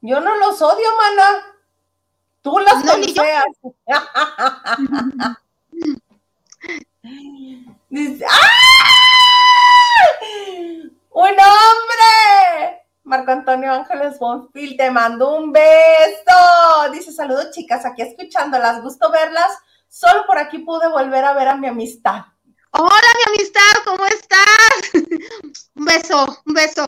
Yo 0.02 0.22
no 0.22 0.36
los 0.38 0.60
odio, 0.60 0.88
mana. 0.98 1.56
Tú 2.42 2.58
las 2.58 2.84
No, 2.84 2.98
ni 2.98 3.14
yo. 3.14 3.22
Dice, 7.92 8.26
¡ah! 8.28 9.01
¡Un 11.12 11.30
hombre! 11.30 12.82
Marco 13.04 13.32
Antonio 13.32 13.74
Ángeles 13.74 14.18
Bonfil, 14.20 14.78
te 14.78 14.90
mando 14.92 15.36
un 15.36 15.52
beso. 15.52 16.92
Dice, 16.94 17.12
saludos 17.12 17.52
chicas, 17.52 17.86
aquí 17.86 18.02
escuchándolas, 18.02 18.82
gusto 18.82 19.12
verlas. 19.12 19.52
Solo 19.90 20.26
por 20.26 20.38
aquí 20.38 20.60
pude 20.60 20.88
volver 20.88 21.26
a 21.26 21.34
ver 21.34 21.50
a 21.50 21.56
mi 21.56 21.68
amistad. 21.68 22.22
Hola, 22.72 23.08
mi 23.18 23.34
amistad, 23.34 23.84
¿cómo 23.84 24.06
estás? 24.06 24.92
un 25.76 25.86
beso, 25.86 26.42
un 26.46 26.54
beso. 26.54 26.88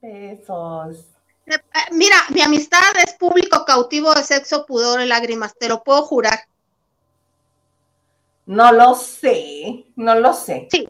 Besos. 0.00 0.96
Eh, 1.46 1.58
Mira, 1.92 2.16
mi 2.30 2.42
amistad 2.42 2.82
es 3.06 3.14
público 3.14 3.64
cautivo 3.64 4.12
de 4.14 4.24
sexo, 4.24 4.66
pudor 4.66 5.00
y 5.00 5.06
lágrimas, 5.06 5.54
te 5.56 5.68
lo 5.68 5.84
puedo 5.84 6.02
jurar. 6.02 6.40
No 8.46 8.72
lo 8.72 8.94
sé, 8.94 9.86
no 9.96 10.14
lo 10.16 10.34
sé. 10.34 10.68
Sí. 10.70 10.88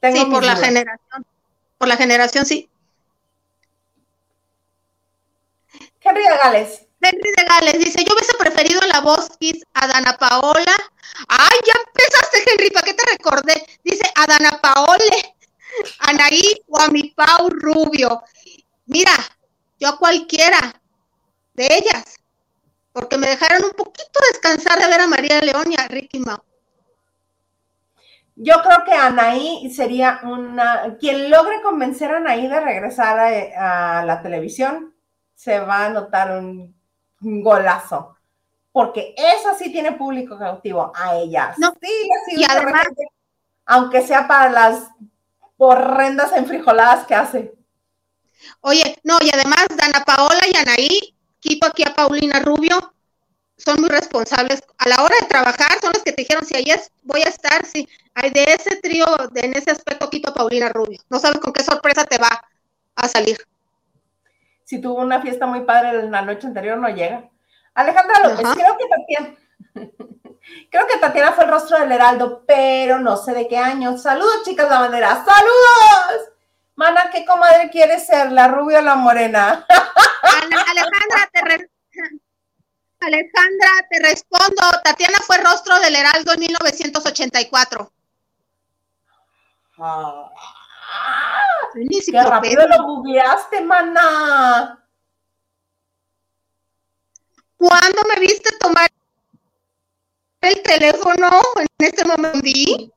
Tengo 0.00 0.16
sí, 0.16 0.24
por 0.26 0.44
la 0.44 0.54
dudas. 0.54 0.66
generación. 0.66 1.26
Por 1.76 1.88
la 1.88 1.96
generación, 1.96 2.46
sí. 2.46 2.68
Henry 6.00 6.22
de 6.22 6.36
Gales. 6.36 6.86
Henry 7.00 7.30
de 7.36 7.44
Gales 7.44 7.78
dice, 7.84 8.04
yo 8.04 8.14
hubiese 8.14 8.34
preferido 8.38 8.80
la 8.92 9.00
voz 9.00 9.28
Kiss 9.38 9.62
a 9.74 9.86
Dana 9.86 10.16
Paola. 10.16 10.74
Ay, 11.28 11.58
ya 11.66 11.74
empezaste, 11.86 12.50
Henry, 12.50 12.70
¿para 12.70 12.84
qué 12.84 12.94
te 12.94 13.10
recordé? 13.10 13.66
Dice 13.84 14.04
a 14.14 14.26
Dana 14.26 14.58
Paole, 14.60 15.36
Anaí 16.00 16.62
o 16.68 16.78
a 16.80 16.88
mi 16.88 17.10
Pau 17.10 17.50
Rubio. 17.50 18.22
Mira, 18.86 19.12
yo 19.78 19.88
a 19.88 19.98
cualquiera 19.98 20.80
de 21.54 21.66
ellas, 21.66 22.16
porque 22.92 23.18
me 23.18 23.28
dejaron 23.28 23.64
un 23.64 23.72
poquito 23.72 24.20
descansar 24.32 24.78
de 24.78 24.86
ver 24.86 25.00
a 25.00 25.06
María 25.06 25.40
León 25.40 25.70
y 25.70 25.76
a 25.78 25.86
Ricky 25.88 26.20
Mau. 26.20 26.42
Yo 28.40 28.62
creo 28.62 28.84
que 28.84 28.92
Anaí 28.92 29.68
sería 29.74 30.20
una. 30.22 30.96
Quien 31.00 31.28
logre 31.30 31.60
convencer 31.62 32.12
a 32.12 32.18
Anaí 32.18 32.46
de 32.46 32.60
regresar 32.60 33.18
a, 33.18 33.98
a 34.00 34.04
la 34.04 34.22
televisión, 34.22 34.94
se 35.34 35.58
va 35.60 35.86
a 35.86 35.88
notar 35.90 36.38
un, 36.38 36.74
un 37.20 37.42
golazo. 37.42 38.16
Porque 38.70 39.14
esa 39.16 39.54
sí 39.54 39.72
tiene 39.72 39.92
público 39.92 40.38
cautivo 40.38 40.92
a 40.94 41.16
ellas. 41.16 41.56
No, 41.58 41.72
Sí, 41.80 41.88
sigo 42.28 42.40
y 42.42 42.46
de 42.46 42.46
además- 42.48 42.84
repente, 42.84 43.02
aunque 43.66 44.02
sea 44.02 44.28
para 44.28 44.50
las 44.50 44.88
horrendas 45.56 46.32
enfrijoladas 46.32 47.06
que 47.06 47.14
hace. 47.16 47.54
Oye, 48.60 48.96
no, 49.02 49.18
y 49.20 49.30
además 49.34 49.66
Dana 49.76 50.04
Paola 50.04 50.42
y 50.52 50.56
Anaí, 50.56 51.16
quito 51.40 51.66
aquí 51.66 51.82
a 51.84 51.92
Paulina 51.94 52.38
Rubio, 52.38 52.94
son 53.56 53.80
muy 53.80 53.88
responsables. 53.88 54.62
A 54.78 54.88
la 54.88 55.02
hora 55.02 55.16
de 55.20 55.26
trabajar, 55.26 55.80
son 55.80 55.90
los 55.92 56.04
que 56.04 56.12
te 56.12 56.22
dijeron, 56.22 56.44
si 56.44 56.54
ahí 56.54 56.72
voy 57.02 57.22
a 57.22 57.28
estar, 57.28 57.66
sí. 57.66 57.88
Ay, 58.20 58.30
de 58.30 58.44
ese 58.44 58.76
trío, 58.76 59.06
de, 59.32 59.40
en 59.42 59.54
ese 59.54 59.70
aspecto, 59.70 60.10
quito 60.10 60.30
a 60.30 60.34
Paulina 60.34 60.68
Rubio. 60.70 60.98
No 61.08 61.18
sabes 61.18 61.38
con 61.38 61.52
qué 61.52 61.62
sorpresa 61.62 62.04
te 62.04 62.18
va 62.18 62.28
a 62.96 63.08
salir. 63.08 63.38
Si 64.64 64.80
tuvo 64.80 65.00
una 65.00 65.22
fiesta 65.22 65.46
muy 65.46 65.60
padre 65.60 66.00
en 66.00 66.10
la 66.10 66.22
noche 66.22 66.46
anterior, 66.46 66.76
no 66.78 66.88
llega. 66.88 67.28
Alejandra 67.74 68.28
López, 68.28 68.44
Ajá. 68.44 68.54
creo 68.54 68.76
que 68.76 68.84
Tatiana. 68.88 69.36
Creo 70.70 70.86
que 70.86 70.96
Tatiana 70.96 71.32
fue 71.32 71.44
el 71.44 71.50
rostro 71.50 71.78
del 71.78 71.92
Heraldo, 71.92 72.42
pero 72.46 72.98
no 73.00 73.18
sé 73.18 73.32
de 73.34 73.46
qué 73.48 73.58
año. 73.58 73.98
Saludos, 73.98 74.44
chicas 74.44 74.68
la 74.70 74.80
bandera. 74.80 75.08
¡Saludos! 75.22 76.30
Mana, 76.74 77.10
¿qué 77.12 77.26
comadre 77.26 77.68
quieres 77.70 78.06
ser? 78.06 78.32
¿La 78.32 78.48
rubia 78.48 78.78
o 78.78 78.82
la 78.82 78.94
morena? 78.94 79.66
Alejandra, 80.22 81.28
te 81.32 81.40
re- 81.42 81.70
Alejandra, 83.00 83.68
te 83.90 83.98
respondo. 84.00 84.62
Tatiana 84.82 85.18
fue 85.20 85.36
rostro 85.38 85.78
del 85.80 85.96
Heraldo 85.96 86.32
en 86.32 86.40
1984. 86.40 87.92
Ah, 89.80 90.30
Soy 91.72 91.86
¡Qué 92.10 92.22
rápido 92.22 92.66
lo 92.66 92.82
googleaste, 92.84 93.60
mana! 93.60 94.84
¿Cuándo 97.56 98.02
me 98.08 98.20
viste 98.20 98.56
tomar 98.58 98.88
el 100.40 100.62
teléfono 100.62 101.28
en 101.56 101.66
este 101.78 102.04
momento? 102.04 102.40
¿Vi? 102.42 102.92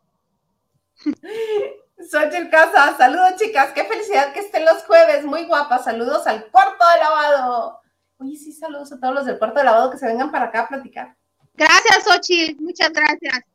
Xochitl 2.10 2.50
Casa, 2.50 2.96
saludos, 2.98 3.36
chicas. 3.38 3.72
Qué 3.74 3.86
felicidad 3.86 4.34
que 4.34 4.40
estén 4.40 4.66
los 4.66 4.84
jueves. 4.84 5.26
Muy 5.26 5.46
guapas. 5.46 5.84
Saludos 5.84 6.26
al 6.28 6.50
cuarto 6.50 6.84
de 6.94 7.00
lavado. 7.00 7.82
Oye, 8.18 8.36
sí, 8.36 8.54
saludos 8.54 8.92
a 8.92 9.00
todos 9.00 9.14
los 9.14 9.26
del 9.26 9.40
cuarto 9.40 9.60
de 9.60 9.66
lavado 9.66 9.90
que 9.92 9.98
se 9.98 10.08
vengan 10.08 10.32
para 10.32 10.46
acá 10.46 10.62
a 10.62 10.68
platicar. 10.68 11.16
Gracias, 11.56 12.04
Xochitl. 12.04 12.62
Muchas 12.62 12.92
gracias. 12.92 13.51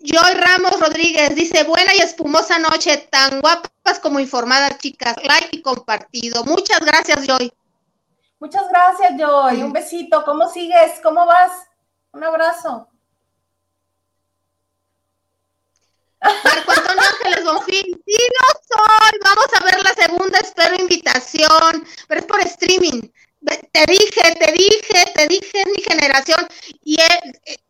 Joy 0.00 0.34
Ramos 0.34 0.78
Rodríguez 0.78 1.34
dice, 1.34 1.64
buena 1.64 1.92
y 1.94 1.98
espumosa 1.98 2.58
noche, 2.58 3.08
tan 3.10 3.40
guapas 3.40 3.98
como 4.00 4.20
informadas, 4.20 4.78
chicas. 4.78 5.16
Like 5.22 5.56
y 5.56 5.62
compartido. 5.62 6.44
Muchas 6.44 6.80
gracias, 6.80 7.26
Joy. 7.26 7.52
Muchas 8.38 8.68
gracias, 8.68 9.14
Joy. 9.18 9.62
Un 9.62 9.72
besito. 9.72 10.24
¿Cómo 10.24 10.48
sigues? 10.48 11.00
¿Cómo 11.02 11.26
vas? 11.26 11.50
Un 12.12 12.22
abrazo. 12.22 12.88
Marco 16.20 16.72
Antonio 16.72 17.02
Ángeles 17.12 17.44
Bonfil, 17.44 18.02
sí 18.06 18.16
lo 18.40 18.76
soy. 18.76 19.18
Vamos 19.24 19.46
a 19.54 19.64
ver 19.64 19.82
la 19.82 19.94
segunda 19.94 20.38
espero 20.38 20.74
invitación, 20.76 21.86
pero 22.08 22.20
es 22.20 22.26
por 22.26 22.40
streaming. 22.40 23.02
Te 23.72 23.86
dije, 23.86 24.34
te 24.34 24.52
dije, 24.52 25.12
te 25.14 25.28
dije, 25.28 25.60
es 25.60 25.66
mi 25.66 25.82
generación 25.82 26.48
y 26.82 27.00
es, 27.00 27.60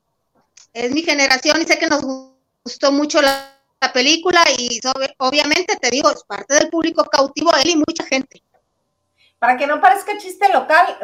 es 0.73 0.93
mi 0.93 1.03
generación 1.03 1.61
y 1.61 1.65
sé 1.65 1.79
que 1.79 1.89
nos 1.89 2.03
gustó 2.65 2.93
mucho 2.93 3.21
la, 3.23 3.55
película 3.95 4.43
y 4.59 4.81
obviamente 5.19 5.77
te 5.77 5.89
digo, 5.91 6.11
es 6.11 6.25
parte 6.25 6.55
del 6.55 6.69
público 6.69 7.05
cautivo 7.05 7.53
él 7.63 7.71
y 7.71 7.77
mucha 7.77 8.05
gente. 8.05 8.43
Para 9.39 9.57
que 9.57 9.69
no 9.69 9.81
parezca 9.81 10.19
chiste 10.19 10.53
local, 10.53 10.99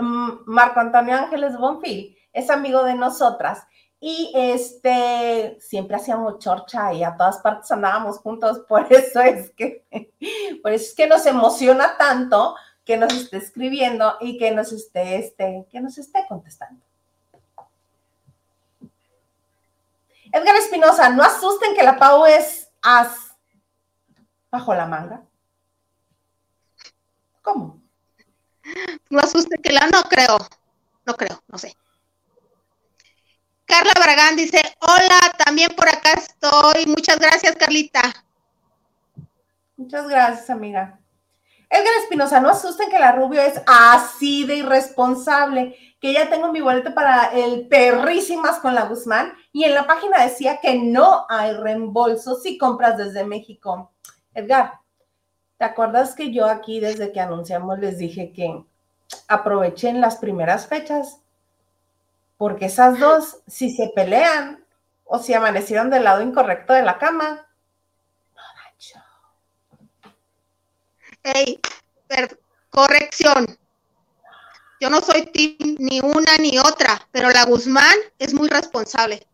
Marco 0.44 0.80
Antonio 0.80 1.14
Ángeles 1.14 1.56
Bonfil 1.56 2.18
es 2.32 2.50
amigo 2.50 2.82
de 2.82 2.94
nosotras 2.94 3.62
y 4.00 4.32
este 4.34 5.56
siempre 5.60 5.96
hacíamos 5.96 6.38
chorcha 6.38 6.92
y 6.92 7.04
a 7.04 7.16
todas 7.16 7.38
partes 7.38 7.70
andábamos 7.70 8.18
juntos, 8.18 8.58
por 8.68 8.92
eso 8.92 9.20
es 9.20 9.52
que 9.52 9.86
por 10.62 10.72
eso 10.72 10.84
es 10.84 10.94
que 10.94 11.06
nos 11.06 11.24
emociona 11.26 11.96
tanto 11.96 12.56
que 12.84 12.96
nos 12.96 13.14
esté 13.14 13.36
escribiendo 13.36 14.16
y 14.20 14.36
que 14.36 14.50
nos 14.50 14.72
esté 14.72 15.16
este 15.16 15.66
que 15.70 15.80
nos 15.80 15.96
esté 15.96 16.26
contestando. 16.28 16.84
Edgar 20.34 20.56
Espinosa, 20.56 21.10
no 21.10 21.22
asusten 21.22 21.76
que 21.76 21.84
la 21.84 21.96
Pau 21.96 22.26
es 22.26 22.68
as 22.82 23.36
bajo 24.50 24.74
la 24.74 24.84
manga. 24.84 25.22
¿Cómo? 27.40 27.80
No 29.10 29.20
asusten 29.20 29.62
que 29.62 29.72
la 29.72 29.86
no 29.86 30.02
creo. 30.02 30.38
No 31.06 31.14
creo, 31.14 31.40
no 31.46 31.56
sé. 31.56 31.76
Carla 33.64 33.92
Baragán 33.96 34.34
dice, 34.34 34.60
hola, 34.80 35.20
también 35.38 35.70
por 35.76 35.88
acá 35.88 36.14
estoy. 36.14 36.86
Muchas 36.86 37.20
gracias, 37.20 37.54
Carlita. 37.54 38.02
Muchas 39.76 40.08
gracias, 40.08 40.50
amiga. 40.50 40.98
Edgar 41.70 41.94
Espinosa, 42.02 42.40
no 42.40 42.50
asusten 42.50 42.90
que 42.90 42.98
la 42.98 43.12
Rubio 43.12 43.40
es 43.40 43.62
así 43.68 44.44
de 44.44 44.56
irresponsable, 44.56 45.93
que 46.04 46.12
ya 46.12 46.28
tengo 46.28 46.52
mi 46.52 46.60
boleto 46.60 46.92
para 46.92 47.32
el 47.32 47.66
Perrísimas 47.66 48.58
con 48.58 48.74
la 48.74 48.84
Guzmán 48.84 49.32
y 49.52 49.64
en 49.64 49.72
la 49.72 49.86
página 49.86 50.22
decía 50.22 50.60
que 50.60 50.78
no 50.78 51.24
hay 51.30 51.54
reembolso 51.54 52.36
si 52.36 52.58
compras 52.58 52.98
desde 52.98 53.24
México. 53.24 53.90
Edgar, 54.34 54.80
¿te 55.56 55.64
acuerdas 55.64 56.14
que 56.14 56.30
yo 56.30 56.44
aquí 56.44 56.78
desde 56.78 57.10
que 57.10 57.20
anunciamos 57.20 57.78
les 57.78 57.96
dije 57.96 58.34
que 58.34 58.66
aprovechen 59.28 60.02
las 60.02 60.16
primeras 60.16 60.66
fechas? 60.66 61.22
Porque 62.36 62.66
esas 62.66 62.98
dos, 63.00 63.38
si 63.46 63.74
se 63.74 63.90
pelean 63.94 64.62
o 65.04 65.18
si 65.18 65.32
amanecieron 65.32 65.88
del 65.88 66.04
lado 66.04 66.20
incorrecto 66.20 66.74
de 66.74 66.82
la 66.82 66.98
cama, 66.98 67.46
Hey, 71.22 71.58
corrección. 72.68 73.46
Yo 74.84 74.90
no 74.90 75.00
soy 75.00 75.32
ni 75.78 75.98
una 76.00 76.36
ni 76.36 76.58
otra, 76.58 77.00
pero 77.10 77.30
la 77.30 77.46
Guzmán 77.46 77.94
es 78.18 78.34
muy 78.34 78.48
responsable. 78.48 79.26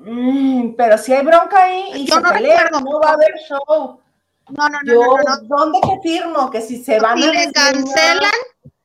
Mm, 0.00 0.76
pero 0.78 0.96
si 0.96 1.12
hay 1.12 1.22
bronca 1.22 1.64
ahí 1.64 1.90
y 1.94 2.06
yo 2.06 2.18
no 2.18 2.30
recuerdo. 2.30 2.80
no 2.80 3.00
va 3.00 3.10
a 3.10 3.12
haber 3.12 3.34
show. 3.46 4.00
No, 4.48 4.68
no, 4.70 4.80
no, 4.82 5.18
no, 5.18 5.36
¿Dónde 5.42 5.78
te 5.82 6.08
firmo? 6.08 6.50
Que 6.50 6.62
si 6.62 6.82
se 6.82 6.98
van 6.98 7.20
si 7.20 7.28
a. 7.28 7.52
cancelan, 7.52 8.40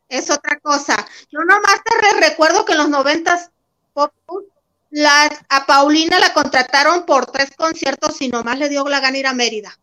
es 0.10 0.30
otra 0.30 0.60
cosa. 0.60 0.98
Yo 1.32 1.40
nomás 1.40 1.80
te 1.86 2.20
recuerdo 2.20 2.66
que 2.66 2.74
en 2.74 2.80
los 2.80 2.90
noventas 2.90 3.50
a 5.48 5.66
Paulina 5.66 6.20
la 6.20 6.34
contrataron 6.34 7.06
por 7.06 7.28
tres 7.28 7.52
conciertos 7.56 8.22
y 8.22 8.28
nomás 8.28 8.60
le 8.60 8.68
dio 8.68 8.84
la 8.90 9.00
gana 9.00 9.20
ir 9.20 9.28
a 9.28 9.34
Mérida. 9.34 9.80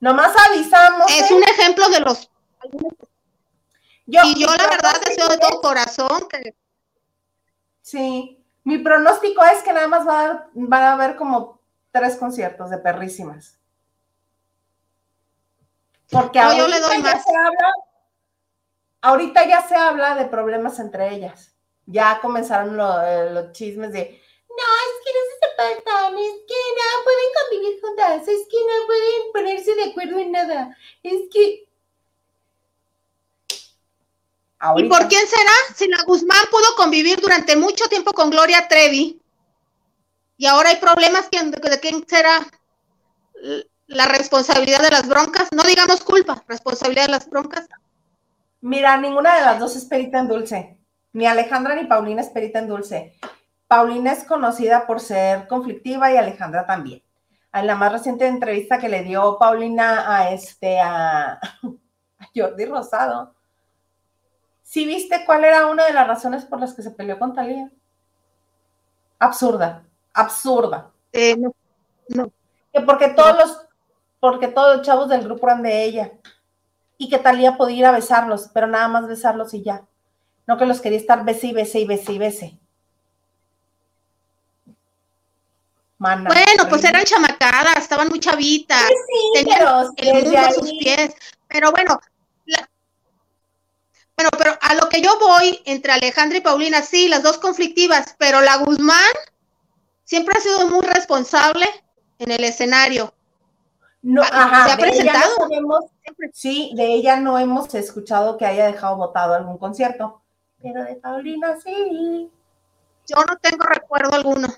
Nomás 0.00 0.32
avisamos. 0.48 1.10
Es 1.10 1.30
¿eh? 1.30 1.34
un 1.34 1.42
ejemplo 1.42 1.88
de 1.88 2.00
los. 2.00 2.30
Yo, 4.06 4.20
y 4.24 4.40
yo 4.40 4.46
la 4.46 4.68
verdad 4.68 5.00
deseo 5.04 5.28
de 5.28 5.38
todo 5.38 5.60
corazón 5.60 6.28
que. 6.28 6.54
Sí, 7.82 8.44
mi 8.64 8.78
pronóstico 8.78 9.44
es 9.44 9.62
que 9.62 9.72
nada 9.72 9.88
más 9.88 10.06
va 10.06 10.48
van 10.54 10.82
a 10.82 10.92
haber 10.92 11.16
como 11.16 11.60
tres 11.90 12.16
conciertos 12.16 12.70
de 12.70 12.78
perrísimas. 12.78 13.58
Porque 16.10 16.38
yo 16.56 16.68
le 16.68 16.80
doy 16.80 16.98
más. 16.98 17.22
Se 17.22 17.36
habla, 17.36 17.72
ahorita 19.02 19.46
ya 19.46 19.66
se 19.66 19.74
habla 19.74 20.14
de 20.14 20.26
problemas 20.26 20.78
entre 20.78 21.14
ellas. 21.14 21.54
Ya 21.86 22.20
comenzaron 22.20 22.78
eh, 23.04 23.30
los 23.30 23.52
chismes 23.52 23.92
de, 23.92 24.20
no, 24.22 24.27
es 24.62 25.04
que 25.04 25.12
no 25.14 25.20
se 25.28 25.80
separan, 25.82 26.18
es 26.18 26.32
que 26.46 26.54
no 26.76 27.04
pueden 27.04 27.30
convivir 27.40 27.80
juntas, 27.80 28.28
es 28.28 28.46
que 28.50 28.58
no 28.58 28.86
pueden 28.86 29.32
ponerse 29.32 29.74
de 29.74 29.84
acuerdo 29.90 30.18
en 30.18 30.32
nada, 30.32 30.76
es 31.02 31.22
que... 31.32 31.68
¿Y 34.76 34.88
por 34.88 35.06
quién 35.06 35.24
será? 35.26 35.52
Si 35.76 35.86
la 35.86 36.02
Guzmán 36.02 36.44
pudo 36.50 36.74
convivir 36.76 37.20
durante 37.20 37.56
mucho 37.56 37.86
tiempo 37.86 38.12
con 38.12 38.28
Gloria 38.28 38.66
Trevi 38.66 39.22
y 40.36 40.46
ahora 40.46 40.70
hay 40.70 40.76
problemas, 40.76 41.30
¿de 41.30 41.80
quién 41.80 42.04
será 42.08 42.44
la 43.86 44.06
responsabilidad 44.06 44.80
de 44.80 44.90
las 44.90 45.08
broncas? 45.08 45.48
No 45.52 45.62
digamos 45.62 46.00
culpa, 46.00 46.42
responsabilidad 46.48 47.06
de 47.06 47.12
las 47.12 47.30
broncas. 47.30 47.68
Mira, 48.60 48.96
ninguna 48.96 49.36
de 49.36 49.42
las 49.42 49.60
dos 49.60 49.76
es 49.76 49.84
perita 49.84 50.18
en 50.18 50.28
dulce. 50.28 50.78
Ni 51.12 51.26
Alejandra 51.26 51.76
ni 51.76 51.86
Paulina 51.86 52.22
es 52.22 52.28
perita 52.28 52.58
en 52.58 52.68
dulce. 52.68 53.18
Paulina 53.68 54.12
es 54.12 54.24
conocida 54.24 54.86
por 54.86 54.98
ser 54.98 55.46
conflictiva 55.46 56.10
y 56.10 56.16
Alejandra 56.16 56.66
también. 56.66 57.02
En 57.52 57.66
la 57.66 57.74
más 57.74 57.92
reciente 57.92 58.26
entrevista 58.26 58.78
que 58.78 58.88
le 58.88 59.02
dio 59.04 59.38
Paulina 59.38 60.14
a 60.14 60.30
este 60.32 60.80
a, 60.82 61.38
Jordi 62.34 62.64
Rosado, 62.64 63.34
¿sí 64.62 64.86
viste 64.86 65.24
cuál 65.26 65.44
era 65.44 65.66
una 65.66 65.84
de 65.84 65.92
las 65.92 66.06
razones 66.06 66.44
por 66.44 66.60
las 66.60 66.74
que 66.74 66.82
se 66.82 66.90
peleó 66.90 67.18
con 67.18 67.34
Talía? 67.34 67.70
Absurda, 69.18 69.84
absurda. 70.14 70.90
Eh, 71.12 71.36
no, 71.36 71.54
no. 72.08 72.32
Que 72.72 72.80
porque 72.80 73.08
todos 73.08 73.36
los, 73.36 73.66
porque 74.18 74.48
todos 74.48 74.78
los 74.78 74.86
chavos 74.86 75.08
del 75.08 75.24
grupo 75.24 75.46
eran 75.46 75.62
de 75.62 75.84
ella 75.84 76.12
y 76.96 77.08
que 77.08 77.18
Talía 77.18 77.56
podía 77.56 77.76
ir 77.76 77.86
a 77.86 77.92
besarlos, 77.92 78.50
pero 78.54 78.66
nada 78.66 78.88
más 78.88 79.06
besarlos 79.06 79.52
y 79.52 79.62
ya. 79.62 79.84
No 80.46 80.56
que 80.56 80.66
los 80.66 80.80
quería 80.80 80.98
estar 80.98 81.24
bese 81.24 81.48
y 81.48 81.52
bese 81.52 81.80
y 81.80 81.86
bese 81.86 82.12
y 82.12 82.18
bese. 82.18 82.60
Bueno, 85.98 86.68
pues 86.68 86.84
eran 86.84 87.04
chamacadas, 87.04 87.78
estaban 87.78 88.08
muy 88.08 88.20
chavitas, 88.20 88.86
sí, 88.86 89.30
tenían 89.34 89.86
el 89.96 90.54
sus 90.54 90.70
pies, 90.78 91.14
pero 91.48 91.72
bueno, 91.72 91.98
bueno, 94.16 94.30
pero 94.36 94.58
a 94.60 94.74
lo 94.74 94.88
que 94.88 95.00
yo 95.00 95.16
voy 95.20 95.60
entre 95.64 95.92
Alejandra 95.92 96.38
y 96.38 96.40
Paulina, 96.40 96.82
sí, 96.82 97.08
las 97.08 97.22
dos 97.22 97.38
conflictivas, 97.38 98.16
pero 98.18 98.40
la 98.40 98.56
Guzmán 98.56 99.12
siempre 100.02 100.34
ha 100.36 100.40
sido 100.40 100.68
muy 100.68 100.84
responsable 100.84 101.66
en 102.18 102.32
el 102.32 102.42
escenario. 102.42 103.14
No, 104.02 104.22
ah, 104.22 104.28
ajá, 104.32 104.66
¿Se 104.66 104.72
ha 104.72 104.76
presentado? 104.76 105.30
sí, 106.32 106.72
de 106.74 106.94
ella 106.94 107.16
no 107.20 107.38
hemos 107.38 107.72
escuchado 107.74 108.36
que 108.36 108.46
haya 108.46 108.66
dejado 108.66 108.96
votado 108.96 109.34
algún 109.34 109.58
concierto, 109.58 110.22
pero 110.60 110.82
de 110.82 110.96
Paulina 110.96 111.56
sí. 111.60 112.30
Yo 113.06 113.24
no 113.24 113.36
tengo 113.38 113.64
recuerdo 113.64 114.14
alguno. 114.14 114.48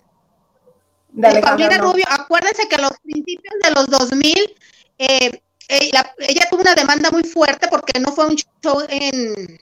De 1.12 1.40
Paulina 1.40 1.78
Rubio, 1.78 2.04
acuérdense 2.08 2.68
que 2.68 2.76
a 2.76 2.82
los 2.82 2.92
principios 3.02 3.54
de 3.62 3.70
los 3.72 3.86
2000, 3.86 4.56
eh, 4.98 5.42
ella, 5.68 6.14
tuvo 6.50 6.60
una 6.60 6.74
demanda 6.74 7.10
muy 7.10 7.24
fuerte 7.24 7.68
porque 7.68 7.98
no 8.00 8.12
fue 8.12 8.26
un 8.26 8.36
show 8.36 8.82
en, 8.88 9.60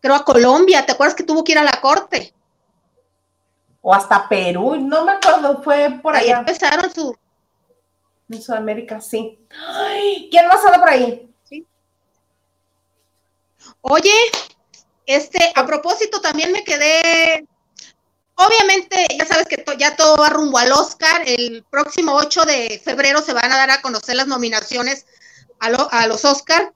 creo, 0.00 0.14
a 0.14 0.24
Colombia. 0.24 0.84
¿Te 0.84 0.92
acuerdas 0.92 1.14
que 1.14 1.24
tuvo 1.24 1.44
que 1.44 1.52
ir 1.52 1.58
a 1.58 1.64
la 1.64 1.80
corte? 1.80 2.32
O 3.82 3.94
hasta 3.94 4.28
Perú, 4.28 4.76
no 4.76 5.04
me 5.04 5.12
acuerdo, 5.12 5.62
fue 5.62 5.98
por 6.02 6.14
ahí. 6.14 6.26
Ahí 6.26 6.38
empezaron 6.38 6.92
su, 6.92 7.16
en 8.30 8.42
Sudamérica, 8.42 9.00
sí. 9.00 9.38
¿Quién 10.30 10.46
más 10.46 10.64
anda 10.64 10.78
por 10.78 10.88
ahí? 10.88 11.26
Oye, 13.82 14.14
este, 15.06 15.52
a 15.54 15.66
propósito, 15.66 16.20
también 16.20 16.52
me 16.52 16.62
quedé. 16.62 17.46
Obviamente, 18.42 19.06
ya 19.18 19.26
sabes 19.26 19.46
que 19.48 19.62
ya 19.76 19.96
todo 19.96 20.16
va 20.16 20.30
rumbo 20.30 20.56
al 20.56 20.72
Oscar. 20.72 21.22
El 21.26 21.62
próximo 21.68 22.14
8 22.14 22.44
de 22.44 22.80
febrero 22.82 23.20
se 23.20 23.34
van 23.34 23.52
a 23.52 23.56
dar 23.56 23.70
a 23.70 23.82
conocer 23.82 24.16
las 24.16 24.28
nominaciones 24.28 25.04
a, 25.58 26.06
los 26.06 26.24
Oscar. 26.24 26.72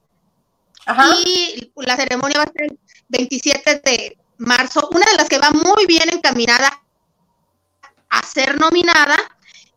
Y 1.25 1.71
la 1.77 1.95
ceremonia 1.95 2.37
va 2.37 2.43
a 2.43 2.51
ser 2.51 2.65
el 2.69 2.79
27 3.07 3.81
de 3.83 4.17
marzo. 4.37 4.89
Una 4.91 5.07
de 5.07 5.17
las 5.17 5.27
que 5.27 5.39
va 5.39 5.49
muy 5.49 5.87
bien 5.87 6.07
encaminada 6.13 6.69
a 8.09 8.21
ser 8.21 8.59
nominada 8.59 9.17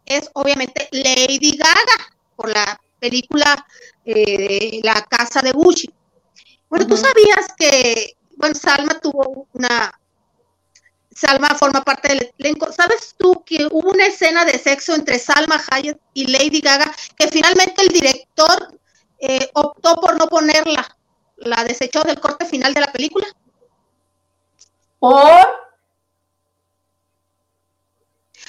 es 0.04 0.28
obviamente 0.34 0.90
Lady 0.92 1.56
Gaga 1.56 2.14
por 2.36 2.50
la 2.50 2.78
película 3.00 3.66
eh, 4.04 4.80
La 4.82 5.06
Casa 5.08 5.40
de 5.40 5.52
Gucci. 5.52 5.88
Bueno, 6.68 6.86
tú 6.86 6.98
sabías 6.98 7.54
que, 7.56 8.18
bueno, 8.36 8.54
Salma 8.54 9.00
tuvo 9.00 9.48
una, 9.54 9.98
Salma 11.18 11.48
forma 11.56 11.82
parte 11.82 12.08
del 12.08 12.32
elenco. 12.38 12.70
¿Sabes 12.70 13.16
tú 13.18 13.42
que 13.44 13.66
hubo 13.72 13.90
una 13.90 14.06
escena 14.06 14.44
de 14.44 14.56
sexo 14.56 14.94
entre 14.94 15.18
Salma 15.18 15.60
Hayek 15.68 15.98
y 16.14 16.28
Lady 16.28 16.60
Gaga 16.60 16.94
que 17.16 17.26
finalmente 17.26 17.82
el 17.82 17.88
director 17.88 18.78
eh, 19.18 19.50
optó 19.54 19.96
por 19.96 20.16
no 20.16 20.28
ponerla? 20.28 20.96
La 21.38 21.64
desechó 21.64 22.04
del 22.04 22.20
corte 22.20 22.46
final 22.46 22.72
de 22.72 22.82
la 22.82 22.92
película. 22.92 23.26
¿Por? 25.00 25.12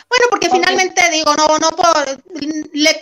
Bueno, 0.08 0.26
porque 0.30 0.52
finalmente 0.52 1.10
digo, 1.10 1.34
no, 1.36 1.48
no 1.58 1.70
por, 1.72 2.22
le 2.74 3.00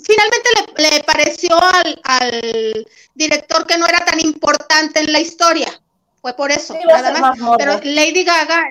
finalmente 0.00 0.50
le, 0.76 1.02
pareció 1.02 1.60
al, 1.60 2.00
al, 2.04 2.86
director 3.14 3.66
que 3.66 3.78
no 3.78 3.86
era 3.86 4.04
tan 4.04 4.20
importante 4.20 5.00
en 5.00 5.12
la 5.12 5.18
historia. 5.18 5.82
Fue 6.20 6.34
por 6.34 6.52
eso, 6.52 6.76
nada 6.86 7.18
más. 7.18 7.38
Pero 7.58 7.80
Lady 7.82 8.22
Gaga, 8.22 8.62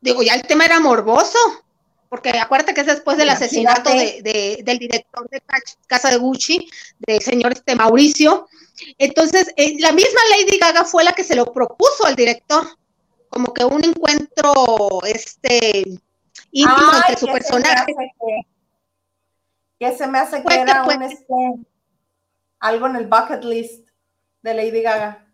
digo, 0.00 0.22
ya 0.22 0.34
el 0.34 0.42
tema 0.42 0.64
era 0.64 0.80
morboso, 0.80 1.38
porque 2.08 2.30
acuérdate 2.30 2.74
que 2.74 2.82
es 2.82 2.86
después 2.86 3.18
del 3.18 3.30
asesinato 3.30 3.90
de, 3.90 4.62
del 4.64 4.78
director 4.78 5.28
de 5.28 5.42
Casa 5.86 6.10
de 6.10 6.16
Gucci, 6.16 6.68
del 6.98 7.20
señor 7.20 7.52
este 7.52 7.74
Mauricio. 7.74 8.48
Entonces, 8.98 9.52
eh, 9.56 9.76
la 9.80 9.92
misma 9.92 10.20
Lady 10.30 10.58
Gaga 10.58 10.84
fue 10.84 11.04
la 11.04 11.12
que 11.12 11.24
se 11.24 11.34
lo 11.34 11.52
propuso 11.52 12.06
al 12.06 12.14
director, 12.14 12.66
como 13.28 13.52
que 13.52 13.64
un 13.64 13.84
encuentro 13.84 15.02
este 15.04 16.00
íntimo 16.52 16.92
entre 16.96 17.16
su 17.16 17.26
personaje. 17.26 17.94
Que, 19.78 19.94
se 19.94 20.06
me 20.06 20.18
hace 20.18 20.42
que 20.42 20.54
era 20.54 20.84
un, 20.84 21.02
este, 21.02 21.34
algo 22.60 22.86
en 22.86 22.96
el 22.96 23.06
bucket 23.06 23.44
list 23.44 23.88
de 24.42 24.54
Lady 24.54 24.82
Gaga. 24.82 25.25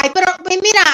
Ay, 0.00 0.10
pero 0.14 0.26
mira, 0.46 0.84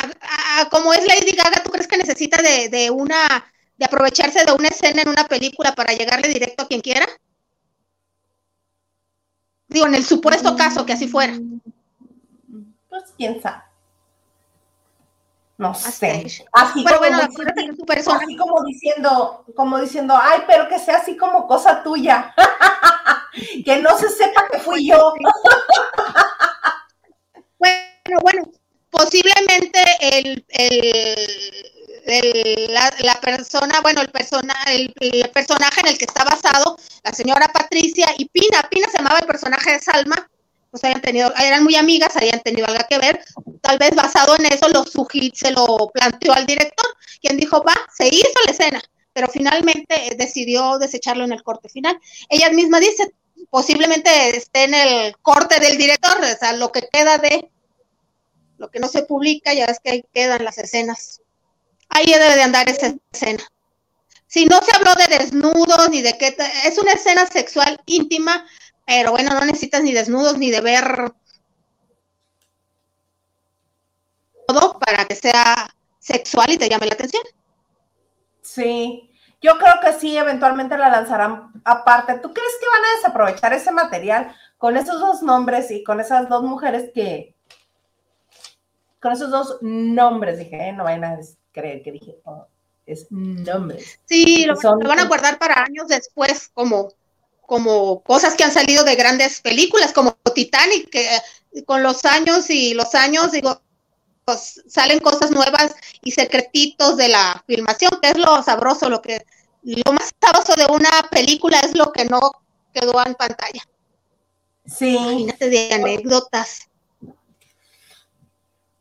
como 0.71 0.95
es 0.95 1.07
Lady 1.07 1.33
Gaga, 1.33 1.63
¿tú 1.63 1.71
crees 1.71 1.87
que 1.87 1.99
necesita 1.99 2.41
de, 2.41 2.71
de, 2.71 2.91
una, 2.91 3.53
de 3.77 3.85
aprovecharse 3.85 4.45
de 4.45 4.53
una 4.53 4.69
escena 4.69 5.03
en 5.03 5.09
una 5.09 5.27
película 5.27 5.75
para 5.75 5.93
llegarle 5.93 6.29
directo 6.29 6.63
a 6.63 6.69
quien 6.69 6.81
quiera? 6.81 7.07
Digo, 9.69 9.87
en 9.87 9.95
el 9.95 10.05
supuesto 10.05 10.53
mm. 10.53 10.57
caso 10.57 10.87
que 10.87 10.95
así 10.95 11.07
fuera. 11.07 11.35
Pues 12.89 13.05
quién 13.17 13.43
sabe. 13.43 13.63
No 15.59 15.75
sé. 15.75 16.27
Así, 16.53 16.85
como, 16.85 16.99
bueno, 16.99 17.19
así 17.19 18.37
como 18.37 18.65
diciendo, 18.65 19.45
como 19.55 19.81
diciendo, 19.81 20.19
ay, 20.21 20.43
pero 20.47 20.69
que 20.69 20.79
sea 20.79 20.97
así 20.97 21.17
como 21.17 21.47
cosa 21.47 21.83
tuya. 21.83 22.35
que 23.65 23.83
no 23.83 23.97
se 23.99 24.09
sepa 24.09 24.49
que 24.51 24.59
fui 24.59 24.89
yo. 24.89 25.13
bueno, 27.59 28.21
bueno, 28.23 28.43
posiblemente 28.95 29.81
el, 30.01 30.45
la, 33.01 33.21
persona, 33.21 33.81
bueno, 33.81 34.03
el, 34.03 34.09
persona, 34.11 34.55
el, 34.69 34.95
personaje 35.33 35.81
en 35.81 35.89
el 35.89 35.99
que 35.99 36.05
está 36.05 36.25
basado, 36.25 36.79
la 37.03 37.13
señora 37.13 37.49
Patricia 37.49 38.07
y 38.19 38.27
Pina, 38.27 38.63
Pina 38.71 38.89
se 38.89 38.99
llamaba 38.99 39.19
el 39.19 39.27
personaje 39.27 39.73
de 39.73 39.81
Salma, 39.81 40.31
pues 40.71 40.85
hayan 40.85 41.01
tenido, 41.01 41.33
eran 41.37 41.65
muy 41.65 41.77
amigas, 41.77 42.17
hayan 42.17 42.41
tenido 42.41 42.67
algo 42.67 42.85
que 42.89 42.99
ver, 42.99 43.21
tal 43.61 43.79
vez 43.79 43.95
basado 43.95 44.37
en 44.37 44.47
eso 44.47 44.69
lo 44.69 44.85
se 44.85 45.51
lo 45.51 45.91
planteó 45.93 46.33
al 46.33 46.47
director, 46.47 46.87
quien 47.21 47.37
dijo, 47.37 47.63
va, 47.63 47.75
se 47.97 48.09
hizo 48.09 48.33
la 48.47 48.53
escena, 48.53 48.83
pero 49.13 49.29
finalmente 49.29 50.15
decidió 50.17 50.79
desecharlo 50.79 51.25
en 51.25 51.33
el 51.33 51.43
corte 51.43 51.69
final. 51.69 51.99
Ella 52.29 52.51
misma 52.51 52.81
dice, 52.81 53.15
posiblemente 53.51 54.37
esté 54.37 54.65
en 54.65 54.75
el 54.75 55.17
corte 55.19 55.61
del 55.61 55.79
director, 55.79 56.19
o 56.21 56.39
sea, 56.39 56.53
lo 56.55 56.73
que 56.73 56.89
queda 56.93 57.19
de 57.19 57.51
lo 58.59 58.71
que 58.71 58.81
no 58.81 58.89
se 58.89 59.03
publica, 59.03 59.53
ya 59.53 59.65
es 59.65 59.81
que 59.81 59.91
ahí 59.91 60.05
quedan 60.13 60.45
las 60.45 60.59
escenas. 60.59 61.21
Ahí 61.89 62.07
debe 62.07 62.35
de 62.37 62.43
andar 62.43 62.69
esa 62.69 62.95
escena. 63.13 63.45
Si 64.27 64.47
no 64.47 64.61
se 64.63 64.75
habló 64.75 64.95
de 64.95 65.19
desnudos 65.19 65.91
ni 65.91 66.03
de 66.03 66.17
qué, 66.19 66.37
es 66.65 66.79
una 66.79 66.93
escena 66.93 67.27
sexual 67.27 67.81
íntima, 67.87 68.47
pero 68.87 69.13
bueno, 69.13 69.33
no 69.33 69.45
necesitas 69.45 69.83
ni 69.83 69.93
desnudos 69.93 70.39
ni 70.39 70.51
de 70.51 70.61
ver 70.61 71.13
todo 74.47 74.79
para 74.79 75.05
que 75.05 75.15
sea 75.15 75.69
sexual 75.99 76.51
y 76.51 76.59
te 76.59 76.69
llame 76.69 76.87
la 76.87 76.95
atención. 76.95 77.23
Sí, 78.43 79.11
yo 79.41 79.59
creo 79.59 79.75
que 79.83 79.93
sí, 79.99 80.17
eventualmente 80.17 80.77
la 80.77 80.89
lanzarán 80.89 81.53
aparte. 81.65 82.15
¿Tú 82.15 82.33
crees 82.33 82.53
que 82.61 82.67
van 82.67 82.85
a 82.85 82.97
desaprovechar 82.97 83.53
ese 83.53 83.73
material 83.73 84.35
con 84.59 84.77
esos 84.77 85.01
dos 85.01 85.23
nombres 85.23 85.71
y 85.71 85.85
con 85.85 86.01
esas 86.01 86.29
dos 86.29 86.43
mujeres 86.43 86.91
que... 86.95 87.34
Con 89.05 89.13
esos 89.13 89.31
dos 89.31 89.59
nombres, 89.61 90.39
dije, 90.39 90.57
¿eh? 90.57 90.73
no 90.73 90.85
vayan 90.85 91.05
a 91.05 91.19
creer 91.53 91.83
que 91.83 91.93
dije, 91.93 92.17
oh, 92.25 92.47
es 92.87 93.07
nombres. 93.11 94.01
Sí, 94.07 94.47
lo, 94.47 94.57
van 94.79 94.99
a 94.99 95.05
guardar 95.05 95.39
para 95.39 95.63
años 95.63 95.89
después, 95.89 96.49
como, 96.55 96.89
como 97.43 98.03
cosas 98.03 98.35
que 98.35 98.45
han 98.45 98.51
salido 98.51 98.83
de 98.83 98.97
grandes 98.97 99.43
películas, 99.43 99.93
como 99.93 100.17
Titanic, 100.35 100.89
que 100.89 101.07
con 101.67 101.83
los 101.83 102.03
años 102.07 102.49
y 102.49 102.73
los 102.73 102.95
años, 102.95 103.33
digo, 103.33 103.61
pues, 104.25 104.63
salen 104.69 105.01
cosas 105.01 105.31
nuevas 105.31 105.75
y 106.03 106.13
secretitos 106.13 106.97
de 106.97 107.09
la 107.09 107.45
filmación, 107.47 107.91
que 108.01 108.09
es 108.09 108.17
lo 108.17 108.43
sabroso, 108.43 108.89
lo 108.89 109.03
que 109.03 109.27
lo 109.65 109.93
más 109.93 110.13
sabroso 110.19 110.55
de 110.55 110.65
una 110.73 110.89
película 111.11 111.61
es 111.61 111.77
lo 111.77 111.93
que 111.93 112.07
no 112.07 112.21
quedó 112.73 113.05
en 113.05 113.15
pantalla. 113.17 113.69
Sí. 114.65 114.97
Imagínate 114.97 115.51
de 115.51 115.75
anécdotas. 115.75 116.71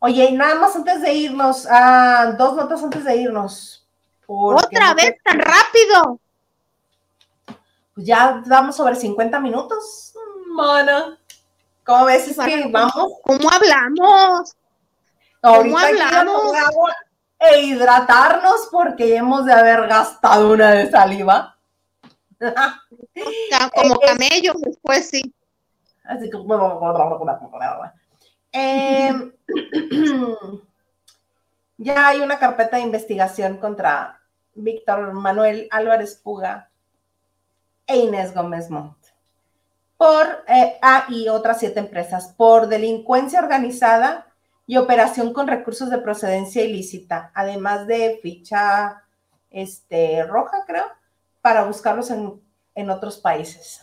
Oye, 0.06 0.26
y 0.26 0.32
nada 0.32 0.56
más 0.56 0.76
antes 0.76 1.00
de 1.00 1.14
irnos, 1.14 1.66
ah, 1.70 2.34
dos 2.36 2.54
notas 2.54 2.82
antes 2.82 3.02
de 3.04 3.16
irnos. 3.16 3.88
Otra 4.26 4.92
vez 4.92 5.16
tan 5.24 5.38
rápido. 5.38 6.20
Pues 7.94 8.06
ya 8.06 8.42
vamos 8.44 8.76
sobre 8.76 8.96
50 8.96 9.40
minutos, 9.40 10.12
mana. 10.48 11.18
¿Cómo 11.86 12.04
ves? 12.04 12.28
Es 12.28 12.36
que 12.36 12.68
vamos. 12.70 13.12
¿Cómo 13.24 13.50
hablamos? 13.50 14.54
Ahorita 15.40 15.88
hablamos? 15.88 16.52
E 17.38 17.60
hidratarnos 17.62 18.68
porque 18.70 19.16
hemos 19.16 19.46
de 19.46 19.54
haber 19.54 19.86
gastado 19.86 20.52
una 20.52 20.72
de 20.72 20.90
saliva. 20.90 21.56
Como 22.38 23.98
camello, 24.06 24.52
después 24.58 25.08
sí. 25.08 25.34
Así 26.04 26.30
como. 26.30 26.78
Em, 28.56 29.32
ya 31.76 32.08
hay 32.08 32.20
una 32.20 32.38
carpeta 32.38 32.76
de 32.76 32.84
investigación 32.84 33.58
contra 33.58 34.20
Víctor 34.54 35.12
Manuel 35.12 35.66
Álvarez 35.72 36.14
Puga 36.22 36.70
e 37.86 37.96
Inés 37.96 38.32
Gómez 38.32 38.70
Montt 38.70 38.96
por 39.96 40.44
eh, 40.48 40.78
ah, 40.82 41.06
y 41.08 41.28
otras 41.28 41.60
siete 41.60 41.80
empresas 41.80 42.34
por 42.36 42.68
delincuencia 42.68 43.40
organizada 43.40 44.26
y 44.66 44.76
operación 44.76 45.32
con 45.32 45.46
recursos 45.46 45.90
de 45.90 45.98
procedencia 45.98 46.62
ilícita, 46.62 47.30
además 47.34 47.86
de 47.86 48.18
ficha 48.22 49.02
este, 49.50 50.24
roja, 50.24 50.64
creo, 50.66 50.86
para 51.42 51.64
buscarlos 51.64 52.10
en, 52.10 52.90
otros 52.90 53.18
países. 53.18 53.82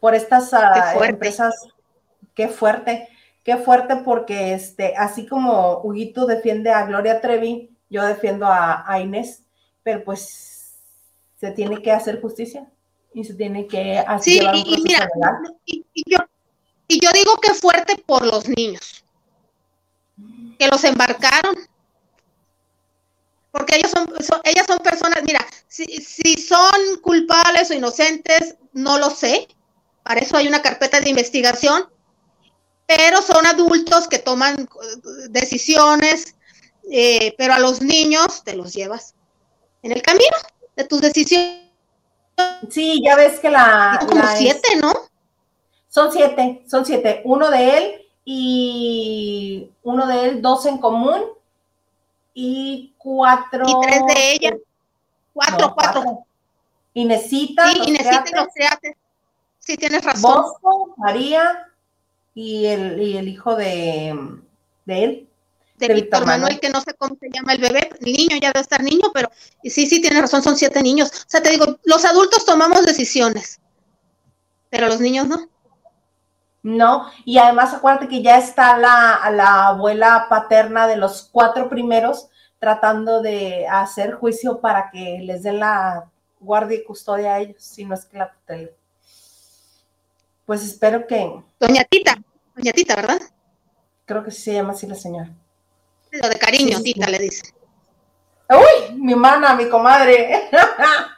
Por 0.00 0.14
estas 0.14 0.52
ah, 0.54 0.94
empresas, 1.04 1.54
qué 2.34 2.48
fuerte, 2.48 3.08
qué 3.42 3.56
fuerte, 3.56 3.96
porque 3.96 4.54
este, 4.54 4.94
así 4.96 5.26
como 5.26 5.80
Huguito 5.82 6.26
defiende 6.26 6.70
a 6.70 6.86
Gloria 6.86 7.20
Trevi, 7.20 7.70
yo 7.88 8.04
defiendo 8.04 8.46
a, 8.46 9.00
Inés, 9.00 9.42
pero 9.82 10.04
pues 10.04 10.74
se 11.38 11.50
tiene 11.52 11.80
que 11.82 11.92
hacer 11.92 12.20
justicia 12.20 12.68
y 13.12 13.24
se 13.24 13.34
tiene 13.34 13.66
que 13.66 13.98
hacer 13.98 14.42
sí, 14.42 14.62
y, 14.66 14.82
mira, 14.82 15.08
y, 15.64 15.84
yo, 16.06 16.18
y 16.88 17.00
yo 17.00 17.10
digo 17.12 17.36
que 17.40 17.54
fuerte 17.54 17.96
por 18.04 18.26
los 18.26 18.48
niños, 18.48 19.04
que 20.58 20.68
los 20.68 20.82
embarcaron. 20.84 21.54
Porque 23.52 23.76
ellos 23.76 23.92
son, 23.92 24.08
ellas 24.42 24.66
son 24.66 24.78
personas, 24.78 25.22
mira, 25.24 25.46
si, 25.68 25.84
si 25.84 26.34
son 26.42 26.98
culpables 27.00 27.70
o 27.70 27.74
inocentes, 27.74 28.56
no 28.72 28.98
lo 28.98 29.10
sé. 29.10 29.46
Para 30.02 30.18
eso 30.18 30.36
hay 30.36 30.48
una 30.48 30.60
carpeta 30.60 31.00
de 31.00 31.08
investigación. 31.08 31.88
Pero 32.86 33.22
son 33.22 33.46
adultos 33.46 34.08
que 34.08 34.18
toman 34.18 34.60
eh, 34.60 34.68
decisiones, 35.30 36.36
eh, 36.90 37.34
pero 37.38 37.54
a 37.54 37.58
los 37.58 37.80
niños 37.80 38.42
te 38.44 38.54
los 38.54 38.74
llevas 38.74 39.14
en 39.82 39.92
el 39.92 40.02
camino 40.02 40.36
de 40.76 40.84
tus 40.84 41.00
decisiones. 41.00 41.64
Sí, 42.70 43.00
ya 43.04 43.16
ves 43.16 43.38
que 43.40 43.50
la. 43.50 43.98
Como 44.06 44.22
siete, 44.36 44.76
¿no? 44.80 44.92
Son 45.88 46.10
siete, 46.12 46.64
son 46.68 46.84
siete. 46.84 47.22
Uno 47.24 47.50
de 47.50 47.78
él 47.78 48.08
y 48.24 49.70
uno 49.82 50.06
de 50.06 50.24
él, 50.24 50.42
dos 50.42 50.66
en 50.66 50.78
común 50.78 51.22
y 52.34 52.94
cuatro. 52.98 53.64
Y 53.66 53.86
tres 53.86 54.02
de 54.06 54.32
ella. 54.32 54.56
Cuatro, 55.32 55.74
cuatro. 55.74 56.26
Inesita. 56.94 57.70
Sí, 57.70 57.82
Inesita 57.86 58.24
los 58.32 58.48
Sí, 59.58 59.76
tienes 59.76 60.04
razón. 60.04 60.42
Bosco, 60.42 60.94
María. 60.96 61.68
Y 62.34 62.66
el, 62.66 63.00
y 63.00 63.16
el 63.16 63.28
hijo 63.28 63.56
de, 63.56 64.18
de 64.84 65.04
él. 65.04 65.28
De, 65.76 65.92
Víctor 65.92 66.24
Manuel, 66.24 66.60
que 66.60 66.70
no 66.70 66.80
sé 66.80 66.94
cómo 66.94 67.16
se 67.18 67.28
llama 67.30 67.52
el 67.52 67.60
bebé, 67.60 67.90
niño 68.00 68.36
ya 68.40 68.48
debe 68.48 68.60
estar 68.60 68.82
niño, 68.82 69.10
pero 69.12 69.28
sí, 69.62 69.86
sí, 69.86 70.00
tiene 70.00 70.20
razón, 70.20 70.42
son 70.42 70.56
siete 70.56 70.82
niños. 70.82 71.10
O 71.10 71.24
sea, 71.26 71.42
te 71.42 71.50
digo, 71.50 71.78
los 71.84 72.04
adultos 72.04 72.44
tomamos 72.44 72.84
decisiones, 72.84 73.60
pero 74.70 74.86
los 74.86 75.00
niños 75.00 75.26
no. 75.26 75.48
No, 76.62 77.10
y 77.24 77.38
además 77.38 77.74
acuérdate 77.74 78.08
que 78.08 78.22
ya 78.22 78.38
está 78.38 78.78
la, 78.78 79.30
la 79.32 79.66
abuela 79.66 80.26
paterna 80.30 80.86
de 80.86 80.96
los 80.96 81.28
cuatro 81.30 81.68
primeros 81.68 82.28
tratando 82.58 83.20
de 83.20 83.66
hacer 83.68 84.14
juicio 84.14 84.60
para 84.60 84.90
que 84.90 85.18
les 85.22 85.42
den 85.42 85.58
la 85.58 86.10
guardia 86.40 86.78
y 86.78 86.84
custodia 86.84 87.34
a 87.34 87.40
ellos, 87.40 87.62
si 87.62 87.84
no 87.84 87.94
es 87.94 88.06
que 88.06 88.16
la 88.16 88.32
tutela. 88.32 88.70
Pues 90.46 90.62
espero 90.62 91.06
que. 91.06 91.32
Doña 91.58 91.84
Tita, 91.84 92.18
Doña 92.54 92.72
Tita, 92.72 92.96
¿verdad? 92.96 93.20
Creo 94.04 94.22
que 94.22 94.30
sí 94.30 94.42
se 94.42 94.54
llama 94.54 94.72
así 94.72 94.86
la 94.86 94.94
señora. 94.94 95.30
Lo 96.10 96.28
de 96.28 96.38
cariño, 96.38 96.80
Tita 96.82 97.08
le 97.08 97.18
dice. 97.18 97.54
Uy, 98.50 98.94
mi 98.96 99.14
mana, 99.14 99.54
mi 99.54 99.68
comadre. 99.68 100.50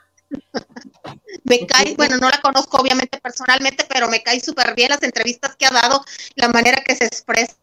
me 1.45 1.66
cae, 1.66 1.95
bueno, 1.97 2.16
no 2.18 2.29
la 2.29 2.41
conozco 2.41 2.79
obviamente 2.79 3.18
personalmente, 3.18 3.85
pero 3.89 4.09
me 4.09 4.22
cae 4.22 4.41
súper 4.41 4.74
bien 4.74 4.91
las 4.91 5.03
entrevistas 5.03 5.57
que 5.57 5.66
ha 5.66 5.70
dado, 5.70 6.05
la 6.35 6.49
manera 6.49 6.83
que 6.83 6.95
se 6.95 7.05
expresa, 7.05 7.55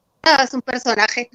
es 0.43 0.53
un 0.53 0.61
personaje. 0.61 1.29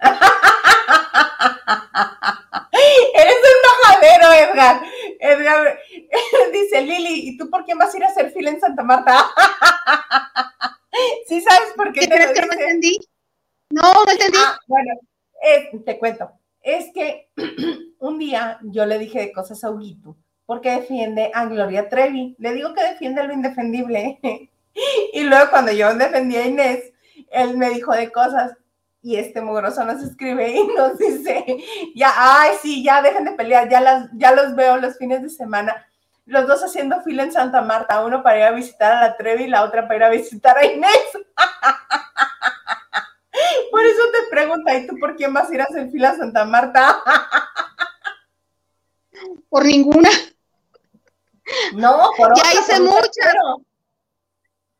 Eres 3.14 3.36
un 3.36 3.58
majadero, 3.68 4.32
Edgar. 4.32 4.82
Edgar 5.20 5.78
dice 6.52 6.82
Lili, 6.82 7.28
¿y 7.28 7.36
tú 7.36 7.50
por 7.50 7.64
quién 7.64 7.78
vas 7.78 7.94
a 7.94 7.96
ir 7.96 8.04
a 8.04 8.08
hacer 8.08 8.30
fila 8.32 8.50
en 8.50 8.60
Santa 8.60 8.82
Marta? 8.82 9.26
¿Sí 11.28 11.40
sabes 11.40 11.72
por 11.76 11.92
qué? 11.92 12.00
¿Qué 12.00 12.08
crees 12.08 12.32
que 12.32 12.46
no 12.46 12.52
entendí? 12.52 12.98
No, 13.70 13.92
no 13.92 14.10
entendí. 14.10 14.38
Ah, 14.40 14.58
bueno, 14.66 14.94
eh, 15.42 15.70
te 15.84 15.98
cuento. 15.98 16.32
Es 16.62 16.86
que 16.92 17.30
un 17.98 18.18
día 18.18 18.58
yo 18.62 18.86
le 18.86 18.98
dije 18.98 19.20
de 19.20 19.32
cosas 19.32 19.62
a 19.64 19.70
Huguito 19.70 20.16
porque 20.46 20.70
defiende 20.70 21.30
a 21.34 21.44
Gloria 21.44 21.88
Trevi. 21.88 22.34
Le 22.38 22.54
digo 22.54 22.74
que 22.74 22.82
defiende 22.82 23.22
lo 23.22 23.32
indefendible. 23.32 24.18
y 25.12 25.22
luego 25.24 25.50
cuando 25.50 25.72
yo 25.72 25.94
defendí 25.94 26.36
a 26.36 26.46
Inés, 26.46 26.92
él 27.30 27.56
me 27.56 27.70
dijo 27.70 27.92
de 27.92 28.10
cosas 28.10 28.52
y 29.02 29.16
este 29.16 29.40
mugroso 29.40 29.84
nos 29.84 30.02
escribe 30.02 30.50
y 30.50 30.66
nos 30.76 30.98
dice, 30.98 31.44
ya, 31.94 32.12
ay, 32.16 32.56
sí, 32.60 32.82
ya 32.82 33.02
dejen 33.02 33.24
de 33.24 33.32
pelear, 33.32 33.68
ya, 33.68 33.80
las, 33.80 34.08
ya 34.12 34.32
los 34.32 34.54
veo 34.54 34.76
los 34.76 34.98
fines 34.98 35.22
de 35.22 35.30
semana, 35.30 35.86
los 36.26 36.46
dos 36.46 36.62
haciendo 36.62 37.00
fila 37.02 37.22
en 37.22 37.32
Santa 37.32 37.62
Marta, 37.62 38.04
uno 38.04 38.22
para 38.22 38.38
ir 38.38 38.44
a 38.44 38.50
visitar 38.50 38.92
a 38.92 39.08
la 39.08 39.16
Trevi 39.16 39.44
y 39.44 39.48
la 39.48 39.64
otra 39.64 39.82
para 39.82 39.96
ir 39.96 40.04
a 40.04 40.10
visitar 40.10 40.58
a 40.58 40.66
Inés. 40.66 40.90
Por 43.70 43.86
eso 43.86 44.02
te 44.12 44.30
pregunto, 44.30 44.74
¿y 44.74 44.86
tú 44.86 44.96
por 44.98 45.14
quién 45.14 45.32
vas 45.32 45.48
a 45.48 45.54
ir 45.54 45.60
a 45.60 45.64
hacer 45.64 45.88
fila 45.90 46.10
a 46.10 46.16
Santa 46.16 46.44
Marta? 46.44 47.00
Por 49.48 49.64
ninguna. 49.64 50.10
No, 51.74 52.10
por 52.16 52.36
Ya 52.36 52.52
hice 52.52 52.80
muchas. 52.80 53.34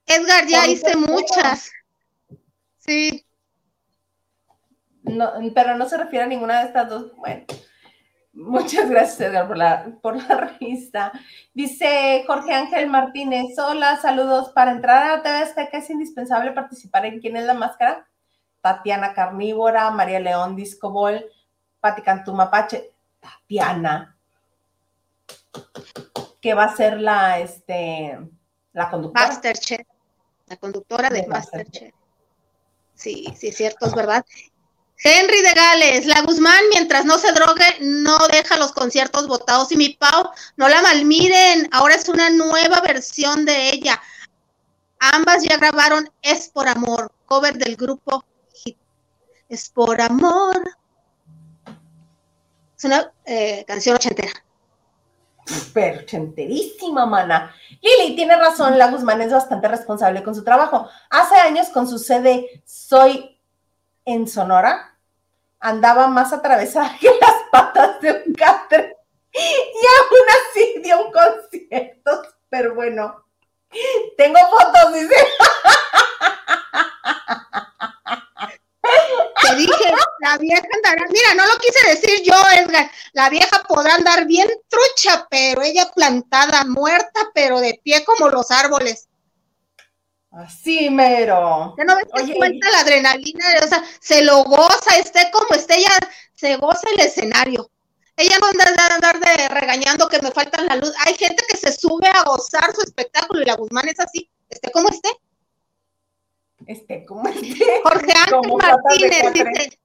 Edgar, 0.06 0.46
ya 0.46 0.66
hice 0.66 0.96
muchas. 0.96 1.70
Sí 2.78 3.27
no, 5.08 5.32
pero 5.54 5.76
no 5.76 5.88
se 5.88 5.96
refiere 5.96 6.24
a 6.24 6.28
ninguna 6.28 6.60
de 6.60 6.66
estas 6.66 6.88
dos. 6.88 7.14
Bueno, 7.16 7.44
muchas 8.32 8.88
gracias, 8.88 9.20
Edgar, 9.20 9.48
por 9.48 9.56
la, 9.56 9.86
por 10.02 10.16
la 10.16 10.34
revista. 10.60 11.12
Dice 11.54 12.24
Jorge 12.26 12.54
Ángel 12.54 12.88
Martínez, 12.88 13.58
hola, 13.58 13.96
saludos. 13.96 14.50
Para 14.50 14.72
entrar 14.72 15.04
a 15.04 15.16
la 15.16 15.22
TV 15.22 15.68
que 15.70 15.76
es 15.78 15.90
indispensable 15.90 16.52
participar 16.52 17.06
en 17.06 17.20
¿Quién 17.20 17.36
es 17.36 17.44
la 17.44 17.54
máscara? 17.54 18.08
Tatiana 18.60 19.14
Carnívora, 19.14 19.90
María 19.90 20.20
León 20.20 20.56
Discobol, 20.56 21.24
Pati 21.80 22.02
Cantú 22.02 22.34
Mapache, 22.34 22.90
Tatiana, 23.20 24.16
que 26.40 26.54
va 26.54 26.64
a 26.64 26.76
ser 26.76 27.00
la, 27.00 27.38
este, 27.38 28.18
la 28.72 28.90
conductora. 28.90 29.28
Masterchef, 29.28 29.86
la 30.46 30.56
conductora 30.56 31.08
de, 31.08 31.22
de 31.22 31.28
Masterchef. 31.28 31.94
Sí, 32.94 33.32
sí, 33.36 33.52
cierto, 33.52 33.86
es 33.86 33.94
verdad. 33.94 34.24
Henry 35.02 35.42
de 35.42 35.52
Gales, 35.52 36.06
la 36.06 36.22
Guzmán, 36.22 36.60
mientras 36.70 37.04
no 37.04 37.18
se 37.18 37.32
drogue, 37.32 37.64
no 37.80 38.18
deja 38.32 38.56
los 38.56 38.72
conciertos 38.72 39.28
votados. 39.28 39.70
Y 39.70 39.76
mi 39.76 39.90
Pau, 39.90 40.30
no 40.56 40.68
la 40.68 40.82
malmiren, 40.82 41.68
ahora 41.72 41.94
es 41.94 42.08
una 42.08 42.30
nueva 42.30 42.80
versión 42.80 43.44
de 43.44 43.70
ella. 43.70 44.00
Ambas 44.98 45.44
ya 45.44 45.56
grabaron 45.56 46.10
Es 46.22 46.48
por 46.48 46.66
Amor, 46.66 47.12
cover 47.26 47.56
del 47.56 47.76
grupo. 47.76 48.24
Es 49.48 49.70
por 49.70 50.00
Amor. 50.00 50.68
Es 52.76 52.84
una 52.84 53.12
eh, 53.24 53.64
canción 53.66 53.94
ochentera. 53.94 54.32
Súper 55.46 56.00
ochenterísima, 56.00 57.06
mana. 57.06 57.54
Lili 57.80 58.16
tiene 58.16 58.36
razón, 58.36 58.76
la 58.76 58.90
Guzmán 58.90 59.22
es 59.22 59.32
bastante 59.32 59.68
responsable 59.68 60.22
con 60.22 60.34
su 60.34 60.42
trabajo. 60.42 60.88
Hace 61.08 61.36
años 61.36 61.68
con 61.68 61.88
su 61.88 61.98
CD 61.98 62.62
Soy 62.66 63.37
en 64.08 64.26
Sonora 64.26 64.98
andaba 65.60 66.06
más 66.06 66.32
atravesada 66.32 66.96
que 66.98 67.10
las 67.20 67.34
patas 67.52 68.00
de 68.00 68.22
un 68.26 68.32
catre 68.34 68.96
y 69.32 69.38
aún 69.38 70.26
así 70.40 70.80
dio 70.82 71.04
un 71.04 71.12
concierto, 71.12 72.22
pero 72.48 72.74
bueno. 72.74 73.24
Tengo 74.16 74.38
fotos, 74.48 74.94
dice. 74.94 75.14
Te 79.42 79.54
dije, 79.56 79.94
la 80.20 80.38
vieja 80.38 80.66
andará, 80.74 81.04
mira, 81.10 81.34
no 81.34 81.46
lo 81.46 81.58
quise 81.58 81.88
decir 81.88 82.22
yo, 82.24 82.34
Edgar, 82.56 82.90
la 83.12 83.28
vieja 83.28 83.62
podrá 83.68 83.94
andar 83.94 84.24
bien 84.24 84.48
trucha, 84.68 85.26
pero 85.30 85.60
ella 85.60 85.90
plantada, 85.94 86.64
muerta, 86.64 87.30
pero 87.34 87.60
de 87.60 87.78
pie 87.84 88.04
como 88.04 88.30
los 88.30 88.50
árboles. 88.50 89.07
Así 90.30 90.90
mero. 90.90 91.74
Ya 91.78 91.84
no 91.84 91.96
ves 91.96 92.06
que 92.26 92.34
cuenta 92.34 92.70
la 92.70 92.80
adrenalina, 92.80 93.44
o 93.64 93.66
sea, 93.66 93.82
se 94.00 94.22
lo 94.22 94.44
goza, 94.44 94.98
esté 94.98 95.30
como 95.32 95.54
esté, 95.54 95.76
ella 95.76 95.90
se 96.34 96.56
goza 96.56 96.88
el 96.94 97.00
escenario. 97.00 97.70
Ella 98.16 98.36
no 98.40 98.48
anda 98.48 98.64
de 98.64 98.94
andar 98.94 99.20
de 99.20 99.48
regañando 99.48 100.08
que 100.08 100.20
me 100.20 100.32
faltan 100.32 100.66
la 100.66 100.76
luz. 100.76 100.92
Hay 101.06 101.14
gente 101.14 101.44
que 101.48 101.56
se 101.56 101.72
sube 101.72 102.08
a 102.08 102.24
gozar 102.24 102.74
su 102.74 102.82
espectáculo 102.82 103.42
y 103.42 103.44
la 103.44 103.54
Guzmán 103.54 103.88
es 103.88 104.00
así, 104.00 104.28
esté 104.50 104.70
como 104.70 104.88
esté. 104.88 105.08
Esté 106.66 107.04
como 107.06 107.28
esté. 107.28 107.80
Jorge 107.84 108.12
Ángel 108.12 108.52
Martínez 108.58 109.32
dice. 109.32 109.78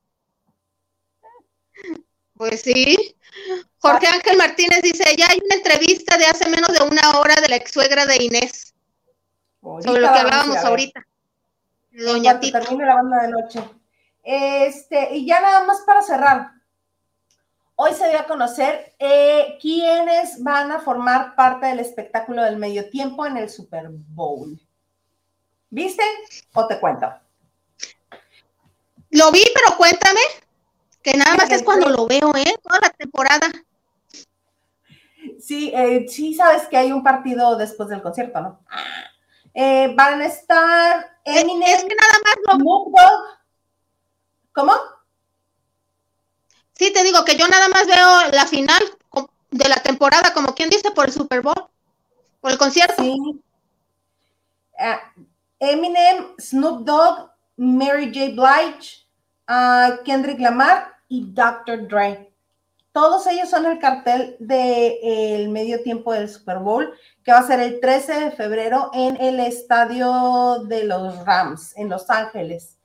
Pues 2.35 2.61
sí. 2.61 3.15
Jorge 3.77 4.07
Ángel 4.07 4.37
Martínez 4.37 4.81
dice, 4.81 5.15
ya 5.15 5.27
hay 5.29 5.39
una 5.45 5.55
entrevista 5.55 6.17
de 6.17 6.25
hace 6.25 6.49
menos 6.49 6.69
de 6.69 6.83
una 6.83 7.19
hora 7.19 7.35
de 7.35 7.47
la 7.49 7.55
ex 7.55 7.71
suegra 7.71 8.05
de 8.05 8.23
Inés. 8.23 8.72
Sobre 9.63 10.01
lo 10.01 10.11
que 10.11 10.19
hablábamos 10.19 10.57
ahorita. 10.57 11.05
Doña 11.91 12.39
Tita. 12.39 12.59
Termine 12.59 12.85
la 12.85 12.95
banda 12.95 13.21
de 13.21 13.27
noche. 13.29 13.63
Este, 14.23 15.15
y 15.15 15.25
ya 15.25 15.41
nada 15.41 15.63
más 15.63 15.81
para 15.81 16.01
cerrar. 16.01 16.51
Hoy 17.75 17.93
se 17.93 18.09
dio 18.09 18.19
a 18.19 18.25
conocer 18.25 18.93
eh, 18.99 19.57
quiénes 19.61 20.43
van 20.43 20.71
a 20.71 20.79
formar 20.79 21.35
parte 21.35 21.65
del 21.67 21.79
espectáculo 21.79 22.43
del 22.43 22.57
medio 22.57 22.89
tiempo 22.89 23.25
en 23.25 23.37
el 23.37 23.49
Super 23.49 23.87
Bowl. 23.89 24.59
¿Viste? 25.69 26.03
¿O 26.53 26.67
te 26.67 26.79
cuento? 26.79 27.11
Lo 29.09 29.31
vi, 29.31 29.43
pero 29.53 29.77
cuéntame, 29.77 30.19
que 31.01 31.13
nada 31.17 31.35
más 31.35 31.51
es 31.51 31.63
cuando 31.63 31.89
lo 31.89 32.05
veo, 32.05 32.35
¿eh? 32.35 32.55
Toda 32.61 32.79
la 32.79 32.89
temporada. 32.89 33.47
Sí, 35.39 35.71
eh, 35.75 36.05
sí 36.07 36.33
sabes 36.33 36.67
que 36.67 36.77
hay 36.77 36.91
un 36.91 37.03
partido 37.03 37.55
después 37.57 37.89
del 37.89 38.01
concierto, 38.01 38.39
¿no? 38.39 38.59
Eh, 39.53 39.93
van 39.95 40.21
a 40.21 40.25
estar 40.25 41.19
Eminem. 41.23 41.63
Es 41.63 41.83
que 41.83 41.95
nada 41.95 42.19
más 42.23 42.59
lo... 42.59 42.83
¿Cómo? 44.51 44.73
Sí, 46.73 46.91
te 46.91 47.03
digo 47.03 47.23
que 47.23 47.37
yo 47.37 47.47
nada 47.47 47.69
más 47.69 47.87
veo 47.87 48.31
la 48.31 48.45
final 48.45 48.83
de 49.51 49.69
la 49.69 49.77
temporada, 49.77 50.33
como 50.33 50.55
quien 50.55 50.69
dice, 50.69 50.91
por 50.91 51.05
el 51.05 51.13
Super 51.13 51.41
Bowl, 51.41 51.67
por 52.41 52.51
el 52.51 52.57
concierto. 52.57 53.01
Sí. 53.01 53.41
Ah, 54.79 54.99
Eminem, 55.59 56.35
Snoop 56.39 56.83
Dogg, 56.83 57.29
Mary 57.57 58.07
J. 58.07 58.33
Blige, 58.33 59.05
uh, 59.47 60.03
Kendrick 60.03 60.39
Lamar 60.39 60.97
y 61.07 61.31
Dr. 61.31 61.87
Dre. 61.87 62.32
Todos 62.93 63.25
ellos 63.25 63.49
son 63.49 63.65
el 63.65 63.79
cartel 63.79 64.37
del 64.39 65.49
medio 65.49 65.81
tiempo 65.81 66.13
del 66.13 66.29
Super 66.29 66.59
Bowl, 66.59 66.93
que 67.23 67.31
va 67.31 67.39
a 67.39 67.47
ser 67.47 67.59
el 67.59 67.79
13 67.79 68.19
de 68.19 68.31
febrero 68.31 68.91
en 68.93 69.19
el 69.19 69.39
estadio 69.39 70.63
de 70.65 70.83
los 70.83 71.25
Rams, 71.25 71.75
en 71.75 71.89
Los 71.89 72.07
Ángeles. 72.11 72.77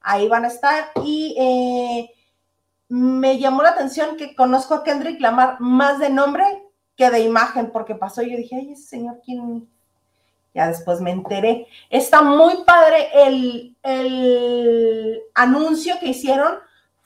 Ahí 0.00 0.26
van 0.26 0.44
a 0.44 0.48
estar. 0.48 0.90
Y 1.04 1.36
eh, 1.38 2.10
me 2.88 3.38
llamó 3.38 3.62
la 3.62 3.70
atención 3.70 4.16
que 4.16 4.34
conozco 4.34 4.74
a 4.74 4.82
Kendrick 4.82 5.20
Lamar 5.20 5.60
más 5.60 6.00
de 6.00 6.10
nombre 6.10 6.44
que 6.96 7.08
de 7.08 7.20
imagen, 7.20 7.70
porque 7.70 7.94
pasó 7.94 8.20
y 8.22 8.32
yo 8.32 8.36
dije, 8.36 8.56
ay, 8.56 8.72
ese 8.72 8.82
señor, 8.82 9.20
¿quién, 9.24 9.68
Ya 10.54 10.66
después 10.66 11.00
me 11.00 11.12
enteré. 11.12 11.68
Está 11.88 12.20
muy 12.20 12.64
padre 12.64 13.08
el, 13.14 13.76
el 13.84 15.22
anuncio 15.34 16.00
que 16.00 16.08
hicieron. 16.08 16.58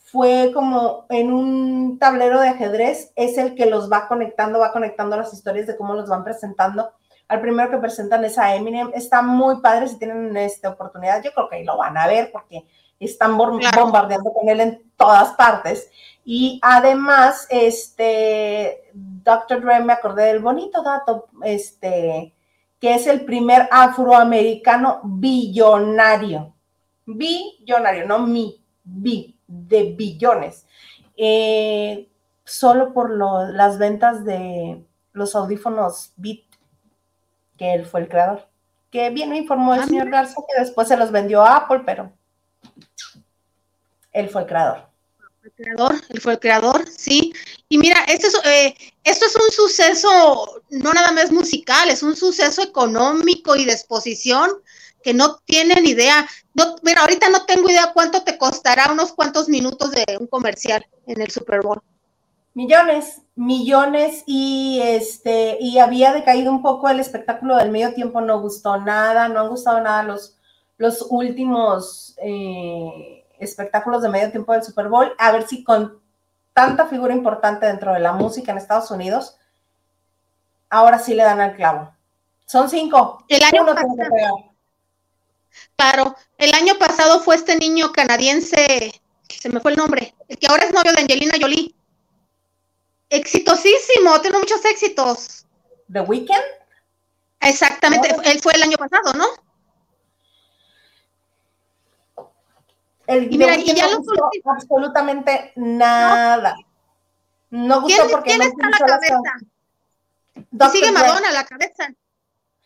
Fue 0.08 0.52
como 0.54 1.04
en 1.08 1.32
un 1.32 1.98
tablero 1.98 2.40
de 2.40 2.50
ajedrez, 2.50 3.12
es 3.16 3.38
el 3.38 3.56
que 3.56 3.66
los 3.66 3.90
va 3.90 4.06
conectando, 4.06 4.60
va 4.60 4.72
conectando 4.72 5.16
las 5.16 5.32
historias 5.32 5.66
de 5.66 5.76
cómo 5.76 5.94
los 5.94 6.08
van 6.08 6.22
presentando. 6.22 6.92
Al 7.26 7.40
primero 7.40 7.70
que 7.70 7.78
presentan 7.78 8.24
es 8.24 8.38
a 8.38 8.54
Eminem. 8.54 8.92
Está 8.94 9.20
muy 9.20 9.60
padre 9.60 9.88
si 9.88 9.98
tienen 9.98 10.36
esta 10.36 10.68
oportunidad. 10.68 11.24
Yo 11.24 11.32
creo 11.32 11.48
que 11.48 11.56
ahí 11.56 11.64
lo 11.64 11.76
van 11.76 11.98
a 11.98 12.06
ver 12.06 12.30
porque 12.30 12.64
están 13.00 13.36
bombardeando 13.36 14.32
con 14.32 14.48
él 14.48 14.60
en 14.60 14.92
todas 14.96 15.32
partes. 15.32 15.90
Y 16.24 16.60
además, 16.62 17.48
este, 17.50 18.92
Dr. 18.94 19.60
Dre, 19.60 19.80
me 19.80 19.92
acordé 19.92 20.26
del 20.26 20.38
bonito 20.38 20.84
dato, 20.84 21.26
este, 21.42 22.32
que 22.80 22.94
es 22.94 23.08
el 23.08 23.24
primer 23.24 23.68
afroamericano 23.72 25.00
billonario. 25.02 26.54
Billonario, 27.04 28.06
no 28.06 28.20
mi, 28.20 28.64
bi, 28.84 29.35
de 29.46 29.92
billones. 29.92 30.66
Eh, 31.16 32.08
solo 32.44 32.92
por 32.92 33.10
las 33.10 33.78
ventas 33.78 34.24
de 34.24 34.84
los 35.12 35.34
audífonos 35.34 36.12
Beat, 36.16 36.40
que 37.56 37.74
él 37.74 37.86
fue 37.86 38.00
el 38.00 38.08
creador. 38.08 38.48
Que 38.90 39.10
bien 39.10 39.30
me 39.30 39.38
informó 39.38 39.74
el 39.74 39.80
ah, 39.80 39.86
señor 39.86 40.10
Garza 40.10 40.40
que 40.46 40.60
después 40.60 40.88
se 40.88 40.96
los 40.96 41.10
vendió 41.10 41.42
a 41.42 41.56
Apple, 41.56 41.82
pero 41.84 42.12
él 44.12 44.28
fue 44.28 44.42
el 44.42 44.46
creador. 44.46 44.86
El 45.42 45.52
creador, 45.52 45.94
él 46.08 46.20
fue 46.20 46.32
el 46.34 46.38
creador, 46.38 46.88
sí. 46.88 47.32
Y 47.68 47.78
mira, 47.78 48.04
esto 48.04 48.26
es, 48.28 48.46
eh, 48.46 48.74
esto 49.04 49.26
es 49.26 49.36
un 49.36 49.50
suceso, 49.50 50.62
no 50.70 50.92
nada 50.92 51.12
más 51.12 51.30
musical, 51.32 51.88
es 51.88 52.02
un 52.02 52.16
suceso 52.16 52.62
económico 52.62 53.56
y 53.56 53.64
de 53.64 53.72
exposición 53.72 54.50
que 55.06 55.14
no 55.14 55.36
tienen 55.44 55.86
idea. 55.86 56.26
No, 56.52 56.74
mira, 56.82 57.02
ahorita 57.02 57.28
no 57.28 57.46
tengo 57.46 57.70
idea 57.70 57.92
cuánto 57.94 58.24
te 58.24 58.36
costará 58.36 58.90
unos 58.90 59.12
cuantos 59.12 59.48
minutos 59.48 59.92
de 59.92 60.04
un 60.18 60.26
comercial 60.26 60.84
en 61.06 61.20
el 61.20 61.30
Super 61.30 61.60
Bowl. 61.60 61.80
Millones, 62.54 63.22
millones 63.36 64.24
y 64.26 64.80
este 64.82 65.58
y 65.60 65.78
había 65.78 66.12
decaído 66.12 66.50
un 66.50 66.60
poco 66.60 66.88
el 66.88 66.98
espectáculo 66.98 67.56
del 67.56 67.70
medio 67.70 67.94
tiempo, 67.94 68.20
no 68.20 68.40
gustó 68.40 68.78
nada, 68.78 69.28
no 69.28 69.38
han 69.38 69.48
gustado 69.48 69.80
nada 69.80 70.02
los, 70.02 70.36
los 70.76 71.06
últimos 71.08 72.16
eh, 72.20 73.24
espectáculos 73.38 74.02
de 74.02 74.08
medio 74.08 74.32
tiempo 74.32 74.54
del 74.54 74.64
Super 74.64 74.88
Bowl, 74.88 75.12
a 75.18 75.30
ver 75.30 75.46
si 75.46 75.62
con 75.62 76.00
tanta 76.52 76.88
figura 76.88 77.14
importante 77.14 77.66
dentro 77.66 77.92
de 77.92 78.00
la 78.00 78.12
música 78.12 78.50
en 78.50 78.58
Estados 78.58 78.90
Unidos, 78.90 79.38
ahora 80.68 80.98
sí 80.98 81.14
le 81.14 81.22
dan 81.22 81.40
al 81.40 81.54
clavo. 81.54 81.92
Son 82.44 82.68
cinco. 82.68 83.24
El 83.28 83.44
año 83.44 83.64
pasado. 83.64 84.55
Claro, 85.76 86.16
el 86.38 86.54
año 86.54 86.74
pasado 86.78 87.20
fue 87.20 87.36
este 87.36 87.56
niño 87.56 87.92
canadiense, 87.92 89.00
se 89.28 89.48
me 89.48 89.60
fue 89.60 89.72
el 89.72 89.76
nombre, 89.76 90.14
el 90.28 90.38
que 90.38 90.46
ahora 90.48 90.64
es 90.64 90.72
novio 90.72 90.92
de 90.92 91.02
Angelina 91.02 91.34
Jolie. 91.40 91.74
Exitosísimo, 93.10 94.20
tiene 94.20 94.38
muchos 94.38 94.64
éxitos. 94.64 95.46
¿The 95.92 96.00
Weeknd? 96.00 96.42
Exactamente, 97.40 98.14
él 98.24 98.40
fue 98.40 98.54
el 98.54 98.62
año 98.62 98.76
pasado, 98.76 99.12
¿no? 99.12 99.26
El 103.06 103.32
y 103.32 103.38
mira, 103.38 103.56
y 103.56 103.72
ya 103.72 103.88
no 103.88 103.98
gustó 103.98 104.30
absolutamente 104.44 105.52
nada. 105.54 106.56
No, 107.50 107.82
gustó 107.82 108.02
¿Quién, 108.02 108.10
porque 108.10 108.30
¿quién 108.30 108.42
está 108.42 108.66
a 108.66 108.70
la 108.70 108.78
cabeza? 108.78 110.72
sigue 110.72 110.90
Madonna 110.90 111.28
a 111.28 111.32
la 111.32 111.44
cabeza. 111.44 111.88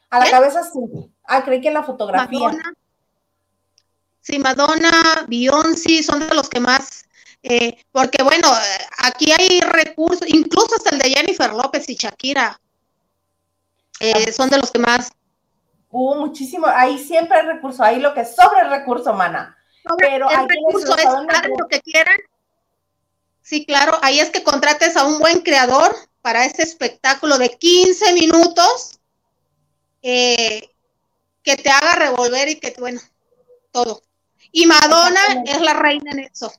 A 0.09 0.19
la 0.19 0.31
cabeza 0.31 0.65
sí. 0.65 0.81
Ah, 1.25 1.45
creí 1.45 1.61
que 1.61 1.69
en 1.69 1.75
la 1.75 1.83
fotografía. 1.83 2.39
Madonna. 2.39 2.73
Sí, 4.21 4.39
Madonna, 4.39 5.27
Beyoncé 5.29 6.03
son 6.03 6.29
de 6.29 6.35
los 6.35 6.49
que 6.49 6.61
más, 6.61 7.05
eh, 7.43 7.85
porque 7.91 8.23
bueno, 8.23 8.53
aquí 8.99 9.33
hay 9.33 9.61
recursos, 9.61 10.29
incluso 10.29 10.77
hasta 10.77 10.91
el 10.91 10.99
de 10.99 11.11
Jennifer 11.11 11.53
López 11.53 11.89
y 11.89 11.95
Shakira, 11.95 12.61
eh, 14.01 14.27
ah. 14.29 14.33
son 14.33 14.51
de 14.51 14.59
los 14.59 14.71
que 14.71 14.79
más. 14.79 15.13
Hubo 15.91 16.17
muchísimo, 16.17 16.67
ahí 16.67 16.99
siempre 16.99 17.39
hay 17.39 17.47
recurso, 17.47 17.83
ahí 17.83 17.99
lo 17.99 18.15
que 18.15 18.25
sobre 18.25 18.61
el 18.61 18.71
recurso, 18.71 19.15
mana 19.15 19.57
pero 19.99 20.31
el 20.31 20.49
recurso 20.49 20.97
es 20.97 21.05
lo 21.59 21.69
que 21.69 21.81
quieran. 21.81 22.19
Sí, 23.43 23.65
claro, 23.65 23.99
ahí 24.03 24.21
es 24.21 24.31
que 24.31 24.45
contrates 24.45 24.97
a 24.97 25.05
un 25.05 25.19
buen 25.19 25.41
creador 25.41 25.95
para 26.23 26.45
ese 26.45 26.63
espectáculo 26.63 27.39
de 27.39 27.51
15 27.51 28.13
minutos 28.13 29.01
eh, 30.03 30.71
que 31.43 31.57
te 31.57 31.71
haga 31.71 31.95
revolver 31.97 32.49
y 32.49 32.61
que, 32.61 32.75
bueno, 32.79 33.01
todo. 33.73 34.03
Y 34.53 34.67
Madonna 34.67 35.21
es 35.45 35.61
la 35.61 35.75
reina 35.75 36.11
en 36.13 36.21
eso. 36.21 36.53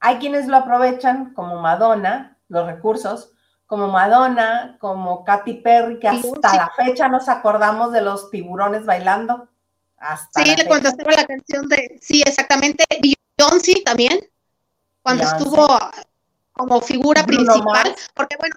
Hay 0.00 0.16
quienes 0.16 0.48
lo 0.48 0.56
aprovechan 0.56 1.32
como 1.34 1.60
Madonna, 1.60 2.38
los 2.48 2.66
recursos, 2.66 3.30
como 3.66 3.88
Madonna, 3.88 4.76
como 4.80 5.24
Katy 5.24 5.54
Perry, 5.54 5.98
que 5.98 6.08
hasta 6.08 6.56
la 6.56 6.72
fecha 6.76 7.08
nos 7.08 7.28
acordamos 7.28 7.92
de 7.92 8.02
los 8.02 8.30
tiburones 8.30 8.84
bailando. 8.84 9.48
Sí, 10.34 10.54
cuando 10.66 10.88
estaba 10.88 11.12
la 11.12 11.26
canción 11.26 11.68
de, 11.68 11.98
sí, 12.02 12.22
exactamente, 12.26 12.84
Beyoncé 13.00 13.82
también, 13.84 14.20
cuando 15.00 15.24
estuvo 15.24 15.66
como 16.52 16.80
figura 16.80 17.24
principal, 17.24 17.94
porque 18.14 18.36
bueno, 18.36 18.56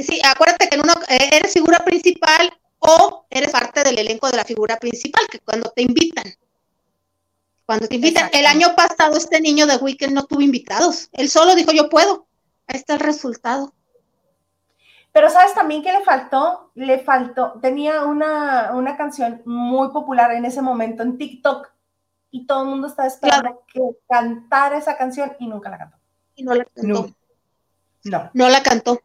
sí, 0.00 0.20
acuérdate 0.24 0.68
que 0.68 0.80
uno 0.80 0.92
eh, 1.08 1.30
eres 1.32 1.52
figura 1.52 1.78
principal 1.84 2.52
o 2.80 3.26
eres 3.30 3.50
parte 3.50 3.84
del 3.84 3.98
elenco 3.98 4.28
de 4.28 4.36
la 4.36 4.44
figura 4.44 4.76
principal, 4.76 5.26
que 5.30 5.38
cuando 5.40 5.70
te 5.70 5.82
invitan. 5.82 6.24
Cuando 7.66 7.88
te 7.88 7.96
invitan, 7.96 8.30
el 8.32 8.46
año 8.46 8.74
pasado 8.76 9.16
este 9.16 9.40
niño 9.40 9.66
de 9.66 9.76
Weekend 9.76 10.14
no 10.14 10.24
tuvo 10.24 10.40
invitados, 10.40 11.08
él 11.12 11.28
solo 11.28 11.54
dijo 11.54 11.72
yo 11.72 11.90
puedo. 11.90 12.26
Ahí 12.68 12.78
está 12.78 12.94
el 12.94 13.00
resultado. 13.00 13.72
Pero 15.12 15.30
¿sabes 15.30 15.54
también 15.54 15.82
qué 15.82 15.92
le 15.92 16.02
faltó? 16.02 16.70
Le 16.74 16.98
faltó, 16.98 17.58
tenía 17.62 18.02
una, 18.02 18.72
una 18.74 18.96
canción 18.96 19.42
muy 19.46 19.88
popular 19.88 20.32
en 20.32 20.44
ese 20.44 20.62
momento 20.62 21.02
en 21.02 21.16
TikTok 21.16 21.68
y 22.30 22.46
todo 22.46 22.62
el 22.62 22.68
mundo 22.68 22.88
estaba 22.88 23.08
esperando 23.08 23.64
que 23.72 23.80
cantara 24.08 24.76
esa 24.76 24.96
canción 24.96 25.34
y 25.38 25.46
nunca 25.46 25.70
la 25.70 25.78
cantó. 25.78 25.96
Y 26.34 26.42
no 26.42 26.54
la 26.54 26.64
cantó. 26.64 27.14
No. 28.04 28.30
No, 28.34 28.48
la 28.48 28.62
cantó. 28.62 29.00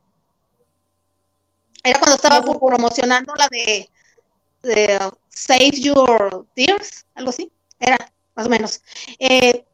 Era 1.83 1.97
cuando 1.97 2.15
estaba 2.15 2.41
promocionando 2.59 3.33
la 3.35 3.47
de, 3.47 3.89
de 4.61 4.99
uh, 5.03 5.11
Save 5.29 5.71
Your 5.79 6.45
Tears, 6.53 7.05
algo 7.15 7.29
así. 7.29 7.51
Era, 7.79 7.97
más 8.35 8.47
o 8.47 8.49
menos. 8.49 8.81
Eh, 9.19 9.65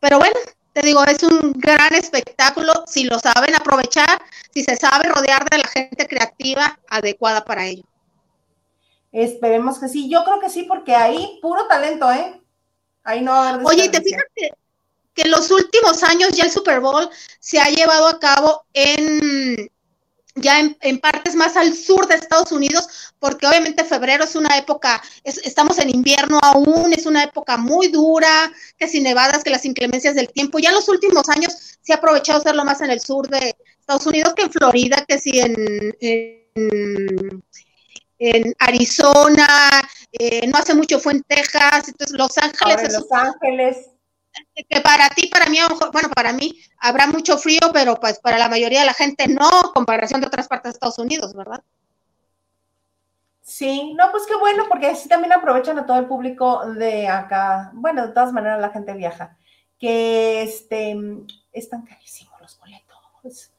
pero 0.00 0.18
bueno, 0.18 0.34
te 0.72 0.82
digo, 0.82 1.04
es 1.04 1.22
un 1.22 1.52
gran 1.52 1.94
espectáculo 1.94 2.72
si 2.86 3.04
lo 3.04 3.18
saben 3.18 3.54
aprovechar, 3.54 4.22
si 4.52 4.62
se 4.62 4.76
sabe 4.76 5.08
rodear 5.08 5.48
de 5.48 5.58
la 5.58 5.68
gente 5.68 6.06
creativa 6.08 6.78
adecuada 6.88 7.44
para 7.44 7.66
ello. 7.66 7.84
Esperemos 9.12 9.78
que 9.78 9.88
sí, 9.88 10.08
yo 10.08 10.24
creo 10.24 10.40
que 10.40 10.48
sí, 10.48 10.62
porque 10.62 10.94
ahí 10.94 11.38
puro 11.42 11.66
talento, 11.66 12.10
¿eh? 12.10 12.40
Ahí 13.04 13.20
no 13.20 13.58
Oye, 13.64 13.88
te 13.90 14.00
fijas 14.00 14.24
que, 14.34 14.50
que 15.14 15.22
en 15.22 15.30
los 15.30 15.50
últimos 15.50 16.02
años 16.02 16.30
ya 16.32 16.44
el 16.44 16.50
Super 16.50 16.80
Bowl 16.80 17.10
se 17.38 17.60
ha 17.60 17.66
llevado 17.66 18.08
a 18.08 18.18
cabo 18.18 18.64
en 18.72 19.70
ya 20.34 20.60
en, 20.80 20.98
partes 20.98 21.34
más 21.34 21.56
al 21.56 21.74
sur 21.74 22.06
de 22.06 22.14
Estados 22.14 22.52
Unidos, 22.52 23.12
porque 23.18 23.46
obviamente 23.46 23.84
febrero 23.84 24.24
es 24.24 24.34
una 24.34 24.56
época, 24.56 25.02
estamos 25.24 25.78
en 25.78 25.90
invierno 25.90 26.38
aún, 26.42 26.92
es 26.92 27.06
una 27.06 27.24
época 27.24 27.56
muy 27.56 27.88
dura, 27.88 28.50
que 28.78 28.88
sin 28.88 29.02
nevadas, 29.04 29.44
que 29.44 29.50
las 29.50 29.64
inclemencias 29.64 30.14
del 30.14 30.28
tiempo. 30.32 30.58
Ya 30.58 30.70
en 30.70 30.76
los 30.76 30.88
últimos 30.88 31.28
años 31.28 31.78
se 31.82 31.92
ha 31.92 31.96
aprovechado 31.96 32.38
hacerlo 32.38 32.64
más 32.64 32.80
en 32.80 32.90
el 32.90 33.00
sur 33.00 33.28
de 33.28 33.54
Estados 33.78 34.06
Unidos 34.06 34.34
que 34.34 34.42
en 34.42 34.52
Florida, 34.52 35.04
que 35.06 35.18
sí 35.18 35.38
en, 35.38 35.94
en, 38.18 38.54
Arizona, 38.58 39.48
eh, 40.12 40.46
no 40.46 40.56
hace 40.58 40.74
mucho 40.74 41.00
fue 41.00 41.14
en 41.14 41.22
Texas, 41.24 41.88
entonces 41.88 42.16
Los 42.16 42.38
Ángeles. 42.38 42.92
Los 42.92 43.10
Ángeles 43.10 43.91
que 44.68 44.80
para 44.80 45.08
ti, 45.10 45.28
para 45.28 45.46
mí, 45.46 45.58
bueno, 45.92 46.08
para 46.10 46.32
mí 46.32 46.58
habrá 46.78 47.06
mucho 47.06 47.38
frío, 47.38 47.60
pero 47.72 47.96
pues 47.96 48.18
para 48.18 48.38
la 48.38 48.48
mayoría 48.48 48.80
de 48.80 48.86
la 48.86 48.94
gente 48.94 49.28
no, 49.28 49.72
comparación 49.74 50.20
de 50.20 50.26
otras 50.26 50.48
partes 50.48 50.72
de 50.72 50.74
Estados 50.74 50.98
Unidos, 50.98 51.34
¿verdad? 51.34 51.62
Sí, 53.42 53.92
no, 53.94 54.10
pues 54.10 54.24
qué 54.26 54.36
bueno, 54.36 54.64
porque 54.68 54.86
así 54.86 55.08
también 55.08 55.32
aprovechan 55.32 55.78
a 55.78 55.84
todo 55.84 55.98
el 55.98 56.06
público 56.06 56.64
de 56.74 57.08
acá. 57.08 57.70
Bueno, 57.74 58.06
de 58.06 58.12
todas 58.12 58.32
maneras 58.32 58.60
la 58.60 58.70
gente 58.70 58.94
viaja. 58.94 59.36
Que 59.78 60.42
este 60.42 60.96
están 61.52 61.82
carísimos 61.82 62.40
los 62.40 62.58
boletos. 62.58 63.50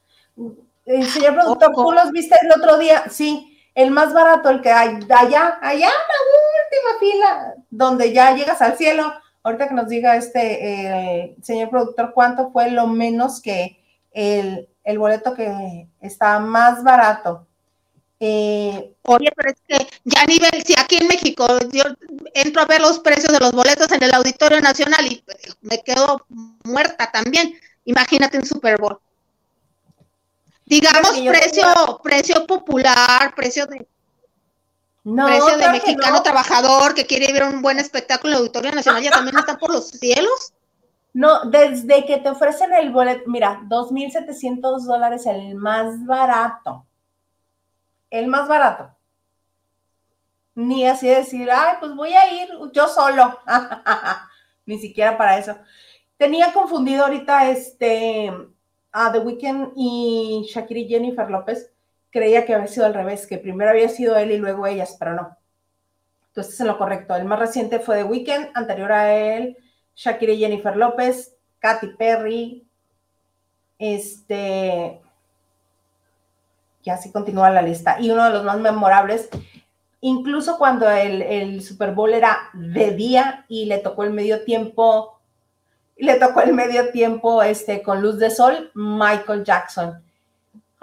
El 0.86 1.06
señor 1.06 1.36
productor, 1.36 1.74
¿tú 1.74 1.92
los 1.92 2.12
viste 2.12 2.36
el 2.42 2.52
otro 2.52 2.78
día? 2.78 3.10
Sí, 3.10 3.62
el 3.76 3.92
más 3.92 4.14
barato, 4.14 4.50
el 4.50 4.62
que 4.62 4.72
hay 4.72 5.00
allá, 5.10 5.60
allá 5.62 5.88
en 5.88 5.92
la 5.92 6.20
última 6.64 7.00
fila, 7.00 7.54
donde 7.70 8.14
ya 8.14 8.36
llegas 8.36 8.62
al 8.62 8.78
cielo, 8.78 9.14
ahorita 9.44 9.68
que 9.68 9.74
nos 9.74 9.88
diga 9.90 10.16
este 10.16 11.22
eh, 11.22 11.36
señor 11.44 11.70
productor 11.70 12.14
cuánto 12.14 12.52
fue 12.52 12.72
lo 12.72 12.88
menos 12.88 13.42
que 13.42 13.80
el, 14.12 14.68
boleto 14.98 15.34
que 15.34 15.88
está 16.02 16.40
más 16.40 16.84
barato. 16.84 17.46
Eh, 18.20 18.96
Oye, 19.04 19.30
pero 19.36 19.50
es 19.50 19.62
que 19.68 19.88
ya 20.06 20.22
a 20.22 20.26
nivel, 20.26 20.64
si 20.66 20.74
aquí 20.80 20.96
en 20.96 21.08
México 21.08 21.46
yo 21.72 21.84
entro 22.34 22.62
a 22.62 22.66
ver 22.66 22.80
los 22.80 23.00
precios 23.00 23.34
de 23.34 23.40
los 23.40 23.52
boletos 23.52 23.92
en 23.92 24.02
el 24.02 24.14
Auditorio 24.14 24.62
Nacional 24.62 25.06
y 25.06 25.24
me 25.62 25.80
quedo 25.80 26.26
muerta 26.64 27.12
también. 27.12 27.54
Imagínate 27.84 28.38
un 28.38 28.46
Super 28.46 28.80
Bowl. 28.80 29.00
Digamos 30.66 31.20
precio, 31.20 32.00
precio 32.02 32.48
popular, 32.48 33.34
precio 33.36 33.66
de 33.66 33.86
no, 35.04 35.26
precio 35.26 35.58
de 35.58 35.70
mexicano 35.70 36.24
trabajador 36.24 36.94
que 36.94 37.06
quiere 37.06 37.32
ver 37.34 37.44
un 37.44 37.62
buen 37.62 37.80
espectáculo 37.80 38.32
en 38.32 38.36
el 38.36 38.40
Auditorio 38.40 38.72
Nacional, 38.72 39.04
ya 39.04 39.12
también 39.12 39.38
está 39.38 39.58
por 39.58 39.72
los 39.72 39.90
cielos. 39.90 40.54
No, 41.14 41.46
desde 41.46 42.06
que 42.06 42.18
te 42.18 42.30
ofrecen 42.30 42.74
el 42.74 42.92
boleto, 42.92 43.24
mira, 43.28 43.62
2.700 43.68 44.86
dólares 44.86 45.26
el 45.26 45.56
más 45.56 46.04
barato. 46.06 46.86
El 48.10 48.28
más 48.28 48.48
barato. 48.48 48.96
Ni 50.56 50.88
así 50.88 51.08
decir, 51.08 51.50
ay, 51.52 51.78
pues 51.80 51.94
voy 51.96 52.14
a 52.14 52.34
ir 52.34 52.50
yo 52.74 52.88
solo. 52.88 53.40
Ni 54.66 54.80
siquiera 54.80 55.18
para 55.18 55.38
eso. 55.38 55.58
Tenía 56.18 56.54
confundido 56.54 57.04
ahorita 57.04 57.50
este 57.50 58.32
a 58.92 59.12
The 59.12 59.20
Weeknd 59.20 59.74
y 59.76 60.46
Shakira 60.48 60.80
y 60.80 60.88
Jennifer 60.88 61.30
López. 61.30 61.73
Creía 62.14 62.46
que 62.46 62.54
había 62.54 62.68
sido 62.68 62.86
al 62.86 62.94
revés, 62.94 63.28
que 63.28 63.40
primero 63.40 63.72
había 63.72 63.90
sido 63.90 64.16
él 64.16 64.32
y 64.32 64.38
luego 64.38 64.68
ellas, 64.68 64.96
pero 64.98 65.16
no. 65.16 65.36
Entonces, 66.28 66.60
en 66.60 66.68
lo 66.68 66.78
correcto. 66.78 67.16
El 67.16 67.26
más 67.26 67.40
reciente 67.40 67.80
fue 67.80 67.98
The 67.98 68.04
Weeknd, 68.04 68.52
anterior 68.54 68.92
a 68.92 69.14
él, 69.14 69.58
Shakira 69.96 70.32
y 70.32 70.40
Jennifer 70.40 70.78
López, 70.78 71.36
Katy 71.60 71.88
Perry, 71.98 72.68
este, 73.80 75.02
y 76.84 76.90
así 76.90 77.12
continúa 77.12 77.50
la 77.50 77.62
lista. 77.62 77.98
Y 78.00 78.12
uno 78.12 78.26
de 78.26 78.32
los 78.32 78.44
más 78.44 78.60
memorables, 78.60 79.30
incluso 80.02 80.58
cuando 80.58 80.90
el, 80.90 81.22
el, 81.22 81.64
Super 81.64 81.94
Bowl 81.94 82.14
era 82.14 82.50
de 82.54 82.92
día 82.92 83.46
y 83.48 83.66
le 83.66 83.80
tocó 83.80 84.04
el 84.04 84.12
medio 84.12 84.44
tiempo, 84.44 85.20
le 85.98 86.16
tocó 86.16 86.42
el 86.42 86.54
medio 86.54 86.92
tiempo 86.92 87.42
este, 87.42 87.82
con 87.82 88.02
luz 88.02 88.20
de 88.20 88.30
sol, 88.30 88.72
Michael 88.74 89.44
Jackson. 89.44 90.04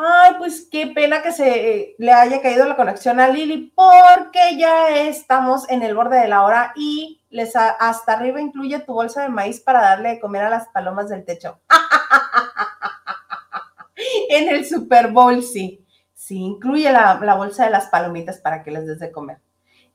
Ay, 0.03 0.37
pues 0.39 0.67
qué 0.71 0.87
pena 0.87 1.23
que 1.23 1.31
se 1.31 1.95
le 1.99 2.11
haya 2.11 2.41
caído 2.41 2.65
la 2.65 2.75
conexión 2.75 3.21
a 3.21 3.29
Lili, 3.29 3.71
porque 3.77 4.57
ya 4.57 4.97
estamos 4.97 5.69
en 5.69 5.83
el 5.83 5.95
borde 5.95 6.19
de 6.19 6.29
la 6.29 6.43
hora 6.43 6.73
y 6.75 7.21
les 7.29 7.55
hasta 7.55 8.15
arriba 8.15 8.41
incluye 8.41 8.79
tu 8.79 8.95
bolsa 8.95 9.21
de 9.21 9.29
maíz 9.29 9.61
para 9.61 9.83
darle 9.83 10.09
de 10.09 10.21
comer 10.21 10.45
a 10.45 10.49
las 10.49 10.69
palomas 10.69 11.11
del 11.11 11.27
techo. 11.27 11.61
en 14.31 14.49
el 14.49 14.65
Super 14.65 15.13
Bowl, 15.13 15.43
sí. 15.43 15.85
Sí, 16.15 16.39
incluye 16.39 16.91
la, 16.91 17.21
la, 17.21 17.35
bolsa 17.35 17.67
de 17.67 17.71
las 17.71 17.89
palomitas 17.89 18.39
para 18.39 18.63
que 18.63 18.71
les 18.71 18.87
des 18.87 19.01
de 19.01 19.13
comer. 19.13 19.43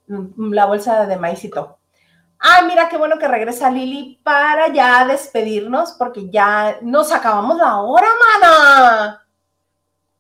Mm, 0.06 0.54
la 0.54 0.66
bolsa 0.66 1.08
de 1.08 1.18
maízito. 1.18 1.80
Ah, 2.38 2.62
mira 2.68 2.90
qué 2.90 2.98
bueno 2.98 3.18
que 3.18 3.28
regresa 3.28 3.72
Lili 3.72 4.22
para 4.24 4.72
ya 4.72 5.04
despedirnos, 5.08 5.94
porque 5.94 6.30
ya 6.30 6.78
nos 6.84 7.12
acabamos 7.12 7.58
la 7.58 7.78
hora, 7.78 8.08
mana. 8.42 9.25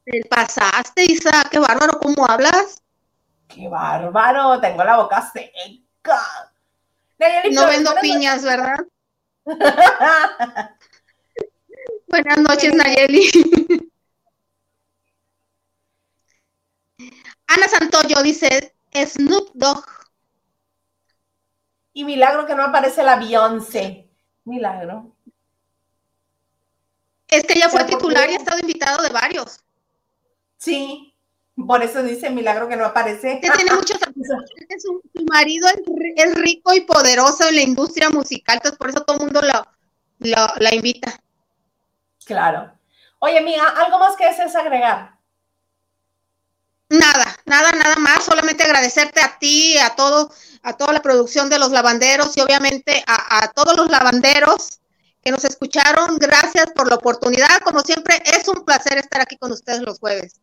Te 0.05 0.23
pasaste, 0.29 1.03
Isa, 1.03 1.47
qué 1.49 1.57
bárbaro, 1.57 1.99
¿cómo 1.99 2.29
hablas? 2.29 2.81
Qué 3.47 3.67
bárbaro, 3.67 4.61
tengo 4.61 4.83
la 4.83 4.97
boca 4.97 5.31
seca. 5.31 6.21
Nayeli, 7.17 7.55
no 7.55 7.65
vendo 7.65 7.91
piñas, 7.99 8.43
¿verdad? 8.43 8.85
buenas 12.07 12.37
noches, 12.37 12.75
Nayeli. 12.75 13.31
Ana 17.47 17.67
Santoyo 17.67 18.21
dice 18.21 18.75
Snoop 18.93 19.51
Dogg. 19.55 19.85
Y 21.93 22.03
milagro 22.05 22.45
que 22.45 22.53
no 22.53 22.63
aparece 22.63 23.01
la 23.01 23.15
Beyoncé. 23.15 24.07
Milagro. 24.43 25.15
Es 27.27 27.43
que 27.43 27.53
ella 27.53 27.69
fue 27.69 27.85
titular 27.85 28.29
y 28.29 28.33
ha 28.33 28.37
estado 28.37 28.59
invitado 28.59 29.01
de 29.01 29.09
varios. 29.09 29.64
Sí, 30.65 31.13
por 31.55 31.83
eso 31.83 32.01
dice 32.01 32.31
milagro 32.31 32.67
que 32.67 32.75
no 32.75 32.85
aparece. 32.85 33.39
Tiene 33.39 33.71
muchos 33.75 33.99
su, 34.79 35.01
su 35.13 35.25
marido 35.25 35.67
es, 36.15 36.33
rico 36.33 36.73
y 36.73 36.81
poderoso 36.81 37.47
en 37.47 37.55
la 37.55 37.61
industria 37.61 38.09
musical, 38.09 38.55
entonces 38.55 38.79
por 38.79 38.89
eso 38.89 39.03
todo 39.03 39.17
el 39.17 39.23
mundo 39.25 39.41
lo, 39.43 40.47
la 40.57 40.73
invita. 40.73 41.21
Claro. 42.25 42.73
Oye, 43.19 43.37
amiga, 43.37 43.63
¿algo 43.77 43.99
más 43.99 44.15
que 44.15 44.25
desees 44.25 44.55
agregar? 44.55 45.19
Nada, 46.89 47.37
nada, 47.45 47.71
nada 47.71 47.95
más, 47.97 48.23
solamente 48.23 48.63
agradecerte 48.63 49.21
a 49.21 49.37
ti, 49.37 49.77
a 49.77 49.95
todo, 49.95 50.31
a 50.63 50.73
toda 50.73 50.93
la 50.93 51.01
producción 51.03 51.47
de 51.47 51.59
los 51.59 51.69
lavanderos 51.69 52.35
y 52.37 52.41
obviamente 52.41 53.03
a, 53.05 53.43
a 53.43 53.51
todos 53.51 53.77
los 53.77 53.91
lavanderos 53.91 54.79
que 55.23 55.31
nos 55.31 55.45
escucharon. 55.45 56.17
Gracias 56.17 56.71
por 56.75 56.89
la 56.89 56.95
oportunidad. 56.95 57.59
Como 57.63 57.81
siempre, 57.81 58.21
es 58.25 58.47
un 58.47 58.65
placer 58.65 58.97
estar 58.97 59.21
aquí 59.21 59.37
con 59.37 59.51
ustedes 59.51 59.81
los 59.81 59.99
jueves. 59.99 60.39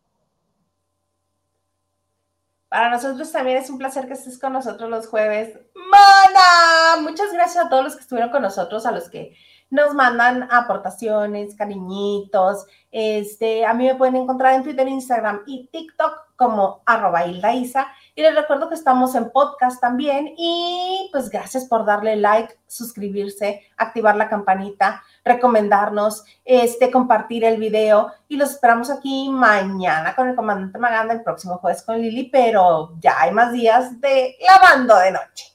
Para 2.73 2.89
nosotros 2.89 3.31
también 3.31 3.57
es 3.57 3.69
un 3.69 3.77
placer 3.77 4.07
que 4.07 4.13
estés 4.13 4.39
con 4.39 4.51
nosotros 4.51 4.89
los 4.89 5.05
jueves. 5.05 5.59
Mana, 5.75 7.03
muchas 7.03 7.31
gracias 7.31 7.63
a 7.63 7.69
todos 7.69 7.83
los 7.83 7.95
que 7.95 8.01
estuvieron 8.01 8.31
con 8.31 8.41
nosotros, 8.41 8.87
a 8.87 8.91
los 8.91 9.11
que 9.11 9.37
nos 9.69 9.93
mandan 9.93 10.47
aportaciones, 10.51 11.53
cariñitos. 11.53 12.65
Este, 12.91 13.63
a 13.63 13.75
mí 13.75 13.85
me 13.85 13.93
pueden 13.93 14.15
encontrar 14.15 14.55
en 14.55 14.63
Twitter, 14.63 14.87
Instagram 14.87 15.43
y 15.45 15.67
TikTok 15.67 16.33
como 16.35 16.81
arroba 16.87 17.27
Isa. 17.27 17.93
Y 18.15 18.21
les 18.21 18.35
recuerdo 18.35 18.69
que 18.69 18.75
estamos 18.75 19.15
en 19.15 19.31
podcast 19.31 19.81
también. 19.81 20.33
Y 20.37 21.09
pues 21.11 21.29
gracias 21.29 21.65
por 21.65 21.85
darle 21.85 22.15
like, 22.15 22.59
suscribirse, 22.67 23.61
activar 23.77 24.15
la 24.15 24.29
campanita, 24.29 25.03
recomendarnos, 25.25 26.23
este, 26.45 26.91
compartir 26.91 27.43
el 27.43 27.57
video. 27.57 28.11
Y 28.27 28.37
los 28.37 28.51
esperamos 28.51 28.91
aquí 28.91 29.29
mañana 29.29 30.15
con 30.15 30.29
el 30.29 30.35
comandante 30.35 30.77
Maganda, 30.77 31.13
el 31.13 31.23
próximo 31.23 31.57
jueves 31.57 31.81
con 31.81 31.99
Lili, 31.99 32.29
pero 32.31 32.93
ya 32.99 33.19
hay 33.19 33.31
más 33.31 33.51
días 33.51 33.99
de 33.99 34.37
lavando 34.47 34.95
de 34.97 35.11
noche. 35.11 35.53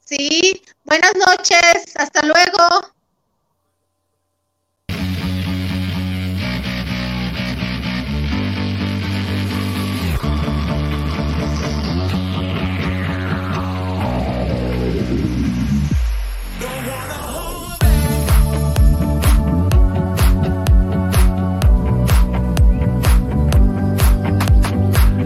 Sí, 0.00 0.62
buenas 0.84 1.14
noches, 1.16 1.96
hasta 1.96 2.20
luego. 2.26 2.93